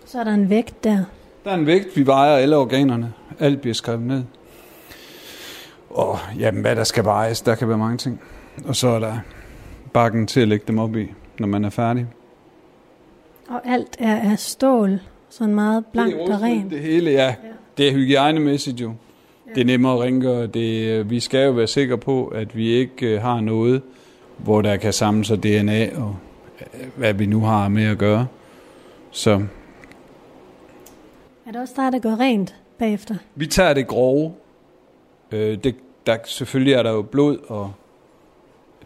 så 0.06 0.20
er 0.20 0.24
der 0.24 0.34
en 0.34 0.50
vægt 0.50 0.84
der. 0.84 1.04
Der 1.44 1.52
er 1.52 1.56
en 1.56 1.66
vægt, 1.66 1.98
vi 1.98 2.06
vejer 2.06 2.36
alle 2.36 2.58
organerne. 2.58 3.14
Alt 3.40 3.62
bliver 3.62 3.74
skrevet 3.74 4.02
ned. 4.02 4.24
Og 5.90 6.20
jamen, 6.40 6.62
hvad 6.62 6.76
der 6.76 6.84
skal 6.84 7.06
vejes, 7.06 7.42
der 7.42 7.56
kan 7.56 7.68
være 7.68 7.78
mange 7.78 7.98
ting. 7.98 8.22
Og 8.66 8.76
så 8.76 8.88
er 8.88 9.00
der 9.00 9.18
bakken 9.94 10.28
til 10.28 10.42
at 10.42 10.48
lægge 10.48 10.66
dem 10.68 10.80
op 10.80 10.96
i, 10.96 11.08
når 11.40 11.48
man 11.48 11.66
er 11.66 11.70
færdig. 11.70 12.08
Og 13.50 13.62
alt 13.66 13.96
er 14.00 14.32
af 14.32 14.40
stål, 14.40 15.00
sådan 15.30 15.56
meget 15.56 15.86
blankt 15.86 16.16
og 16.16 16.42
rent. 16.42 16.72
Det 16.72 16.80
hele, 16.80 17.12
ja. 17.12 17.26
ja. 17.26 17.36
Det 17.78 17.88
er 17.88 17.94
hygiejnemæssigt 17.94 18.82
jo 18.82 18.94
det 19.56 19.62
er 19.62 19.66
nemmere 19.66 19.94
at 19.94 20.00
ringe, 20.00 20.48
det, 20.48 21.10
vi 21.10 21.20
skal 21.20 21.46
jo 21.46 21.52
være 21.52 21.68
sikre 21.68 21.98
på, 21.98 22.28
at 22.28 22.58
vi 22.58 22.68
ikke 22.68 23.08
øh, 23.08 23.22
har 23.22 23.42
noget, 23.42 23.82
hvor 24.38 24.62
der 24.62 24.78
kan 24.78 24.94
samle 24.94 25.26
sig 25.26 25.44
DNA 25.44 25.90
og 25.96 26.16
øh, 26.62 26.88
hvad 26.96 27.14
vi 27.14 27.26
nu 27.26 27.40
har 27.40 27.70
med 27.70 27.84
at 27.84 27.98
gøre. 27.98 28.28
Så. 29.12 29.32
Er 31.46 31.52
det 31.52 31.62
også 31.62 31.74
dig, 31.78 31.92
der 31.92 32.00
går 32.00 32.20
rent 32.20 32.56
bagefter? 32.78 33.16
Vi 33.36 33.48
tager 33.48 33.74
det 33.74 33.88
grove. 33.88 34.34
Øh, 35.32 35.58
det, 35.64 35.76
der, 36.06 36.18
selvfølgelig 36.26 36.74
er 36.74 36.84
der 36.84 36.92
jo 36.92 37.02
blod, 37.02 37.38
og 37.48 37.74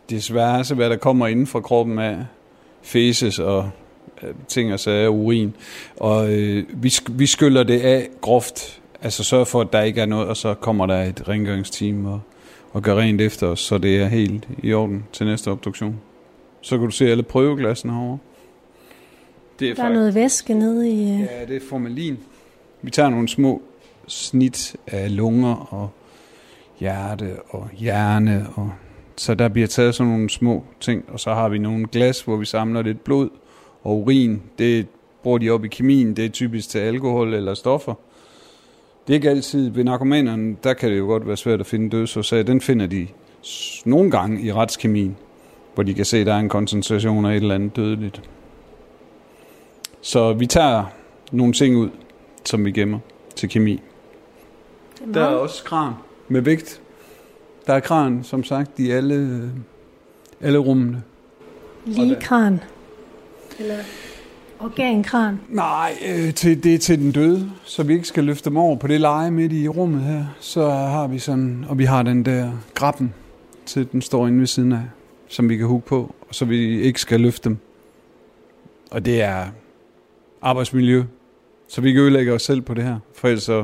desværre 0.09 0.63
så 0.63 0.75
hvad 0.75 0.89
der 0.89 0.97
kommer 0.97 1.27
inden 1.27 1.47
fra 1.47 1.61
kroppen 1.61 1.99
af 1.99 2.25
fæses 2.81 3.39
og 3.39 3.69
ting 4.47 4.73
og 4.73 4.79
sager, 4.79 5.09
urin. 5.09 5.55
Og 5.97 6.33
øh, 6.33 6.65
vi, 6.83 6.93
vi 7.11 7.25
skyller 7.25 7.63
det 7.63 7.81
af 7.81 8.09
groft 8.21 8.81
Altså 9.03 9.23
sørge 9.23 9.45
for, 9.45 9.61
at 9.61 9.73
der 9.73 9.81
ikke 9.81 10.01
er 10.01 10.05
noget, 10.05 10.27
og 10.27 10.37
så 10.37 10.53
kommer 10.53 10.85
der 10.85 11.03
et 11.03 11.27
rengøringsteam 11.27 12.05
og 12.05 12.21
og 12.73 12.81
gør 12.81 12.95
rent 12.95 13.21
efter 13.21 13.47
os, 13.47 13.59
så 13.59 13.77
det 13.77 14.01
er 14.01 14.07
helt 14.07 14.47
i 14.63 14.73
orden 14.73 15.05
til 15.11 15.25
næste 15.25 15.51
obduktion. 15.51 15.99
Så 16.61 16.77
kan 16.77 16.85
du 16.85 16.91
se 16.91 17.11
alle 17.11 17.23
prøveglassene 17.23 17.93
herovre. 17.93 18.17
Det 19.59 19.69
er 19.69 19.75
der 19.75 19.83
er 19.83 19.93
noget 19.93 20.15
væske 20.15 20.53
nede 20.53 20.89
i... 20.89 21.13
Øh, 21.13 21.19
ja, 21.19 21.45
det 21.47 21.55
er 21.55 21.67
formalin. 21.69 22.17
Vi 22.81 22.91
tager 22.91 23.09
nogle 23.09 23.27
små 23.27 23.61
snit 24.07 24.75
af 24.87 25.15
lunger 25.15 25.73
og 25.73 25.89
hjerte 26.79 27.35
og 27.49 27.69
hjerne. 27.73 28.47
Og 28.55 28.71
så 29.17 29.33
der 29.33 29.47
bliver 29.47 29.67
taget 29.67 29.95
sådan 29.95 30.11
nogle 30.11 30.29
små 30.29 30.63
ting, 30.79 31.05
og 31.07 31.19
så 31.19 31.33
har 31.33 31.49
vi 31.49 31.57
nogle 31.57 31.87
glas, 31.87 32.21
hvor 32.21 32.35
vi 32.35 32.45
samler 32.45 32.81
lidt 32.81 33.03
blod 33.03 33.29
og 33.83 33.97
urin. 33.97 34.41
Det 34.57 34.87
bruger 35.23 35.37
de 35.37 35.49
op 35.49 35.65
i 35.65 35.67
kemien. 35.67 36.15
Det 36.15 36.25
er 36.25 36.29
typisk 36.29 36.69
til 36.69 36.79
alkohol 36.79 37.33
eller 37.33 37.53
stoffer. 37.53 37.93
Det 39.07 39.13
er 39.13 39.15
ikke 39.15 39.29
altid. 39.29 39.69
Ved 39.69 39.83
narkomanerne, 39.83 40.55
der 40.63 40.73
kan 40.73 40.91
det 40.91 40.97
jo 40.97 41.05
godt 41.05 41.27
være 41.27 41.37
svært 41.37 41.59
at 41.59 41.65
finde 41.65 41.89
dødsårsag. 41.89 42.47
Den 42.47 42.61
finder 42.61 42.87
de 42.87 43.07
nogle 43.85 44.11
gange 44.11 44.41
i 44.41 44.53
retskemien, 44.53 45.17
hvor 45.73 45.83
de 45.83 45.93
kan 45.93 46.05
se, 46.05 46.17
at 46.17 46.25
der 46.25 46.33
er 46.33 46.39
en 46.39 46.49
koncentration 46.49 47.25
af 47.25 47.31
et 47.31 47.35
eller 47.35 47.55
andet 47.55 47.75
dødeligt. 47.75 48.21
Så 50.01 50.33
vi 50.33 50.45
tager 50.45 50.85
nogle 51.31 51.53
ting 51.53 51.77
ud, 51.77 51.89
som 52.45 52.65
vi 52.65 52.71
gemmer 52.71 52.99
til 53.35 53.49
kemi. 53.49 53.81
Der 55.13 55.21
er 55.21 55.35
også 55.35 55.63
kran 55.63 55.93
med 56.27 56.41
vægt. 56.41 56.81
Der 57.67 57.73
er 57.73 57.79
kran, 57.79 58.23
som 58.23 58.43
sagt, 58.43 58.79
i 58.79 58.91
alle, 58.91 59.51
alle 60.41 60.59
rummene. 60.59 61.03
Lige 61.85 62.17
kran? 62.21 62.59
Eller 63.59 63.77
organkran? 64.63 65.39
Nej, 65.49 65.93
øh, 66.07 66.33
til, 66.33 66.63
det 66.63 66.73
er 66.73 66.77
til 66.77 66.99
den 66.99 67.11
døde, 67.11 67.51
så 67.63 67.83
vi 67.83 67.93
ikke 67.93 68.07
skal 68.07 68.23
løfte 68.23 68.49
dem 68.49 68.57
over 68.57 68.75
på 68.75 68.87
det 68.87 69.01
leje 69.01 69.31
midt 69.31 69.53
i 69.53 69.67
rummet 69.67 70.01
her. 70.01 70.25
Så 70.39 70.69
har 70.69 71.07
vi 71.07 71.19
sådan, 71.19 71.65
og 71.69 71.77
vi 71.77 71.85
har 71.85 72.03
den 72.03 72.25
der 72.25 72.51
grappen, 72.73 73.13
til 73.65 73.87
den 73.91 74.01
står 74.01 74.27
inde 74.27 74.39
ved 74.39 74.47
siden 74.47 74.71
af, 74.71 74.83
som 75.27 75.49
vi 75.49 75.57
kan 75.57 75.67
hugge 75.67 75.87
på, 75.87 76.15
så 76.31 76.45
vi 76.45 76.81
ikke 76.81 77.01
skal 77.01 77.21
løfte 77.21 77.49
dem. 77.49 77.57
Og 78.91 79.05
det 79.05 79.21
er 79.21 79.45
arbejdsmiljø, 80.41 81.03
så 81.67 81.81
vi 81.81 81.89
ikke 81.89 82.01
ødelægger 82.01 82.33
os 82.33 82.41
selv 82.41 82.61
på 82.61 82.73
det 82.73 82.83
her, 82.83 82.99
for 83.15 83.27
ellers 83.27 83.43
så, 83.43 83.63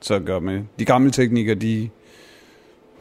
så 0.00 0.18
gør 0.18 0.38
med. 0.38 0.62
De 0.78 0.84
gamle 0.84 1.10
teknikere, 1.10 1.54
de, 1.54 1.88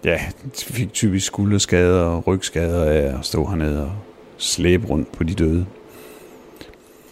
ja, 0.03 0.19
de 0.43 0.65
fik 0.65 0.93
typisk 0.93 1.25
skulderskader 1.25 2.01
og 2.01 2.27
rygskader 2.27 2.83
af 2.83 3.17
at 3.19 3.25
stå 3.25 3.45
hernede 3.45 3.83
og 3.83 3.91
slæbe 4.37 4.87
rundt 4.87 5.11
på 5.11 5.23
de 5.23 5.33
døde. 5.33 5.65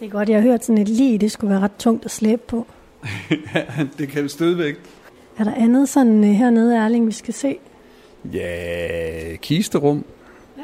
Det 0.06 0.12
er 0.12 0.18
godt, 0.18 0.28
jeg 0.28 0.42
har 0.42 0.48
hørt 0.48 0.64
sådan 0.64 0.82
et 0.82 0.88
lige, 0.88 1.18
det 1.18 1.32
skulle 1.32 1.50
være 1.50 1.60
ret 1.60 1.76
tungt 1.78 2.04
at 2.04 2.10
slæbe 2.10 2.42
på. 2.48 2.66
ja, 3.30 3.64
det 3.98 4.08
kan 4.08 4.28
stødvægt. 4.28 4.80
Er 5.38 5.44
der 5.44 5.54
andet 5.54 5.88
sådan 5.88 6.20
uh, 6.20 6.30
hernede, 6.30 6.76
Erling, 6.76 7.06
vi 7.06 7.12
skal 7.12 7.34
se? 7.34 7.58
Ja, 8.32 9.36
kisterum. 9.36 10.04
Ja. 10.58 10.62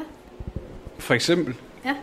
For 0.99 1.13
eksempel. 1.13 1.55
Ja. 1.85 1.95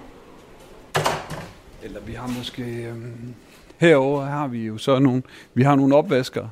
Eller 1.83 2.01
vi 2.07 2.13
har 2.13 2.33
måske... 2.39 2.63
Øhm, 2.63 3.35
herover 3.79 4.25
har 4.25 4.49
vi 4.49 4.67
jo 4.67 4.79
så 4.79 4.99
nogle... 4.99 5.23
Vi 5.55 5.63
har 5.63 5.77
nogle 5.77 5.97
opvasker. 5.97 6.49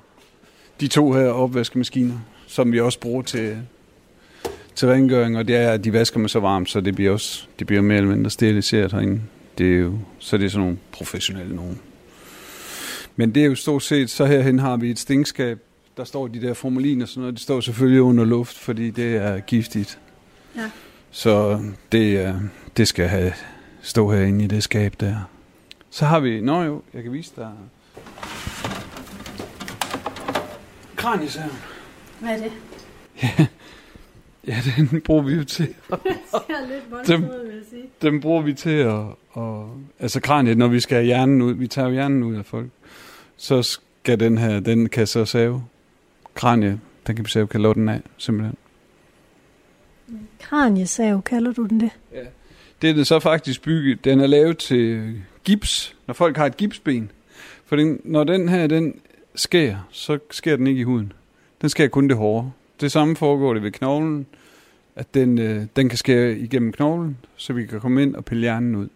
De 0.81 0.89
to 0.89 1.13
her 1.13 1.29
opvaskemaskiner, 1.29 2.19
som 2.47 2.73
vi 2.73 2.81
også 2.81 3.01
bruger 3.01 3.23
til, 3.23 3.57
til 4.75 4.89
rengøring, 4.89 5.39
og 5.39 5.49
det 5.49 5.57
er, 5.57 5.71
at 5.71 5.85
de 5.85 5.93
vasker 5.93 6.21
med 6.21 6.29
så 6.29 6.41
varmt, 6.41 6.71
så 6.71 6.81
det 6.81 6.95
bliver 6.95 7.13
også 7.13 7.47
det 7.59 7.67
bliver 7.67 7.83
mere 7.83 7.99
eller 7.99 8.11
mindre 8.11 8.31
steriliseret 8.31 8.93
herinde. 8.93 9.21
Det 9.59 9.75
er 9.75 9.79
jo, 9.79 9.99
så 10.19 10.39
det 10.39 10.45
er 10.45 10.49
sådan 10.49 10.61
nogle 10.61 10.79
professionelle 10.93 11.57
nogen. 11.57 11.81
Men 13.17 13.35
det 13.35 13.43
er 13.43 13.47
jo 13.47 13.55
stort 13.55 13.83
set, 13.83 14.11
så 14.11 14.27
herhen 14.27 14.59
har 14.59 14.77
vi 14.77 14.91
et 14.91 14.99
stingskab, 14.99 15.59
der 15.97 16.05
står 16.05 16.27
de 16.27 16.43
der 16.43 16.55
formaliner 16.55 17.05
og 17.05 17.09
sådan 17.09 17.21
noget, 17.21 17.35
det 17.35 17.43
står 17.43 17.61
selvfølgelig 17.61 18.03
under 18.03 18.25
luft, 18.25 18.59
fordi 18.59 18.91
det 18.91 19.17
er 19.17 19.41
giftigt. 19.41 19.99
Ja. 20.57 20.71
Så 21.11 21.65
det, 21.93 22.35
det 22.77 22.89
skal 22.89 23.09
have 23.09 23.33
stå 23.83 24.11
herinde 24.13 24.45
i 24.45 24.47
det 24.47 24.63
skab 24.63 24.95
der. 25.01 25.17
Så 25.91 26.05
har 26.05 26.21
vi, 26.21 26.41
nå 26.41 26.63
jo, 26.63 26.83
jeg 26.95 27.03
kan 27.03 27.13
vise 27.13 27.33
dig. 27.37 27.51
Kraniesaven. 30.97 31.51
Hvad 32.21 32.31
er 32.31 32.37
det? 32.43 32.53
Ja, 33.23 33.47
ja 34.49 34.57
den 34.77 35.01
bruger 35.01 35.23
vi 35.23 35.35
jo 35.35 35.45
til. 35.45 35.67
det 35.91 36.17
ser 36.31 36.69
lidt 36.69 36.91
voldsomt 36.91 37.25
ud, 37.25 37.47
vil 37.47 37.55
jeg 37.55 37.65
sige. 37.71 37.85
Den 38.03 38.21
bruger 38.21 38.43
vi 38.43 38.53
til 38.53 38.71
at, 38.71 39.05
og, 39.31 39.71
altså 39.99 40.21
kraniet, 40.21 40.59
når 40.59 40.69
vi 40.69 40.81
skal 40.81 40.97
have 40.97 41.05
hjernen 41.05 41.43
ud, 41.43 41.55
vi 41.55 41.67
tager 41.67 41.91
hjernen 41.91 42.23
ud 42.23 42.37
af 42.37 42.47
folk, 42.47 42.69
så 43.37 43.63
skal 43.63 44.21
den 44.21 44.39
her, 44.39 44.61
den 44.61 44.89
kan 44.89 45.07
så 45.07 45.25
save. 45.25 45.65
Kranie, 46.35 46.81
den 47.07 47.17
kan 47.17 47.25
vi 47.25 47.31
save 47.31 47.47
kalotten 47.47 47.89
af, 47.89 48.01
simpelthen. 48.17 48.57
Kraniesav, 50.41 51.23
kalder 51.23 51.53
du 51.53 51.67
den 51.67 51.81
det? 51.81 51.91
Ja. 52.13 52.25
Det 52.83 52.91
er 52.91 52.95
det 52.95 53.07
så 53.07 53.21
faktisk 53.21 53.63
bygget, 53.63 54.05
den 54.05 54.21
er 54.21 54.27
lavet 54.27 54.59
til 54.59 55.15
gips, 55.45 55.97
når 56.07 56.15
folk 56.15 56.37
har 56.37 56.47
et 56.47 56.57
gipsben. 56.57 57.11
For 57.67 57.77
den, 57.77 58.01
når 58.05 58.25
den 58.25 58.49
her, 58.49 58.67
den 58.67 59.01
sker, 59.35 59.89
så 59.91 60.19
sker 60.31 60.57
den 60.57 60.67
ikke 60.67 60.81
i 60.81 60.85
huden. 60.85 61.13
Den 61.61 61.69
sker 61.69 61.89
kun 61.89 62.09
det 62.09 62.17
hårde. 62.17 62.51
Det 62.81 62.93
samme 62.93 63.17
foregår 63.17 63.55
det 63.55 63.63
ved 63.63 63.73
knoglen, 63.73 64.27
at 64.97 65.15
den, 65.15 65.39
øh, 65.39 65.67
den 65.77 65.89
kan 65.89 65.99
skære 65.99 66.33
igennem 66.33 66.73
knoglen, 66.73 67.19
så 67.37 67.53
vi 67.53 67.67
kan 67.67 67.81
komme 67.81 68.03
ind 68.03 68.15
og 68.15 68.25
pille 68.25 68.41
hjernen 68.41 68.77
ud, 68.77 68.89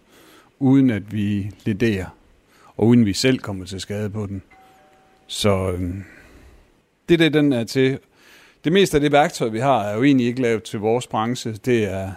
uden 0.58 0.90
at 0.90 1.12
vi 1.12 1.50
lederer, 1.64 2.16
og 2.76 2.86
uden 2.86 3.06
vi 3.06 3.12
selv 3.12 3.38
kommer 3.38 3.64
til 3.64 3.80
skade 3.80 4.10
på 4.10 4.26
den. 4.26 4.42
Så 5.26 5.72
øh, 5.72 5.94
det 7.08 7.14
er 7.14 7.18
det, 7.18 7.34
den 7.34 7.52
er 7.52 7.64
til. 7.64 7.98
Det 8.64 8.72
meste 8.72 8.96
af 8.96 9.00
det 9.00 9.12
værktøj, 9.12 9.48
vi 9.48 9.58
har, 9.58 9.82
er 9.82 9.96
jo 9.96 10.02
egentlig 10.02 10.26
ikke 10.26 10.42
lavet 10.42 10.62
til 10.62 10.78
vores 10.78 11.06
branche. 11.06 11.52
Det 11.52 11.84
er 11.84 12.10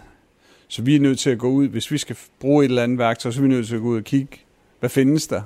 så 0.67 0.81
vi 0.81 0.95
er 0.95 0.99
nødt 0.99 1.19
til 1.19 1.29
at 1.29 1.37
gå 1.37 1.49
ud, 1.49 1.67
hvis 1.67 1.91
vi 1.91 1.97
skal 1.97 2.17
bruge 2.39 2.65
et 2.65 2.69
eller 2.69 2.83
andet 2.83 2.97
værktøj, 2.97 3.31
så 3.31 3.39
er 3.39 3.41
vi 3.41 3.47
nødt 3.47 3.67
til 3.67 3.75
at 3.75 3.81
gå 3.81 3.87
ud 3.87 3.97
og 3.97 4.03
kigge, 4.03 4.37
hvad 4.79 4.89
findes 4.89 5.27
der? 5.27 5.41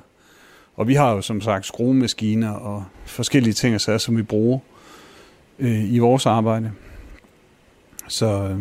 Og 0.76 0.88
vi 0.88 0.93
har 0.93 1.11
jo 1.11 1.22
som 1.22 1.41
sagt 1.41 1.65
skruemaskiner 1.65 2.51
og 2.51 2.86
forskellige 3.05 3.53
ting 3.53 3.76
og 3.76 3.82
sager, 3.82 3.97
som 3.97 4.17
vi 4.17 4.24
bruger 4.24 4.59
øh, 5.60 5.93
i 5.93 5.99
vores 5.99 6.26
arbejde. 6.26 6.72
Så 8.07 8.26
øh, 8.26 8.60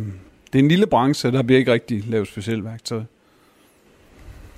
det 0.52 0.58
er 0.58 0.62
en 0.62 0.68
lille 0.68 0.86
branche, 0.86 1.32
der 1.32 1.42
bliver 1.42 1.58
ikke 1.58 1.72
rigtig 1.72 2.04
lavet 2.06 2.28
specielt 2.28 2.64
værktøj. 2.64 2.98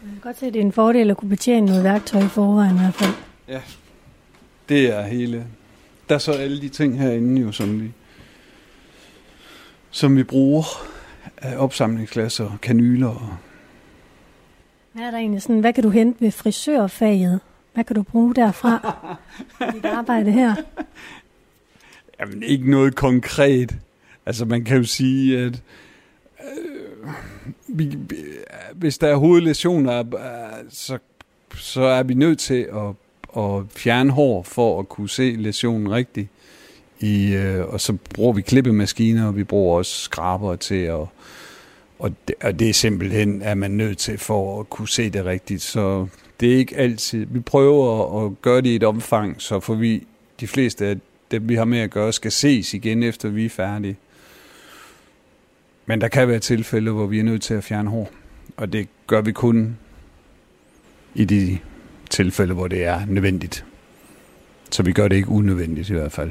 Jeg 0.03 0.11
kan 0.13 0.21
godt 0.23 0.39
se, 0.39 0.47
at 0.47 0.53
det 0.55 0.61
er 0.61 0.65
en 0.65 0.73
fordel 0.73 1.11
at 1.11 1.17
kunne 1.17 1.29
betjene 1.29 1.67
noget 1.67 1.85
værktøj 1.85 2.21
i 2.21 2.29
forvejen 2.29 2.77
i 2.77 2.79
hvert 2.79 2.95
fald. 2.95 3.13
Ja, 3.49 3.61
det 4.69 4.97
er 4.97 5.03
hele. 5.03 5.47
Der 6.09 6.15
er 6.15 6.19
så 6.19 6.33
alle 6.33 6.61
de 6.61 6.69
ting 6.69 6.99
herinde 6.99 7.41
jo, 7.41 7.53
som 7.53 7.83
vi, 7.83 7.93
som 9.91 10.17
vi 10.17 10.23
bruger 10.23 10.65
og 12.41 12.61
kanyler. 12.61 13.09
Og 13.09 13.37
hvad 14.93 15.05
er 15.05 15.11
der 15.11 15.19
egentlig 15.19 15.43
sådan, 15.43 15.61
hvad 15.61 15.73
kan 15.73 15.83
du 15.83 15.91
hente 15.91 16.21
ved 16.21 16.31
frisørfaget? 16.31 17.41
Hvad 17.75 17.85
kan 17.85 17.97
du 17.97 18.03
bruge 18.03 18.35
derfra 18.35 18.97
i 19.61 19.65
dit 19.77 19.85
arbejde 19.85 20.33
her? 20.33 20.55
Jamen, 22.21 22.43
ikke 22.43 22.71
noget 22.71 22.95
konkret. 22.95 23.77
Altså, 24.27 24.45
man 24.45 24.65
kan 24.65 24.77
jo 24.77 24.85
sige, 24.85 25.39
at 25.39 25.63
øh, 26.41 27.13
vi, 27.69 27.99
hvis 28.75 28.99
der 28.99 29.09
er 29.09 29.17
hovedlæsioner, 29.17 29.99
øh, 29.99 30.71
så, 30.71 30.99
så 31.55 31.83
er 31.83 32.03
vi 32.03 32.15
nødt 32.15 32.39
til 32.39 32.69
at, 32.73 32.95
at 33.43 33.63
fjerne 33.77 34.11
hår 34.11 34.43
for 34.43 34.81
at 34.81 34.89
kunne 34.89 35.09
se 35.09 35.37
læsionen 35.39 35.91
rigtigt. 35.91 36.29
I, 37.01 37.35
øh, 37.35 37.67
og 37.67 37.81
så 37.81 37.97
bruger 38.15 38.33
vi 38.33 38.43
klippemaskiner, 38.43 39.27
og 39.27 39.37
vi 39.37 39.45
bruger 39.45 39.79
også 39.79 39.97
skraber 40.01 40.57
til 40.57 40.83
at 40.83 41.07
og 42.01 42.13
det, 42.29 42.35
og 42.43 42.59
det 42.59 42.69
er 42.69 42.75
simpelthen, 42.75 43.43
at 43.43 43.59
man 43.59 43.71
nødt 43.71 43.99
til 43.99 44.19
for 44.19 44.61
at 44.61 44.71
kunne 44.71 44.89
se 44.89 45.11
det 45.11 45.25
rigtigt. 45.25 45.63
Så 45.63 46.07
det 46.41 46.53
er 46.53 46.57
ikke 46.57 46.77
altid. 46.77 47.27
Vi 47.31 47.41
prøver 47.41 48.27
at 48.27 48.43
gøre 48.43 48.61
det 48.61 48.69
i 48.69 48.75
et 48.75 48.85
omfang, 48.85 49.43
så 49.43 49.61
for 49.61 49.75
vi, 49.75 50.07
de 50.41 50.47
fleste 50.47 50.87
af 50.87 50.97
dem, 51.31 51.49
vi 51.49 51.55
har 51.55 51.65
med 51.65 51.79
at 51.79 51.91
gøre, 51.91 52.13
skal 52.13 52.33
ses 52.33 52.75
igen, 52.75 53.03
efter 53.03 53.29
vi 53.29 53.45
er 53.45 53.51
færdige. 53.51 53.97
Men 55.87 56.01
der 56.01 56.09
kan 56.09 56.29
være 56.29 56.39
tilfælde, 56.39 56.91
hvor 56.91 57.07
vi 57.07 57.19
er 57.19 57.25
nødt 57.25 57.43
til 57.43 57.55
at 57.55 57.65
fjerne 57.65 57.91
hår. 57.91 58.11
Og 58.57 58.73
det 58.73 58.89
gør 59.07 59.21
vi 59.21 59.33
kun 59.33 59.77
i 61.15 61.25
de 61.25 61.59
tilfælde, 62.11 62.55
hvor 62.55 62.69
det 62.69 62.85
er 62.85 63.07
nødvendigt. 63.07 63.65
Så 64.71 64.83
vi 64.83 64.93
gør 64.93 65.09
det 65.09 65.17
ikke 65.17 65.29
unødvendigt 65.29 65.91
i 65.91 65.93
hvert 65.93 66.13
fald. 66.13 66.31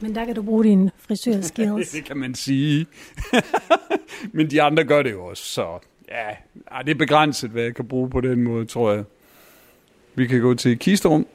Men 0.00 0.14
der 0.14 0.24
kan 0.24 0.34
du 0.34 0.42
bruge 0.42 0.64
dine 0.64 0.90
frisørskills. 0.98 1.90
det 1.96 2.04
kan 2.04 2.16
man 2.16 2.34
sige. 2.34 2.86
Men 4.32 4.50
de 4.50 4.62
andre 4.62 4.84
gør 4.84 5.02
det 5.02 5.12
jo 5.12 5.24
også, 5.24 5.42
så 5.42 5.78
ja, 6.08 6.82
det 6.82 6.90
er 6.90 6.98
begrænset, 6.98 7.50
hvad 7.50 7.62
jeg 7.62 7.74
kan 7.74 7.88
bruge 7.88 8.10
på 8.10 8.20
den 8.20 8.42
måde, 8.42 8.66
tror 8.66 8.92
jeg. 8.92 9.04
Vi 10.14 10.26
kan 10.26 10.40
gå 10.40 10.54
til 10.54 10.78
kisterum. 10.78 11.26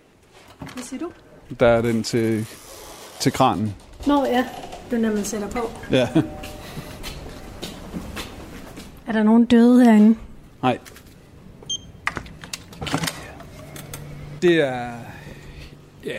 Hvad 0.60 0.84
siger 0.84 1.00
du? 1.00 1.12
Der 1.60 1.68
er 1.68 1.82
den 1.82 2.04
til, 2.04 2.46
til 3.20 3.32
kranen. 3.32 3.76
Nå 4.08 4.26
ja, 4.26 4.46
den 4.92 5.04
der 5.04 5.14
man 5.14 5.24
sætter 5.24 5.48
på. 5.48 5.72
Ja. 5.92 6.08
Er 9.08 9.12
der 9.12 9.24
nogen 9.24 9.46
døde 9.46 9.86
herinde? 9.86 10.18
Nej. 10.62 10.78
Det 14.42 14.56
er... 14.56 14.90
Ja, 16.06 16.18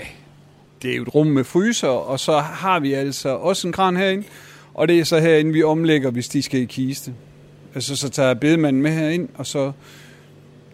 det 0.82 0.92
er 0.92 0.96
jo 0.96 1.02
et 1.02 1.14
rum 1.14 1.26
med 1.26 1.44
fryser, 1.44 1.88
og 1.88 2.20
så 2.20 2.38
har 2.38 2.80
vi 2.80 2.92
altså 2.92 3.28
også 3.28 3.66
en 3.66 3.72
kran 3.72 3.96
herinde, 3.96 4.24
og 4.74 4.88
det 4.88 5.00
er 5.00 5.04
så 5.04 5.18
herinde, 5.18 5.52
vi 5.52 5.62
omlægger, 5.62 6.10
hvis 6.10 6.28
de 6.28 6.42
skal 6.42 6.60
i 6.60 6.64
kiste. 6.64 7.14
Altså, 7.74 7.96
så 7.96 8.08
tager 8.08 8.34
bedemanden 8.34 8.82
med 8.82 8.90
herind, 8.90 9.28
og 9.34 9.46
så 9.46 9.72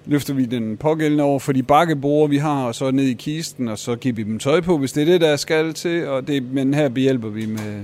løfter 0.06 0.34
vi 0.34 0.44
den 0.44 0.76
pågældende 0.76 1.24
over 1.24 1.38
for 1.38 1.52
de 1.52 1.62
bakkebord, 1.62 2.30
vi 2.30 2.36
har, 2.36 2.64
og 2.64 2.74
så 2.74 2.90
ned 2.90 3.04
i 3.04 3.12
kisten, 3.14 3.68
og 3.68 3.78
så 3.78 3.96
giver 3.96 4.14
vi 4.14 4.22
dem 4.22 4.38
tøj 4.38 4.60
på, 4.60 4.78
hvis 4.78 4.92
det 4.92 5.00
er 5.00 5.06
det, 5.06 5.20
der 5.20 5.36
skal 5.36 5.74
til. 5.74 6.08
Og 6.08 6.26
det, 6.26 6.42
men 6.42 6.74
her 6.74 6.88
behjælper 6.88 7.28
vi 7.28 7.46
med, 7.46 7.82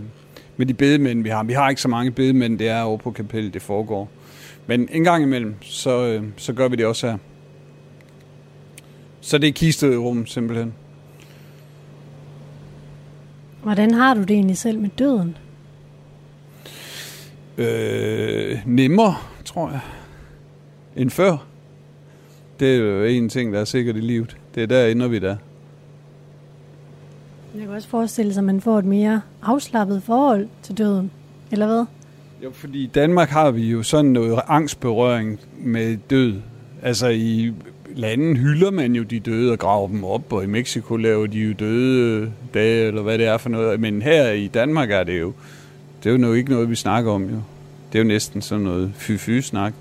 med 0.56 0.66
de 0.66 0.74
bedemænd, 0.74 1.22
vi 1.22 1.28
har. 1.28 1.44
Vi 1.44 1.52
har 1.52 1.68
ikke 1.68 1.82
så 1.82 1.88
mange 1.88 2.10
bedemænd, 2.10 2.58
det 2.58 2.68
er 2.68 2.82
over 2.82 2.96
på 2.96 3.10
kapellet, 3.10 3.54
det 3.54 3.62
foregår. 3.62 4.10
Men 4.66 4.88
en 4.92 5.04
gang 5.04 5.22
imellem, 5.22 5.54
så, 5.60 6.06
øh, 6.06 6.24
så 6.36 6.52
gør 6.52 6.68
vi 6.68 6.76
det 6.76 6.86
også 6.86 7.10
her. 7.10 7.18
Så 9.20 9.38
det 9.38 9.48
er 9.48 9.52
kistet 9.52 9.98
rum, 9.98 10.26
simpelthen. 10.26 10.74
Hvordan 13.62 13.94
har 13.94 14.14
du 14.14 14.20
det 14.20 14.30
egentlig 14.30 14.58
selv 14.58 14.78
med 14.78 14.88
døden? 14.98 15.36
Øh, 17.58 18.58
nemmere, 18.66 19.16
tror 19.44 19.70
jeg, 19.70 19.80
end 20.96 21.10
før. 21.10 21.49
Det 22.60 22.74
er 22.74 22.78
jo 22.78 23.04
en 23.04 23.28
ting, 23.28 23.52
der 23.52 23.60
er 23.60 23.64
sikkert 23.64 23.96
i 23.96 24.00
livet. 24.00 24.36
Det 24.54 24.62
er 24.62 24.66
der 24.66 24.86
ender 24.86 25.08
vi 25.08 25.18
der. 25.18 25.36
Jeg 27.54 27.62
kan 27.62 27.70
også 27.70 27.88
forestille 27.88 28.32
sig, 28.32 28.40
at 28.40 28.44
man 28.44 28.60
får 28.60 28.78
et 28.78 28.84
mere 28.84 29.20
afslappet 29.42 30.02
forhold 30.02 30.48
til 30.62 30.78
døden. 30.78 31.10
Eller 31.50 31.66
hvad? 31.66 31.84
Jo, 32.44 32.50
fordi 32.52 32.84
i 32.84 32.86
Danmark 32.86 33.28
har 33.28 33.50
vi 33.50 33.70
jo 33.70 33.82
sådan 33.82 34.10
noget 34.10 34.40
angstberøring 34.48 35.40
med 35.58 35.96
død. 36.10 36.34
Altså 36.82 37.08
i 37.08 37.52
landen 37.94 38.36
hylder 38.36 38.70
man 38.70 38.94
jo 38.94 39.02
de 39.02 39.20
døde 39.20 39.52
og 39.52 39.58
graver 39.58 39.88
dem 39.88 40.04
op, 40.04 40.32
og 40.32 40.44
i 40.44 40.46
Mexico 40.46 40.96
laver 40.96 41.26
de 41.26 41.38
jo 41.38 41.52
døde 41.52 42.32
dage, 42.54 42.86
eller 42.86 43.02
hvad 43.02 43.18
det 43.18 43.26
er 43.26 43.36
for 43.36 43.48
noget. 43.48 43.80
Men 43.80 44.02
her 44.02 44.30
i 44.30 44.46
Danmark 44.46 44.90
er 44.90 45.04
det 45.04 45.20
jo, 45.20 45.32
det 46.04 46.12
er 46.12 46.26
jo 46.26 46.32
ikke 46.32 46.50
noget, 46.50 46.70
vi 46.70 46.74
snakker 46.74 47.12
om 47.12 47.22
jo. 47.22 47.42
Det 47.92 47.98
er 47.98 48.02
jo 48.02 48.08
næsten 48.08 48.42
sådan 48.42 48.64
noget 48.64 48.92
fy-fy-snak. 48.94 49.72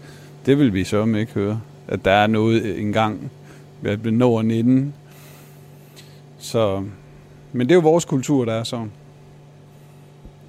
Det 0.46 0.60
vil 0.60 0.74
vi 0.74 0.84
så 0.84 1.06
ikke 1.06 1.34
høre 1.34 1.62
at 1.90 2.06
der 2.06 2.12
er 2.12 2.28
noget 2.28 2.80
engang 2.80 3.32
ved 3.82 4.12
når 4.12 4.42
19. 4.42 4.94
Så, 6.38 6.84
men 7.54 7.68
det 7.68 7.72
er 7.72 7.76
jo 7.76 7.82
vores 7.82 8.06
kultur, 8.06 8.46
der 8.46 8.54
er 8.54 8.64
sådan. 8.64 8.92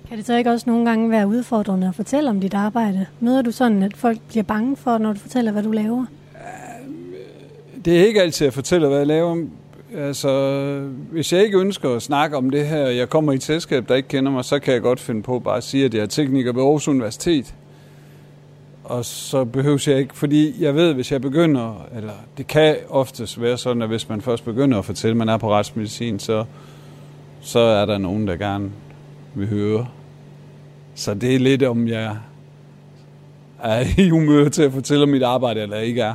Kan 0.08 0.18
det 0.18 0.26
så 0.26 0.36
ikke 0.36 0.50
også 0.50 0.70
nogle 0.70 0.88
gange 0.88 1.10
være 1.10 1.28
udfordrende 1.28 1.88
at 1.88 1.94
fortælle 1.94 2.30
om 2.30 2.40
dit 2.40 2.54
arbejde? 2.54 3.06
Møder 3.20 3.42
du 3.42 3.50
sådan, 3.50 3.82
at 3.82 3.96
folk 3.96 4.18
bliver 4.28 4.42
bange 4.42 4.76
for, 4.76 4.98
når 4.98 5.12
du 5.12 5.18
fortæller, 5.18 5.52
hvad 5.52 5.62
du 5.62 5.72
laver? 5.72 6.06
Det 7.84 8.00
er 8.00 8.06
ikke 8.06 8.22
altid 8.22 8.46
at 8.46 8.52
fortælle, 8.52 8.88
hvad 8.88 8.98
jeg 8.98 9.06
laver. 9.06 9.46
Altså, 9.96 10.88
hvis 11.12 11.32
jeg 11.32 11.44
ikke 11.44 11.58
ønsker 11.58 11.90
at 11.96 12.02
snakke 12.02 12.36
om 12.36 12.50
det 12.50 12.66
her, 12.66 12.86
jeg 12.86 13.08
kommer 13.08 13.32
i 13.32 13.34
et 13.34 13.42
selskab, 13.42 13.88
der 13.88 13.94
ikke 13.94 14.08
kender 14.08 14.32
mig, 14.32 14.44
så 14.44 14.58
kan 14.58 14.74
jeg 14.74 14.82
godt 14.82 15.00
finde 15.00 15.22
på 15.22 15.38
bare 15.38 15.56
at 15.56 15.64
sige, 15.64 15.84
at 15.84 15.94
jeg 15.94 16.02
er 16.02 16.06
tekniker 16.06 16.52
ved 16.52 16.62
Aarhus 16.62 16.88
Universitet 16.88 17.54
og 18.90 19.04
så 19.04 19.44
behøver 19.44 19.84
jeg 19.86 19.98
ikke, 19.98 20.16
fordi 20.16 20.62
jeg 20.62 20.74
ved, 20.74 20.94
hvis 20.94 21.12
jeg 21.12 21.20
begynder, 21.20 21.86
eller 21.96 22.12
det 22.38 22.46
kan 22.46 22.76
oftest 22.88 23.40
være 23.40 23.58
sådan, 23.58 23.82
at 23.82 23.88
hvis 23.88 24.08
man 24.08 24.20
først 24.20 24.44
begynder 24.44 24.78
at 24.78 24.84
fortælle, 24.84 25.10
at 25.10 25.16
man 25.16 25.28
er 25.28 25.36
på 25.36 25.52
retsmedicin, 25.52 26.18
så, 26.18 26.44
så 27.40 27.58
er 27.58 27.86
der 27.86 27.98
nogen, 27.98 28.26
der 28.28 28.36
gerne 28.36 28.70
vil 29.34 29.48
høre. 29.48 29.86
Så 30.94 31.14
det 31.14 31.34
er 31.34 31.38
lidt 31.38 31.62
om, 31.62 31.88
jeg 31.88 32.16
er 33.62 33.84
i 34.04 34.08
humør 34.08 34.48
til 34.48 34.62
at 34.62 34.72
fortælle 34.72 35.02
om 35.02 35.08
mit 35.08 35.22
arbejde, 35.22 35.60
eller 35.60 35.76
ikke 35.76 36.00
er. 36.00 36.14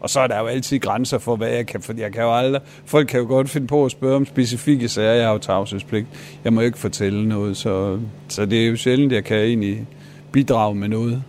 Og 0.00 0.10
så 0.10 0.20
er 0.20 0.26
der 0.26 0.38
jo 0.38 0.46
altid 0.46 0.78
grænser 0.78 1.18
for, 1.18 1.36
hvad 1.36 1.48
jeg 1.48 1.66
kan, 1.66 1.82
for 1.82 1.92
jeg 1.96 2.12
kan 2.12 2.22
jo 2.22 2.36
aldrig, 2.36 2.60
folk 2.84 3.08
kan 3.08 3.20
jo 3.20 3.26
godt 3.26 3.48
finde 3.48 3.66
på 3.66 3.84
at 3.84 3.90
spørge 3.90 4.16
om 4.16 4.26
specifikke 4.26 4.88
sager, 4.88 5.12
jeg 5.12 5.24
har 5.24 5.32
jo 5.32 5.38
tavshedspligt. 5.38 6.06
Jeg 6.44 6.52
må 6.52 6.60
ikke 6.60 6.78
fortælle 6.78 7.28
noget, 7.28 7.56
så, 7.56 7.98
så 8.28 8.46
det 8.46 8.64
er 8.64 8.66
jo 8.66 8.76
sjældent, 8.76 9.12
jeg 9.12 9.24
kan 9.24 9.36
egentlig 9.36 9.86
bidrage 10.32 10.74
med 10.74 10.88
noget. 10.88 11.22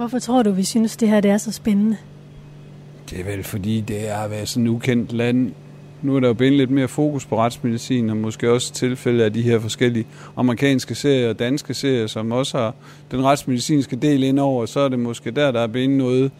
Hvorfor 0.00 0.18
tror 0.18 0.42
du, 0.42 0.50
vi 0.50 0.64
synes, 0.64 0.96
det 0.96 1.08
her 1.08 1.20
det 1.20 1.30
er 1.30 1.38
så 1.38 1.52
spændende? 1.52 1.96
Det 3.10 3.20
er 3.20 3.24
vel 3.24 3.44
fordi, 3.44 3.80
det 3.80 4.08
er 4.08 4.16
at 4.16 4.30
være 4.30 4.46
sådan 4.46 4.66
et 4.66 4.70
ukendt 4.70 5.12
land. 5.12 5.52
Nu 6.02 6.16
er 6.16 6.20
der 6.20 6.28
jo 6.28 6.34
blevet 6.34 6.56
lidt 6.56 6.70
mere 6.70 6.88
fokus 6.88 7.26
på 7.26 7.38
retsmedicin, 7.38 8.10
og 8.10 8.16
måske 8.16 8.50
også 8.50 8.72
tilfælde 8.72 9.24
af 9.24 9.32
de 9.32 9.42
her 9.42 9.58
forskellige 9.58 10.06
amerikanske 10.36 10.94
serier 10.94 11.28
og 11.28 11.38
danske 11.38 11.74
serier, 11.74 12.06
som 12.06 12.32
også 12.32 12.58
har 12.58 12.74
den 13.10 13.24
retsmedicinske 13.24 13.96
del 13.96 14.22
indover. 14.22 14.66
Så 14.66 14.80
er 14.80 14.88
det 14.88 14.98
måske 14.98 15.30
der, 15.30 15.50
der 15.50 15.60
er 15.60 15.66
blevet 15.66 15.90
noget 15.90 16.32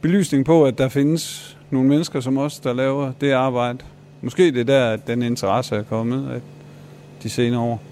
belysning 0.00 0.44
på, 0.44 0.64
at 0.64 0.78
der 0.78 0.88
findes 0.88 1.56
nogle 1.70 1.88
mennesker 1.88 2.20
som 2.20 2.38
os, 2.38 2.58
der 2.58 2.72
laver 2.72 3.12
det 3.20 3.32
arbejde. 3.32 3.78
Måske 4.20 4.52
det 4.52 4.60
er 4.60 4.64
der, 4.64 4.90
at 4.90 5.06
den 5.06 5.22
interesse 5.22 5.76
er 5.76 5.82
kommet 5.82 6.30
at 6.30 6.42
de 7.22 7.30
senere 7.30 7.60
år. 7.60 7.82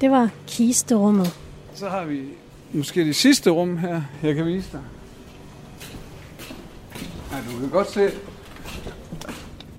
Det 0.00 0.10
var 0.10 0.30
kisterummet. 0.46 1.38
Så 1.74 1.88
har 1.88 2.04
vi 2.04 2.20
måske 2.72 3.04
det 3.04 3.16
sidste 3.16 3.50
rum 3.50 3.76
her, 3.76 4.02
jeg 4.22 4.34
kan 4.34 4.46
vise 4.46 4.68
dig. 4.72 4.82
Ja, 7.32 7.36
du 7.36 7.60
kan 7.60 7.68
godt 7.70 7.90
se 7.90 8.10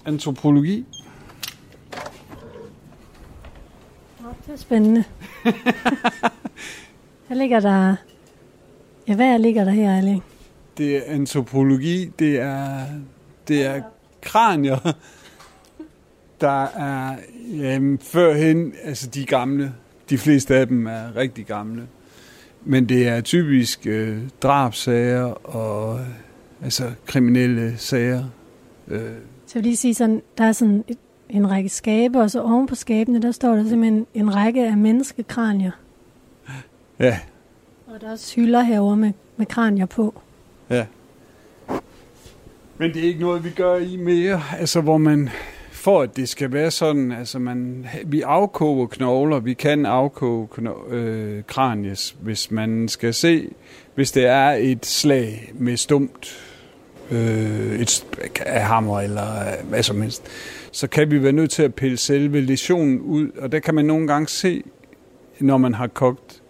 antropologi. 0.05 0.85
det 4.45 4.53
er 4.53 4.57
spændende. 4.57 5.03
her 7.27 7.35
ligger 7.35 7.59
der... 7.59 7.95
Ja, 9.07 9.15
hvad 9.15 9.39
ligger 9.39 9.63
der 9.63 9.71
her, 9.71 9.91
Erling? 9.91 10.23
Det 10.77 10.97
er 10.97 11.01
antropologi, 11.07 12.11
det 12.19 12.39
er, 12.39 12.85
det 13.47 13.65
er 13.65 13.81
kranier, 14.21 14.93
der 16.41 16.63
er 16.63 17.17
jamen, 17.51 17.99
førhen, 17.99 18.73
altså 18.83 19.07
de 19.07 19.25
gamle, 19.25 19.73
de 20.09 20.17
fleste 20.17 20.55
af 20.55 20.67
dem 20.67 20.87
er 20.87 21.15
rigtig 21.15 21.45
gamle. 21.45 21.87
Men 22.65 22.89
det 22.89 23.07
er 23.07 23.21
typisk 23.21 23.87
øh, 23.87 24.17
drabsager 24.43 25.47
og 25.47 25.99
altså 26.63 26.91
kriminelle 27.05 27.77
sager. 27.77 28.23
Øh. 28.87 28.99
Så 28.99 29.51
jeg 29.55 29.55
vil 29.55 29.63
lige 29.63 29.77
sige 29.77 29.93
sådan, 29.93 30.21
der 30.37 30.43
er 30.43 30.51
sådan 30.51 30.83
et, 30.87 30.97
en 31.29 31.51
række 31.51 31.69
skabe, 31.69 32.19
og 32.19 32.31
så 32.31 32.41
oven 32.41 32.67
på 32.67 32.75
skabene, 32.75 33.21
der 33.21 33.31
står 33.31 33.55
der 33.55 33.67
simpelthen 33.67 34.05
en 34.13 34.35
række 34.35 34.67
af 34.67 34.77
menneskekranier. 34.77 35.71
Ja. 36.99 37.19
Og 37.87 38.01
der 38.01 38.07
er 38.07 38.11
også 38.11 38.35
hylder 38.35 38.61
herovre 38.61 38.97
med, 38.97 39.11
med 39.37 39.45
kranier 39.45 39.85
på. 39.85 40.21
Ja. 40.69 40.85
Men 42.77 42.93
det 42.93 43.03
er 43.03 43.07
ikke 43.07 43.19
noget, 43.19 43.43
vi 43.43 43.49
gør 43.49 43.75
i 43.75 43.97
mere, 43.97 44.41
altså 44.59 44.81
hvor 44.81 44.97
man 44.97 45.29
for 45.83 46.01
at 46.01 46.15
det 46.15 46.29
skal 46.29 46.53
være 46.53 46.71
sådan, 46.71 47.11
altså 47.11 47.39
man, 47.39 47.85
vi 48.05 48.21
afkoger 48.21 48.87
knogler, 48.87 49.39
vi 49.39 49.53
kan 49.53 49.85
afkoge 49.85 50.47
knogler, 50.47 50.83
øh, 50.89 51.43
kranies, 51.47 52.15
hvis 52.21 52.51
man 52.51 52.87
skal 52.87 53.13
se, 53.13 53.49
hvis 53.95 54.11
det 54.11 54.25
er 54.25 54.49
et 54.49 54.85
slag 54.85 55.51
med 55.53 55.77
stumt 55.77 56.37
øh, 57.11 57.79
et, 57.79 58.05
af 58.45 58.63
hammer 58.63 59.01
eller 59.01 59.39
øh, 59.39 59.69
hvad 59.69 59.83
som 59.83 60.01
helst, 60.01 60.23
så 60.71 60.87
kan 60.87 61.11
vi 61.11 61.23
være 61.23 61.31
nødt 61.31 61.51
til 61.51 61.63
at 61.63 61.75
pille 61.75 61.97
selve 61.97 62.41
lesionen 62.41 62.99
ud, 62.99 63.29
og 63.37 63.51
der 63.51 63.59
kan 63.59 63.75
man 63.75 63.85
nogle 63.85 64.07
gange 64.07 64.27
se, 64.27 64.63
når 65.39 65.57
man 65.57 65.73
har 65.73 65.87
kogt 65.87 66.41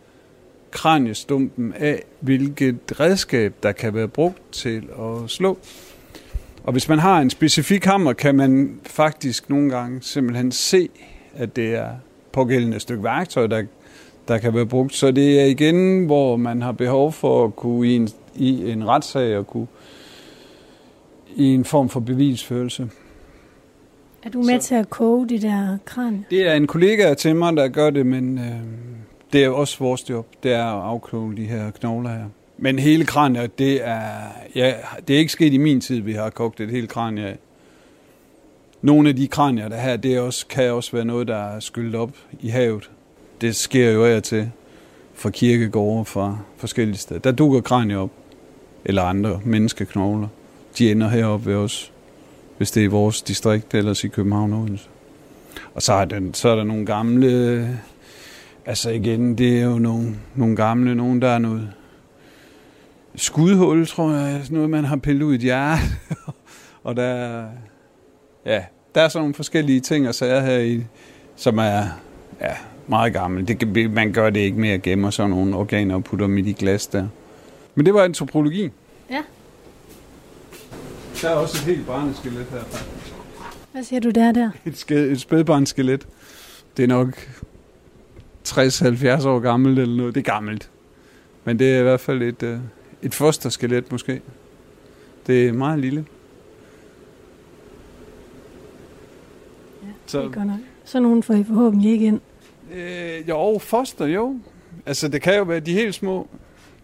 kraniestumpen 0.72 1.74
af, 1.74 2.04
hvilket 2.20 3.00
redskab, 3.00 3.54
der 3.64 3.72
kan 3.72 3.94
være 3.94 4.08
brugt 4.08 4.42
til 4.52 4.84
at 5.00 5.30
slå. 5.30 5.58
Og 6.64 6.72
hvis 6.72 6.90
man 6.90 7.00
har 7.00 7.20
en 7.20 7.30
specifik 7.30 7.86
hammer, 7.86 8.14
kan 8.14 8.36
man 8.36 8.80
faktisk 8.86 9.50
nogle 9.50 9.70
gange 9.70 10.02
simpelthen 10.02 10.52
se, 10.52 10.90
at 11.36 11.56
det 11.56 11.76
er 11.76 11.90
pågældende 12.32 12.80
stykke 12.80 13.04
værktøj, 13.04 13.48
der, 13.48 13.64
der 14.28 14.38
kan 14.38 14.54
være 14.54 14.66
brugt. 14.66 14.96
Så 14.96 15.12
det 15.12 15.42
er 15.42 15.46
igen, 15.46 16.06
hvor 16.06 16.38
man 16.38 16.62
har 16.62 16.72
behov 16.72 17.12
for 17.12 17.46
at 17.46 17.56
kunne 17.56 17.88
i 17.88 17.96
en, 17.96 18.10
i 18.36 18.72
en 18.72 18.88
retssag 18.88 19.38
og 19.38 19.48
kunne 19.48 19.68
i 21.36 21.46
en 21.46 21.66
form 21.66 21.90
for 21.90 22.00
bevisførelse. 22.00 22.90
Er 24.24 24.30
du 24.30 24.38
med 24.38 24.60
Så, 24.60 24.68
til 24.68 24.76
at 24.76 24.90
koge 24.90 25.30
de 25.30 25.42
der 25.42 25.78
kran? 25.86 26.26
Det 26.30 26.48
er 26.48 26.54
en 26.54 26.68
kollega 26.68 27.14
til 27.14 27.36
mig, 27.36 27.56
der 27.58 27.68
gør 27.68 27.90
det, 27.90 28.06
men 28.06 28.38
øh, 28.38 28.44
det 29.34 29.44
er 29.44 29.50
også 29.50 29.80
vores 29.80 30.10
job. 30.10 30.28
Det 30.44 30.54
er 30.54 30.66
at 30.66 30.84
afkloge 30.84 31.38
de 31.38 31.46
her 31.46 31.72
knogler 31.72 32.10
her. 32.10 32.26
Men 32.64 32.80
hele 32.80 33.06
kraniet, 33.06 33.60
det 33.60 33.88
er, 33.88 34.02
ja, 34.56 34.74
det 35.08 35.14
er 35.14 35.20
ikke 35.20 35.32
sket 35.32 35.54
i 35.54 35.58
min 35.58 35.82
tid, 35.82 36.00
vi 36.00 36.14
har 36.14 36.30
kogt 36.30 36.60
et 36.60 36.70
helt 36.70 36.90
kranie 36.90 37.26
af. 37.26 37.38
Nogle 38.82 39.10
af 39.10 39.16
de 39.16 39.28
kranier, 39.28 39.68
der 39.68 39.78
her, 39.78 39.98
det 39.98 40.16
er 40.16 40.22
også, 40.22 40.48
kan 40.48 40.72
også 40.72 40.92
være 40.92 41.06
noget, 41.06 41.28
der 41.28 41.36
er 41.36 41.60
skyllet 41.60 41.96
op 41.96 42.12
i 42.42 42.50
havet. 42.50 42.90
Det 43.42 43.56
sker 43.56 43.92
jo 43.92 44.06
af 44.06 44.24
til 44.24 44.52
fra 45.14 45.30
kirkegårde 45.30 46.06
fra 46.06 46.38
forskellige 46.58 46.98
steder. 46.98 47.20
Der 47.20 47.32
dukker 47.32 47.62
kranier 47.62 47.98
op, 47.98 48.12
eller 48.86 49.04
andre 49.04 49.42
menneskeknogler. 49.46 50.28
De 50.78 50.92
ender 50.92 51.10
heroppe 51.10 51.46
ved 51.46 51.56
os, 51.56 51.92
hvis 52.58 52.72
det 52.72 52.82
er 52.82 52.86
i 52.86 52.88
vores 52.88 53.22
distrikt, 53.22 53.74
eller 53.74 54.06
i 54.06 54.08
København 54.08 54.54
og 54.54 54.60
Odense. 54.60 54.88
Og 55.74 55.82
så 55.82 55.94
er, 55.94 56.06
den, 56.06 56.34
så 56.34 56.50
er 56.50 56.56
der 56.56 56.64
nogle 56.64 56.86
gamle, 56.86 57.80
altså 58.66 58.90
igen, 58.90 59.38
det 59.38 59.60
er 59.60 59.64
jo 59.64 59.80
nogle, 59.80 60.16
nogle 60.36 60.56
gamle, 60.56 60.96
nogen 60.96 61.22
der 61.22 61.30
er 61.30 61.40
noget 61.40 61.70
skudhul, 63.16 63.88
tror 63.88 64.12
jeg, 64.12 64.34
er 64.34 64.40
noget, 64.50 64.70
man 64.70 64.86
har 64.86 64.96
pillet 64.96 65.26
ud 65.26 65.32
i 65.34 65.36
et 65.36 65.42
hjerte. 65.42 65.82
og 66.84 66.96
der, 66.96 67.44
ja, 68.46 68.64
der 68.96 69.02
er 69.02 69.08
sådan 69.08 69.22
nogle 69.22 69.34
forskellige 69.34 69.80
ting 69.80 70.08
og 70.08 70.16
sager 70.16 70.42
her 70.42 70.58
i, 70.58 70.84
som 71.36 71.58
er 71.58 71.84
ja, 72.42 72.54
meget 72.88 73.14
gamle. 73.14 73.46
Det 73.46 73.92
man 73.92 74.14
gør 74.14 74.30
det 74.30 74.40
ikke 74.40 74.60
med 74.60 74.70
at 74.70 74.82
gemme 74.82 75.12
sådan 75.12 75.30
nogle 75.30 75.56
organer 75.56 75.96
og 75.96 76.04
putte 76.04 76.26
dem 76.26 76.38
i 76.38 76.42
de 76.42 76.54
glas 76.54 76.88
der. 76.88 77.08
Men 77.76 77.86
det 77.86 77.94
var 77.94 78.04
antropologi. 78.04 78.70
Ja. 79.10 79.22
Der 81.22 81.30
er 81.30 81.36
også 81.36 81.58
et 81.58 81.76
helt 81.76 81.88
barneskelet 81.88 82.46
her. 82.52 82.62
Hvad 83.72 83.84
siger 83.84 84.00
du 84.00 84.10
der 84.10 84.32
der? 84.32 84.50
Et, 84.66 84.78
sked, 84.78 85.12
et 85.12 85.22
spædbarnskelet. 85.22 86.08
Det 86.78 86.84
er 86.84 86.88
nok 86.88 87.30
60-70 88.48 89.28
år 89.28 89.40
gammelt 89.40 89.80
eller 89.80 89.96
noget. 89.98 90.16
Det 90.16 90.28
er 90.28 90.34
gammelt. 90.34 90.70
Men 91.44 91.60
det 91.60 91.76
er 91.76 91.80
i 91.80 91.84
hvert 91.84 92.00
fald 92.00 92.22
et, 92.22 92.44
øh, 92.44 92.58
et 93.04 93.14
fosterskelet 93.14 93.92
måske. 93.92 94.22
Det 95.28 95.48
er 95.48 95.54
meget 95.54 95.80
lille. 95.80 96.06
Ja, 99.84 99.88
så, 100.06 100.20
det 100.20 100.26
er 100.26 100.32
godt 100.32 100.48
nok. 100.48 100.60
Så 100.86 101.00
nogen 101.00 101.24
får 101.24 101.34
I 101.34 101.44
forhåbentlig 101.44 101.92
ikke 101.92 102.06
ind. 102.06 102.22
Øh, 102.74 103.30
jo, 103.30 103.58
foster, 103.62 104.06
jo. 104.06 104.40
Altså, 104.86 105.08
det 105.08 105.22
kan 105.22 105.38
jo 105.38 105.44
være 105.44 105.60
de 105.60 105.74
helt 105.74 105.96
små. 105.96 106.28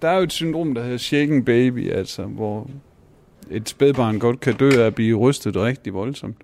Der 0.02 0.08
er 0.08 0.18
jo 0.18 0.24
et 0.24 0.32
syndrom, 0.32 0.74
der 0.74 0.84
hedder 0.84 0.98
shaking 0.98 1.46
baby, 1.46 1.92
altså, 1.92 2.24
hvor 2.24 2.70
et 3.50 3.70
spædbarn 3.70 4.20
godt 4.20 4.40
kan 4.40 4.56
dø 4.56 4.70
af 4.70 4.86
at 4.86 4.96
blive 4.96 5.18
rystet 5.18 5.56
rigtig 5.56 5.94
voldsomt. 5.94 6.38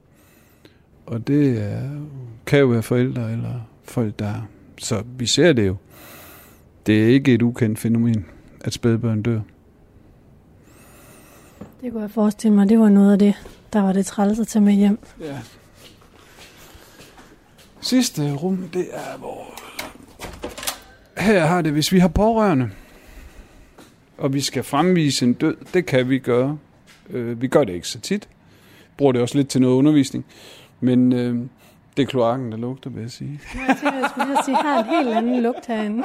Og 1.05 1.27
det 1.27 1.61
er, 1.63 1.89
kan 2.45 2.59
jo 2.59 2.65
være 2.65 2.83
forældre 2.83 3.31
eller 3.31 3.67
folk, 3.83 4.19
der... 4.19 4.33
Så 4.77 5.03
vi 5.17 5.25
ser 5.25 5.53
det 5.53 5.67
jo. 5.67 5.75
Det 6.85 7.03
er 7.03 7.07
ikke 7.07 7.33
et 7.33 7.41
ukendt 7.41 7.79
fænomen, 7.79 8.25
at 8.61 8.73
spædbørn 8.73 9.21
dør. 9.21 9.39
Det 11.81 11.91
kunne 11.91 12.01
jeg 12.01 12.11
forestille 12.11 12.55
mig, 12.55 12.69
det 12.69 12.79
var 12.79 12.89
noget 12.89 13.11
af 13.11 13.19
det, 13.19 13.33
der 13.73 13.81
var 13.81 13.93
det 13.93 14.05
træls 14.05 14.39
at 14.39 14.47
tage 14.47 14.63
med 14.63 14.73
hjem. 14.73 14.99
Ja. 15.19 15.37
Sidste 17.81 18.33
rum, 18.33 18.69
det 18.73 18.87
er 18.93 19.17
hvor... 19.17 19.53
Her 21.17 21.45
har 21.45 21.61
det, 21.61 21.71
hvis 21.71 21.91
vi 21.91 21.99
har 21.99 22.07
pårørende, 22.07 22.69
og 24.17 24.33
vi 24.33 24.41
skal 24.41 24.63
fremvise 24.63 25.25
en 25.25 25.33
død, 25.33 25.57
det 25.73 25.85
kan 25.85 26.09
vi 26.09 26.19
gøre. 26.19 26.57
Øh, 27.09 27.41
vi 27.41 27.47
gør 27.47 27.63
det 27.63 27.73
ikke 27.73 27.87
så 27.87 27.99
tit. 27.99 28.29
Bruger 28.97 29.11
det 29.11 29.21
også 29.21 29.37
lidt 29.37 29.49
til 29.49 29.61
noget 29.61 29.75
undervisning. 29.75 30.25
Men 30.79 31.13
øh, 31.13 31.35
det 31.97 32.03
er 32.03 32.07
kloakken, 32.07 32.51
der 32.51 32.57
lugter, 32.57 32.89
vil 32.89 33.01
jeg 33.01 33.11
sige. 33.11 33.39
Jeg 33.67 33.77
tænker, 33.81 33.99
jeg 33.99 34.09
skulle 34.09 34.27
lige 34.27 34.43
sige, 34.45 34.55
har 34.55 34.83
en 34.83 34.89
helt 34.89 35.09
anden 35.17 35.41
lugt 35.41 35.65
herinde 35.65 36.03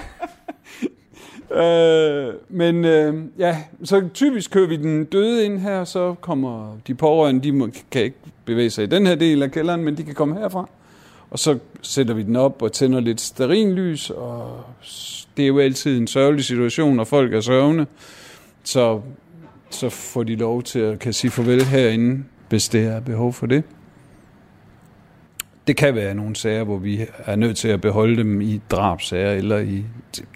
øh, 1.55 2.35
men 2.49 2.85
øh, 2.85 3.15
ja, 3.39 3.57
så 3.85 4.09
typisk 4.15 4.51
kører 4.51 4.69
vi 4.69 4.77
den 4.77 5.05
døde 5.05 5.45
ind 5.45 5.59
her, 5.59 5.85
så 5.85 6.15
kommer 6.21 6.77
de 6.87 6.95
pårørende, 6.95 7.43
de 7.43 7.53
må, 7.53 7.69
kan 7.91 8.03
ikke 8.03 8.17
bevæge 8.45 8.71
sig 8.71 8.85
i 8.85 8.87
den 8.87 9.07
her 9.07 9.15
del 9.15 9.43
af 9.43 9.51
kælderen, 9.51 9.85
men 9.85 9.97
de 9.97 10.03
kan 10.03 10.15
komme 10.15 10.39
herfra. 10.39 10.69
Og 11.31 11.39
så 11.39 11.59
sætter 11.83 12.15
vi 12.15 12.23
den 12.23 12.37
op 12.37 12.63
og 12.63 12.73
tænder 12.73 13.01
lidt 13.01 13.21
sterinlys, 13.21 14.11
og 14.11 14.65
det 15.37 15.43
er 15.43 15.47
jo 15.47 15.59
altid 15.59 15.99
en 15.99 16.07
sørgelig 16.07 16.45
situation, 16.45 16.97
når 16.97 17.05
folk 17.05 17.35
er 17.35 17.41
sørgende. 17.41 17.87
Så, 18.65 19.01
så 19.71 19.89
får 19.89 20.23
de 20.23 20.37
lov 20.37 20.63
til 20.63 20.79
at 20.79 20.99
kan 20.99 21.13
sige 21.13 21.31
farvel 21.31 21.65
herinde, 21.65 22.25
hvis 22.49 22.69
det 22.69 22.87
er 22.87 23.01
behov 23.01 23.33
for 23.33 23.47
det. 23.47 23.65
Det 25.71 25.77
kan 25.77 25.95
være 25.95 26.15
nogle 26.15 26.37
sager, 26.37 26.65
hvor 26.65 26.79
vi 26.79 27.07
er 27.19 27.37
nødt 27.37 27.57
til 27.57 27.69
at 27.69 27.81
beholde 27.81 28.17
dem 28.17 28.41
i 28.41 28.61
drabsager, 28.71 29.31
eller 29.31 29.59
i, 29.59 29.85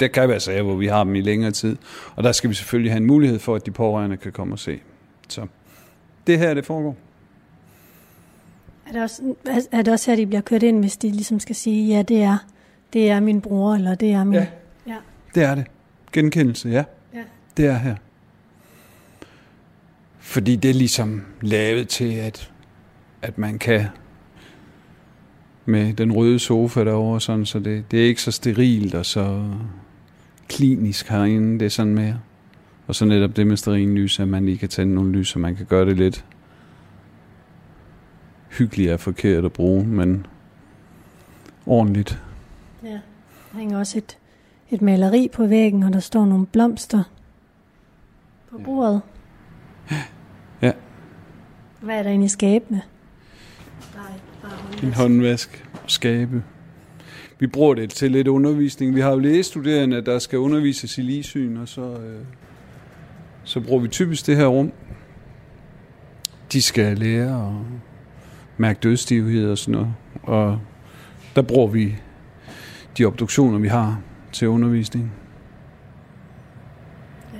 der 0.00 0.08
kan 0.08 0.28
være 0.28 0.40
sager, 0.40 0.62
hvor 0.62 0.74
vi 0.74 0.86
har 0.86 1.04
dem 1.04 1.14
i 1.14 1.20
længere 1.20 1.50
tid. 1.50 1.76
Og 2.16 2.24
der 2.24 2.32
skal 2.32 2.50
vi 2.50 2.54
selvfølgelig 2.54 2.92
have 2.92 2.96
en 2.96 3.04
mulighed 3.06 3.38
for, 3.38 3.54
at 3.54 3.66
de 3.66 3.70
pårørende 3.70 4.16
kan 4.16 4.32
komme 4.32 4.54
og 4.54 4.58
se. 4.58 4.80
Så 5.28 5.46
det 6.26 6.38
her, 6.38 6.54
det 6.54 6.66
foregår. 6.66 6.96
Er 8.88 8.92
det, 8.92 9.02
også, 9.02 9.34
er 9.72 9.82
det 9.82 9.92
også 9.92 10.10
her, 10.10 10.16
de 10.16 10.26
bliver 10.26 10.40
kørt 10.40 10.62
ind, 10.62 10.80
hvis 10.80 10.96
de 10.96 11.10
ligesom 11.10 11.40
skal 11.40 11.56
sige, 11.56 11.96
ja, 11.96 12.02
det 12.02 12.22
er, 12.22 12.38
det 12.92 13.10
er 13.10 13.20
min 13.20 13.40
bror, 13.40 13.74
eller 13.74 13.94
det 13.94 14.12
er 14.12 14.24
min... 14.24 14.34
Ja, 14.34 14.46
ja. 14.86 14.96
det 15.34 15.42
er 15.42 15.54
det. 15.54 15.64
Genkendelse, 16.12 16.68
ja. 16.68 16.84
ja. 17.14 17.22
Det 17.56 17.66
er 17.66 17.78
her. 17.78 17.96
Fordi 20.18 20.56
det 20.56 20.70
er 20.70 20.74
ligesom 20.74 21.24
lavet 21.40 21.88
til, 21.88 22.14
at, 22.14 22.50
at 23.22 23.38
man 23.38 23.58
kan 23.58 23.86
med 25.64 25.92
den 25.92 26.12
røde 26.12 26.38
sofa 26.38 26.84
derovre, 26.84 27.20
sådan, 27.20 27.46
så 27.46 27.58
det, 27.58 27.90
det 27.90 28.00
er 28.00 28.04
ikke 28.04 28.22
så 28.22 28.30
sterilt 28.30 28.94
og 28.94 29.06
så 29.06 29.44
klinisk 30.48 31.08
herinde, 31.08 31.58
det 31.58 31.66
er 31.66 31.70
sådan 31.70 31.94
mere. 31.94 32.18
Og 32.86 32.94
så 32.94 33.04
netop 33.04 33.36
det 33.36 33.46
med 33.46 33.86
lys, 33.86 34.20
at 34.20 34.28
man 34.28 34.46
lige 34.46 34.58
kan 34.58 34.68
tænde 34.68 34.94
nogle 34.94 35.12
lys, 35.12 35.28
så 35.28 35.38
man 35.38 35.56
kan 35.56 35.66
gøre 35.66 35.86
det 35.86 35.96
lidt 35.96 36.24
hyggeligt 38.58 38.90
er 38.90 38.96
forkert 38.96 39.44
at 39.44 39.52
bruge, 39.52 39.86
men 39.86 40.26
ordentligt. 41.66 42.22
Ja, 42.82 43.00
der 43.52 43.58
hænger 43.58 43.78
også 43.78 43.98
et, 43.98 44.18
et 44.70 44.82
maleri 44.82 45.28
på 45.32 45.46
væggen, 45.46 45.82
og 45.82 45.92
der 45.92 46.00
står 46.00 46.24
nogle 46.24 46.46
blomster 46.46 47.02
på 48.50 48.58
bordet. 48.58 49.00
Ja. 50.62 50.72
Hvad 51.80 51.98
er 51.98 52.02
der 52.02 52.10
inde 52.10 52.24
i 52.24 52.28
skabene? 52.28 52.82
En 54.84 54.92
håndvask 54.92 55.64
og 55.72 55.90
skabe. 55.90 56.42
Vi 57.38 57.46
bruger 57.46 57.74
det 57.74 57.90
til 57.90 58.10
lidt 58.10 58.28
undervisning. 58.28 58.94
Vi 58.94 59.00
har 59.00 59.10
jo 59.10 59.18
lægestuderende, 59.18 60.00
der 60.00 60.18
skal 60.18 60.38
undervises 60.38 60.98
i 60.98 61.02
ligesyn, 61.02 61.56
og 61.56 61.68
så, 61.68 61.80
øh, 61.80 62.20
så 63.44 63.60
bruger 63.60 63.82
vi 63.82 63.88
typisk 63.88 64.26
det 64.26 64.36
her 64.36 64.46
rum. 64.46 64.72
De 66.52 66.62
skal 66.62 66.98
lære 66.98 67.36
og 67.36 67.66
mærke 68.56 68.78
dødstivhed 68.82 69.50
og 69.50 69.58
sådan 69.58 69.72
noget. 69.72 69.94
Og 70.22 70.58
der 71.36 71.42
bruger 71.42 71.68
vi 71.68 71.94
de 72.98 73.04
obduktioner, 73.04 73.58
vi 73.58 73.68
har 73.68 74.00
til 74.32 74.48
undervisning. 74.48 75.12
Ja. 77.34 77.38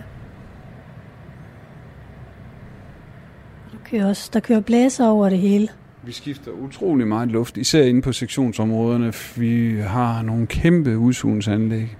Der 3.72 3.78
kører, 3.90 4.08
også, 4.08 4.30
der 4.32 4.40
kører 4.40 4.60
blæser 4.60 5.06
over 5.06 5.28
det 5.28 5.38
hele. 5.38 5.68
Vi 6.06 6.12
skifter 6.12 6.50
utrolig 6.50 7.06
meget 7.06 7.28
luft, 7.28 7.56
især 7.56 7.82
inde 7.82 8.02
på 8.02 8.12
sektionsområderne. 8.12 9.12
Vi 9.36 9.80
har 9.80 10.22
nogle 10.22 10.46
kæmpe 10.46 10.98
udsugningsanlæg, 10.98 11.96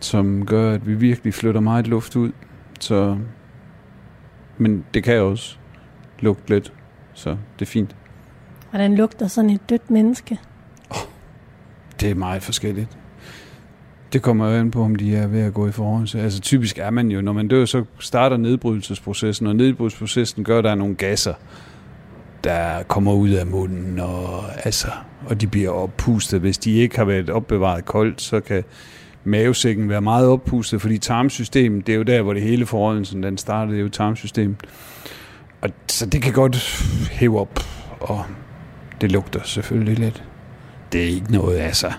som 0.00 0.46
gør, 0.46 0.72
at 0.72 0.86
vi 0.86 0.94
virkelig 0.94 1.34
flytter 1.34 1.60
meget 1.60 1.86
luft 1.86 2.16
ud. 2.16 2.32
Så, 2.80 3.18
men 4.58 4.84
det 4.94 5.04
kan 5.04 5.20
også 5.20 5.56
lugte 6.20 6.48
lidt, 6.48 6.72
så 7.14 7.30
det 7.30 7.66
er 7.66 7.70
fint. 7.70 7.96
Hvordan 8.70 8.94
lugter 8.94 9.26
sådan 9.26 9.50
et 9.50 9.70
dødt 9.70 9.90
menneske? 9.90 10.38
Oh, 10.90 10.96
det 12.00 12.10
er 12.10 12.14
meget 12.14 12.42
forskelligt. 12.42 12.98
Det 14.12 14.22
kommer 14.22 14.48
jo 14.48 14.60
an 14.60 14.70
på, 14.70 14.82
om 14.82 14.96
de 14.96 15.16
er 15.16 15.26
ved 15.26 15.40
at 15.40 15.54
gå 15.54 15.68
i 15.68 15.72
forhold 15.72 16.14
Altså 16.14 16.40
typisk 16.40 16.78
er 16.78 16.90
man 16.90 17.10
jo, 17.10 17.20
når 17.20 17.32
man 17.32 17.48
dør, 17.48 17.64
så 17.64 17.84
starter 17.98 18.36
nedbrydelsesprocessen, 18.36 19.46
og 19.46 19.56
nedbrydelsesprocessen 19.56 20.44
gør, 20.44 20.58
at 20.58 20.64
der 20.64 20.70
er 20.70 20.74
nogle 20.74 20.94
gasser, 20.94 21.34
der 22.46 22.82
kommer 22.82 23.12
ud 23.12 23.30
af 23.30 23.46
munden, 23.46 23.98
og, 23.98 24.44
altså, 24.64 24.88
og 25.26 25.40
de 25.40 25.46
bliver 25.46 25.70
oppustet. 25.70 26.40
Hvis 26.40 26.58
de 26.58 26.72
ikke 26.72 26.96
har 26.96 27.04
været 27.04 27.30
opbevaret 27.30 27.84
koldt, 27.84 28.22
så 28.22 28.40
kan 28.40 28.64
mavesækken 29.24 29.88
være 29.88 30.00
meget 30.00 30.28
oppustet, 30.28 30.80
fordi 30.80 30.98
tarmsystemet, 30.98 31.86
det 31.86 31.92
er 31.92 31.96
jo 31.96 32.02
der, 32.02 32.22
hvor 32.22 32.32
det 32.32 32.42
hele 32.42 32.66
forholdelsen, 32.66 33.22
den 33.22 33.38
startede, 33.38 33.72
det 33.72 33.80
er 33.80 33.82
jo 33.82 33.88
tarmsystemet. 33.88 34.56
Og 35.60 35.70
så 35.88 36.06
det 36.06 36.22
kan 36.22 36.32
godt 36.32 36.82
hæve 37.10 37.40
op, 37.40 37.60
og 38.00 38.24
det 39.00 39.12
lugter 39.12 39.40
selvfølgelig 39.44 39.98
lidt. 39.98 40.24
Det 40.92 41.02
er 41.02 41.08
ikke 41.08 41.32
noget, 41.32 41.58
altså. 41.58 41.92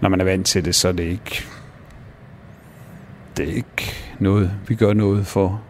Når 0.00 0.08
man 0.08 0.20
er 0.20 0.24
vant 0.24 0.46
til 0.46 0.64
det, 0.64 0.74
så 0.74 0.88
er 0.88 0.92
det 0.92 1.04
ikke... 1.04 1.44
Det 3.36 3.48
er 3.48 3.54
ikke 3.54 3.92
noget, 4.18 4.50
vi 4.68 4.74
gør 4.74 4.92
noget 4.92 5.26
for 5.26 5.62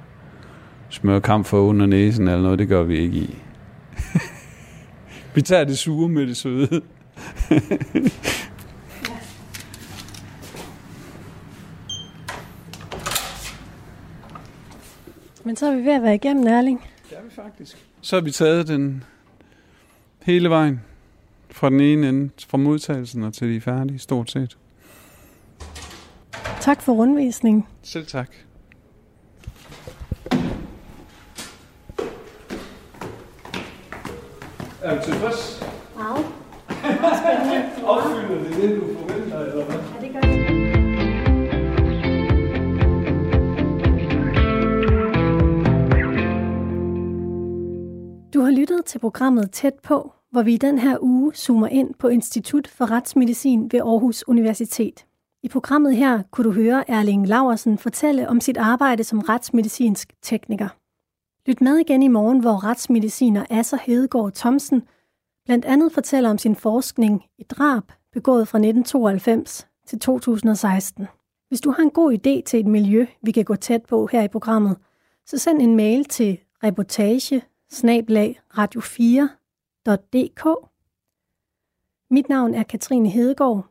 smøre 0.89 1.21
kamp 1.21 1.47
for 1.47 1.61
under 1.61 1.87
næsen 1.87 2.29
eller 2.29 2.43
noget, 2.43 2.59
det 2.59 2.69
gør 2.69 2.83
vi 2.83 2.99
ikke 2.99 3.17
i. 3.17 3.43
vi 5.35 5.43
tager 5.43 5.65
det 5.65 5.79
sure 5.79 6.09
med 6.09 6.27
det 6.27 6.37
søde. 6.37 6.83
Men 15.45 15.57
så 15.57 15.67
er 15.67 15.77
vi 15.77 15.85
ved 15.85 15.93
at 15.93 16.03
være 16.03 16.15
igennem, 16.15 16.47
Erling. 16.47 16.85
Det 17.11 17.19
er 17.19 17.23
vi 17.23 17.31
faktisk. 17.31 17.87
Så 18.01 18.17
har 18.17 18.21
vi 18.23 18.31
taget 18.31 18.69
den 18.69 19.05
hele 20.23 20.51
vejen. 20.51 20.81
Fra 21.51 21.71
den 21.71 21.81
ene 21.81 22.09
ende, 22.09 22.31
fra 22.49 22.59
modtagelsen 22.59 23.23
og 23.23 23.35
til 23.35 23.49
de 23.49 23.57
er 23.57 23.61
færdige, 23.61 23.99
stort 23.99 24.31
set. 24.31 24.59
Tak 26.61 26.83
for 26.83 26.93
rundvisningen. 26.93 27.67
Selv 27.83 28.07
tak. 28.07 28.31
Er 34.83 34.97
du 34.97 35.03
tilfreds? 35.05 35.65
Meget. 35.97 36.27
Opfylder 37.85 38.39
det 38.45 38.57
det, 38.57 38.81
du 38.81 38.87
forventer, 38.99 39.39
eller 39.39 39.65
hvad? 39.65 39.75
Ja, 39.75 40.07
det 40.07 40.13
gør 40.13 40.21
det. 40.21 40.31
Du 48.35 48.41
har 48.41 48.51
lyttet 48.51 48.85
til 48.85 48.99
programmet 48.99 49.51
Tæt 49.51 49.75
på 49.83 50.13
hvor 50.31 50.43
vi 50.43 50.55
i 50.55 50.57
den 50.57 50.79
her 50.79 50.97
uge 51.01 51.35
zoomer 51.35 51.67
ind 51.67 51.95
på 51.95 52.09
Institut 52.09 52.69
for 52.69 52.91
Retsmedicin 52.91 53.73
ved 53.73 53.81
Aarhus 53.81 54.25
Universitet. 54.29 55.07
I 55.43 55.49
programmet 55.49 55.97
her 55.97 56.23
kunne 56.31 56.45
du 56.45 56.53
høre 56.53 56.91
Erling 56.91 57.29
Laversen 57.29 57.79
fortælle 57.79 58.29
om 58.29 58.41
sit 58.41 58.57
arbejde 58.57 59.05
som 59.05 59.21
retsmedicinsk 59.21 60.13
tekniker. 60.23 60.80
Lyt 61.47 61.61
med 61.61 61.77
igen 61.77 62.03
i 62.03 62.09
morgen, 62.09 62.41
hvor 62.41 62.65
retsmediciner 62.65 63.45
Asser 63.51 63.79
Hedegaard 63.83 64.33
Thomsen 64.33 64.83
blandt 65.45 65.65
andet 65.65 65.93
fortæller 65.93 66.31
om 66.31 66.39
sin 66.39 66.57
forskning 66.57 67.25
i 67.39 67.43
drab 67.43 67.93
begået 68.13 68.49
fra 68.49 68.59
1992 68.59 69.67
til 69.87 69.99
2016. 69.99 71.07
Hvis 71.49 71.61
du 71.61 71.71
har 71.71 71.83
en 71.83 71.91
god 71.91 72.13
idé 72.13 72.43
til 72.47 72.61
et 72.61 72.67
miljø, 72.67 73.07
vi 73.23 73.31
kan 73.31 73.45
gå 73.45 73.57
tæt 73.57 73.83
på 73.89 74.07
her 74.13 74.23
i 74.23 74.29
programmet, 74.29 74.77
så 75.27 75.39
send 75.39 75.63
en 75.63 75.77
mail 75.77 76.05
til 76.05 76.41
reportage 76.65 77.43
radio4.dk. 78.59 80.47
Mit 82.11 82.29
navn 82.29 82.55
er 82.55 82.63
Katrine 82.63 83.09
Hedegaard. 83.09 83.67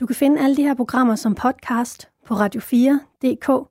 Du 0.00 0.06
kan 0.06 0.16
finde 0.16 0.40
alle 0.40 0.56
de 0.56 0.62
her 0.62 0.74
programmer 0.74 1.14
som 1.14 1.34
podcast 1.34 2.08
på 2.26 2.34
radio4.dk, 2.34 3.68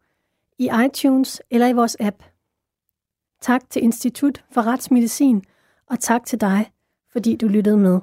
i 0.59 0.69
iTunes 0.85 1.41
eller 1.49 1.67
i 1.67 1.73
vores 1.73 1.97
app. 1.99 2.23
Tak 3.45 3.69
til 3.69 3.83
Institut 3.83 4.43
for 4.51 4.61
Retsmedicin, 4.61 5.43
og 5.87 5.99
tak 5.99 6.25
til 6.25 6.41
dig, 6.41 6.71
fordi 7.11 7.35
du 7.35 7.47
lyttede 7.47 7.77
med. 7.77 7.99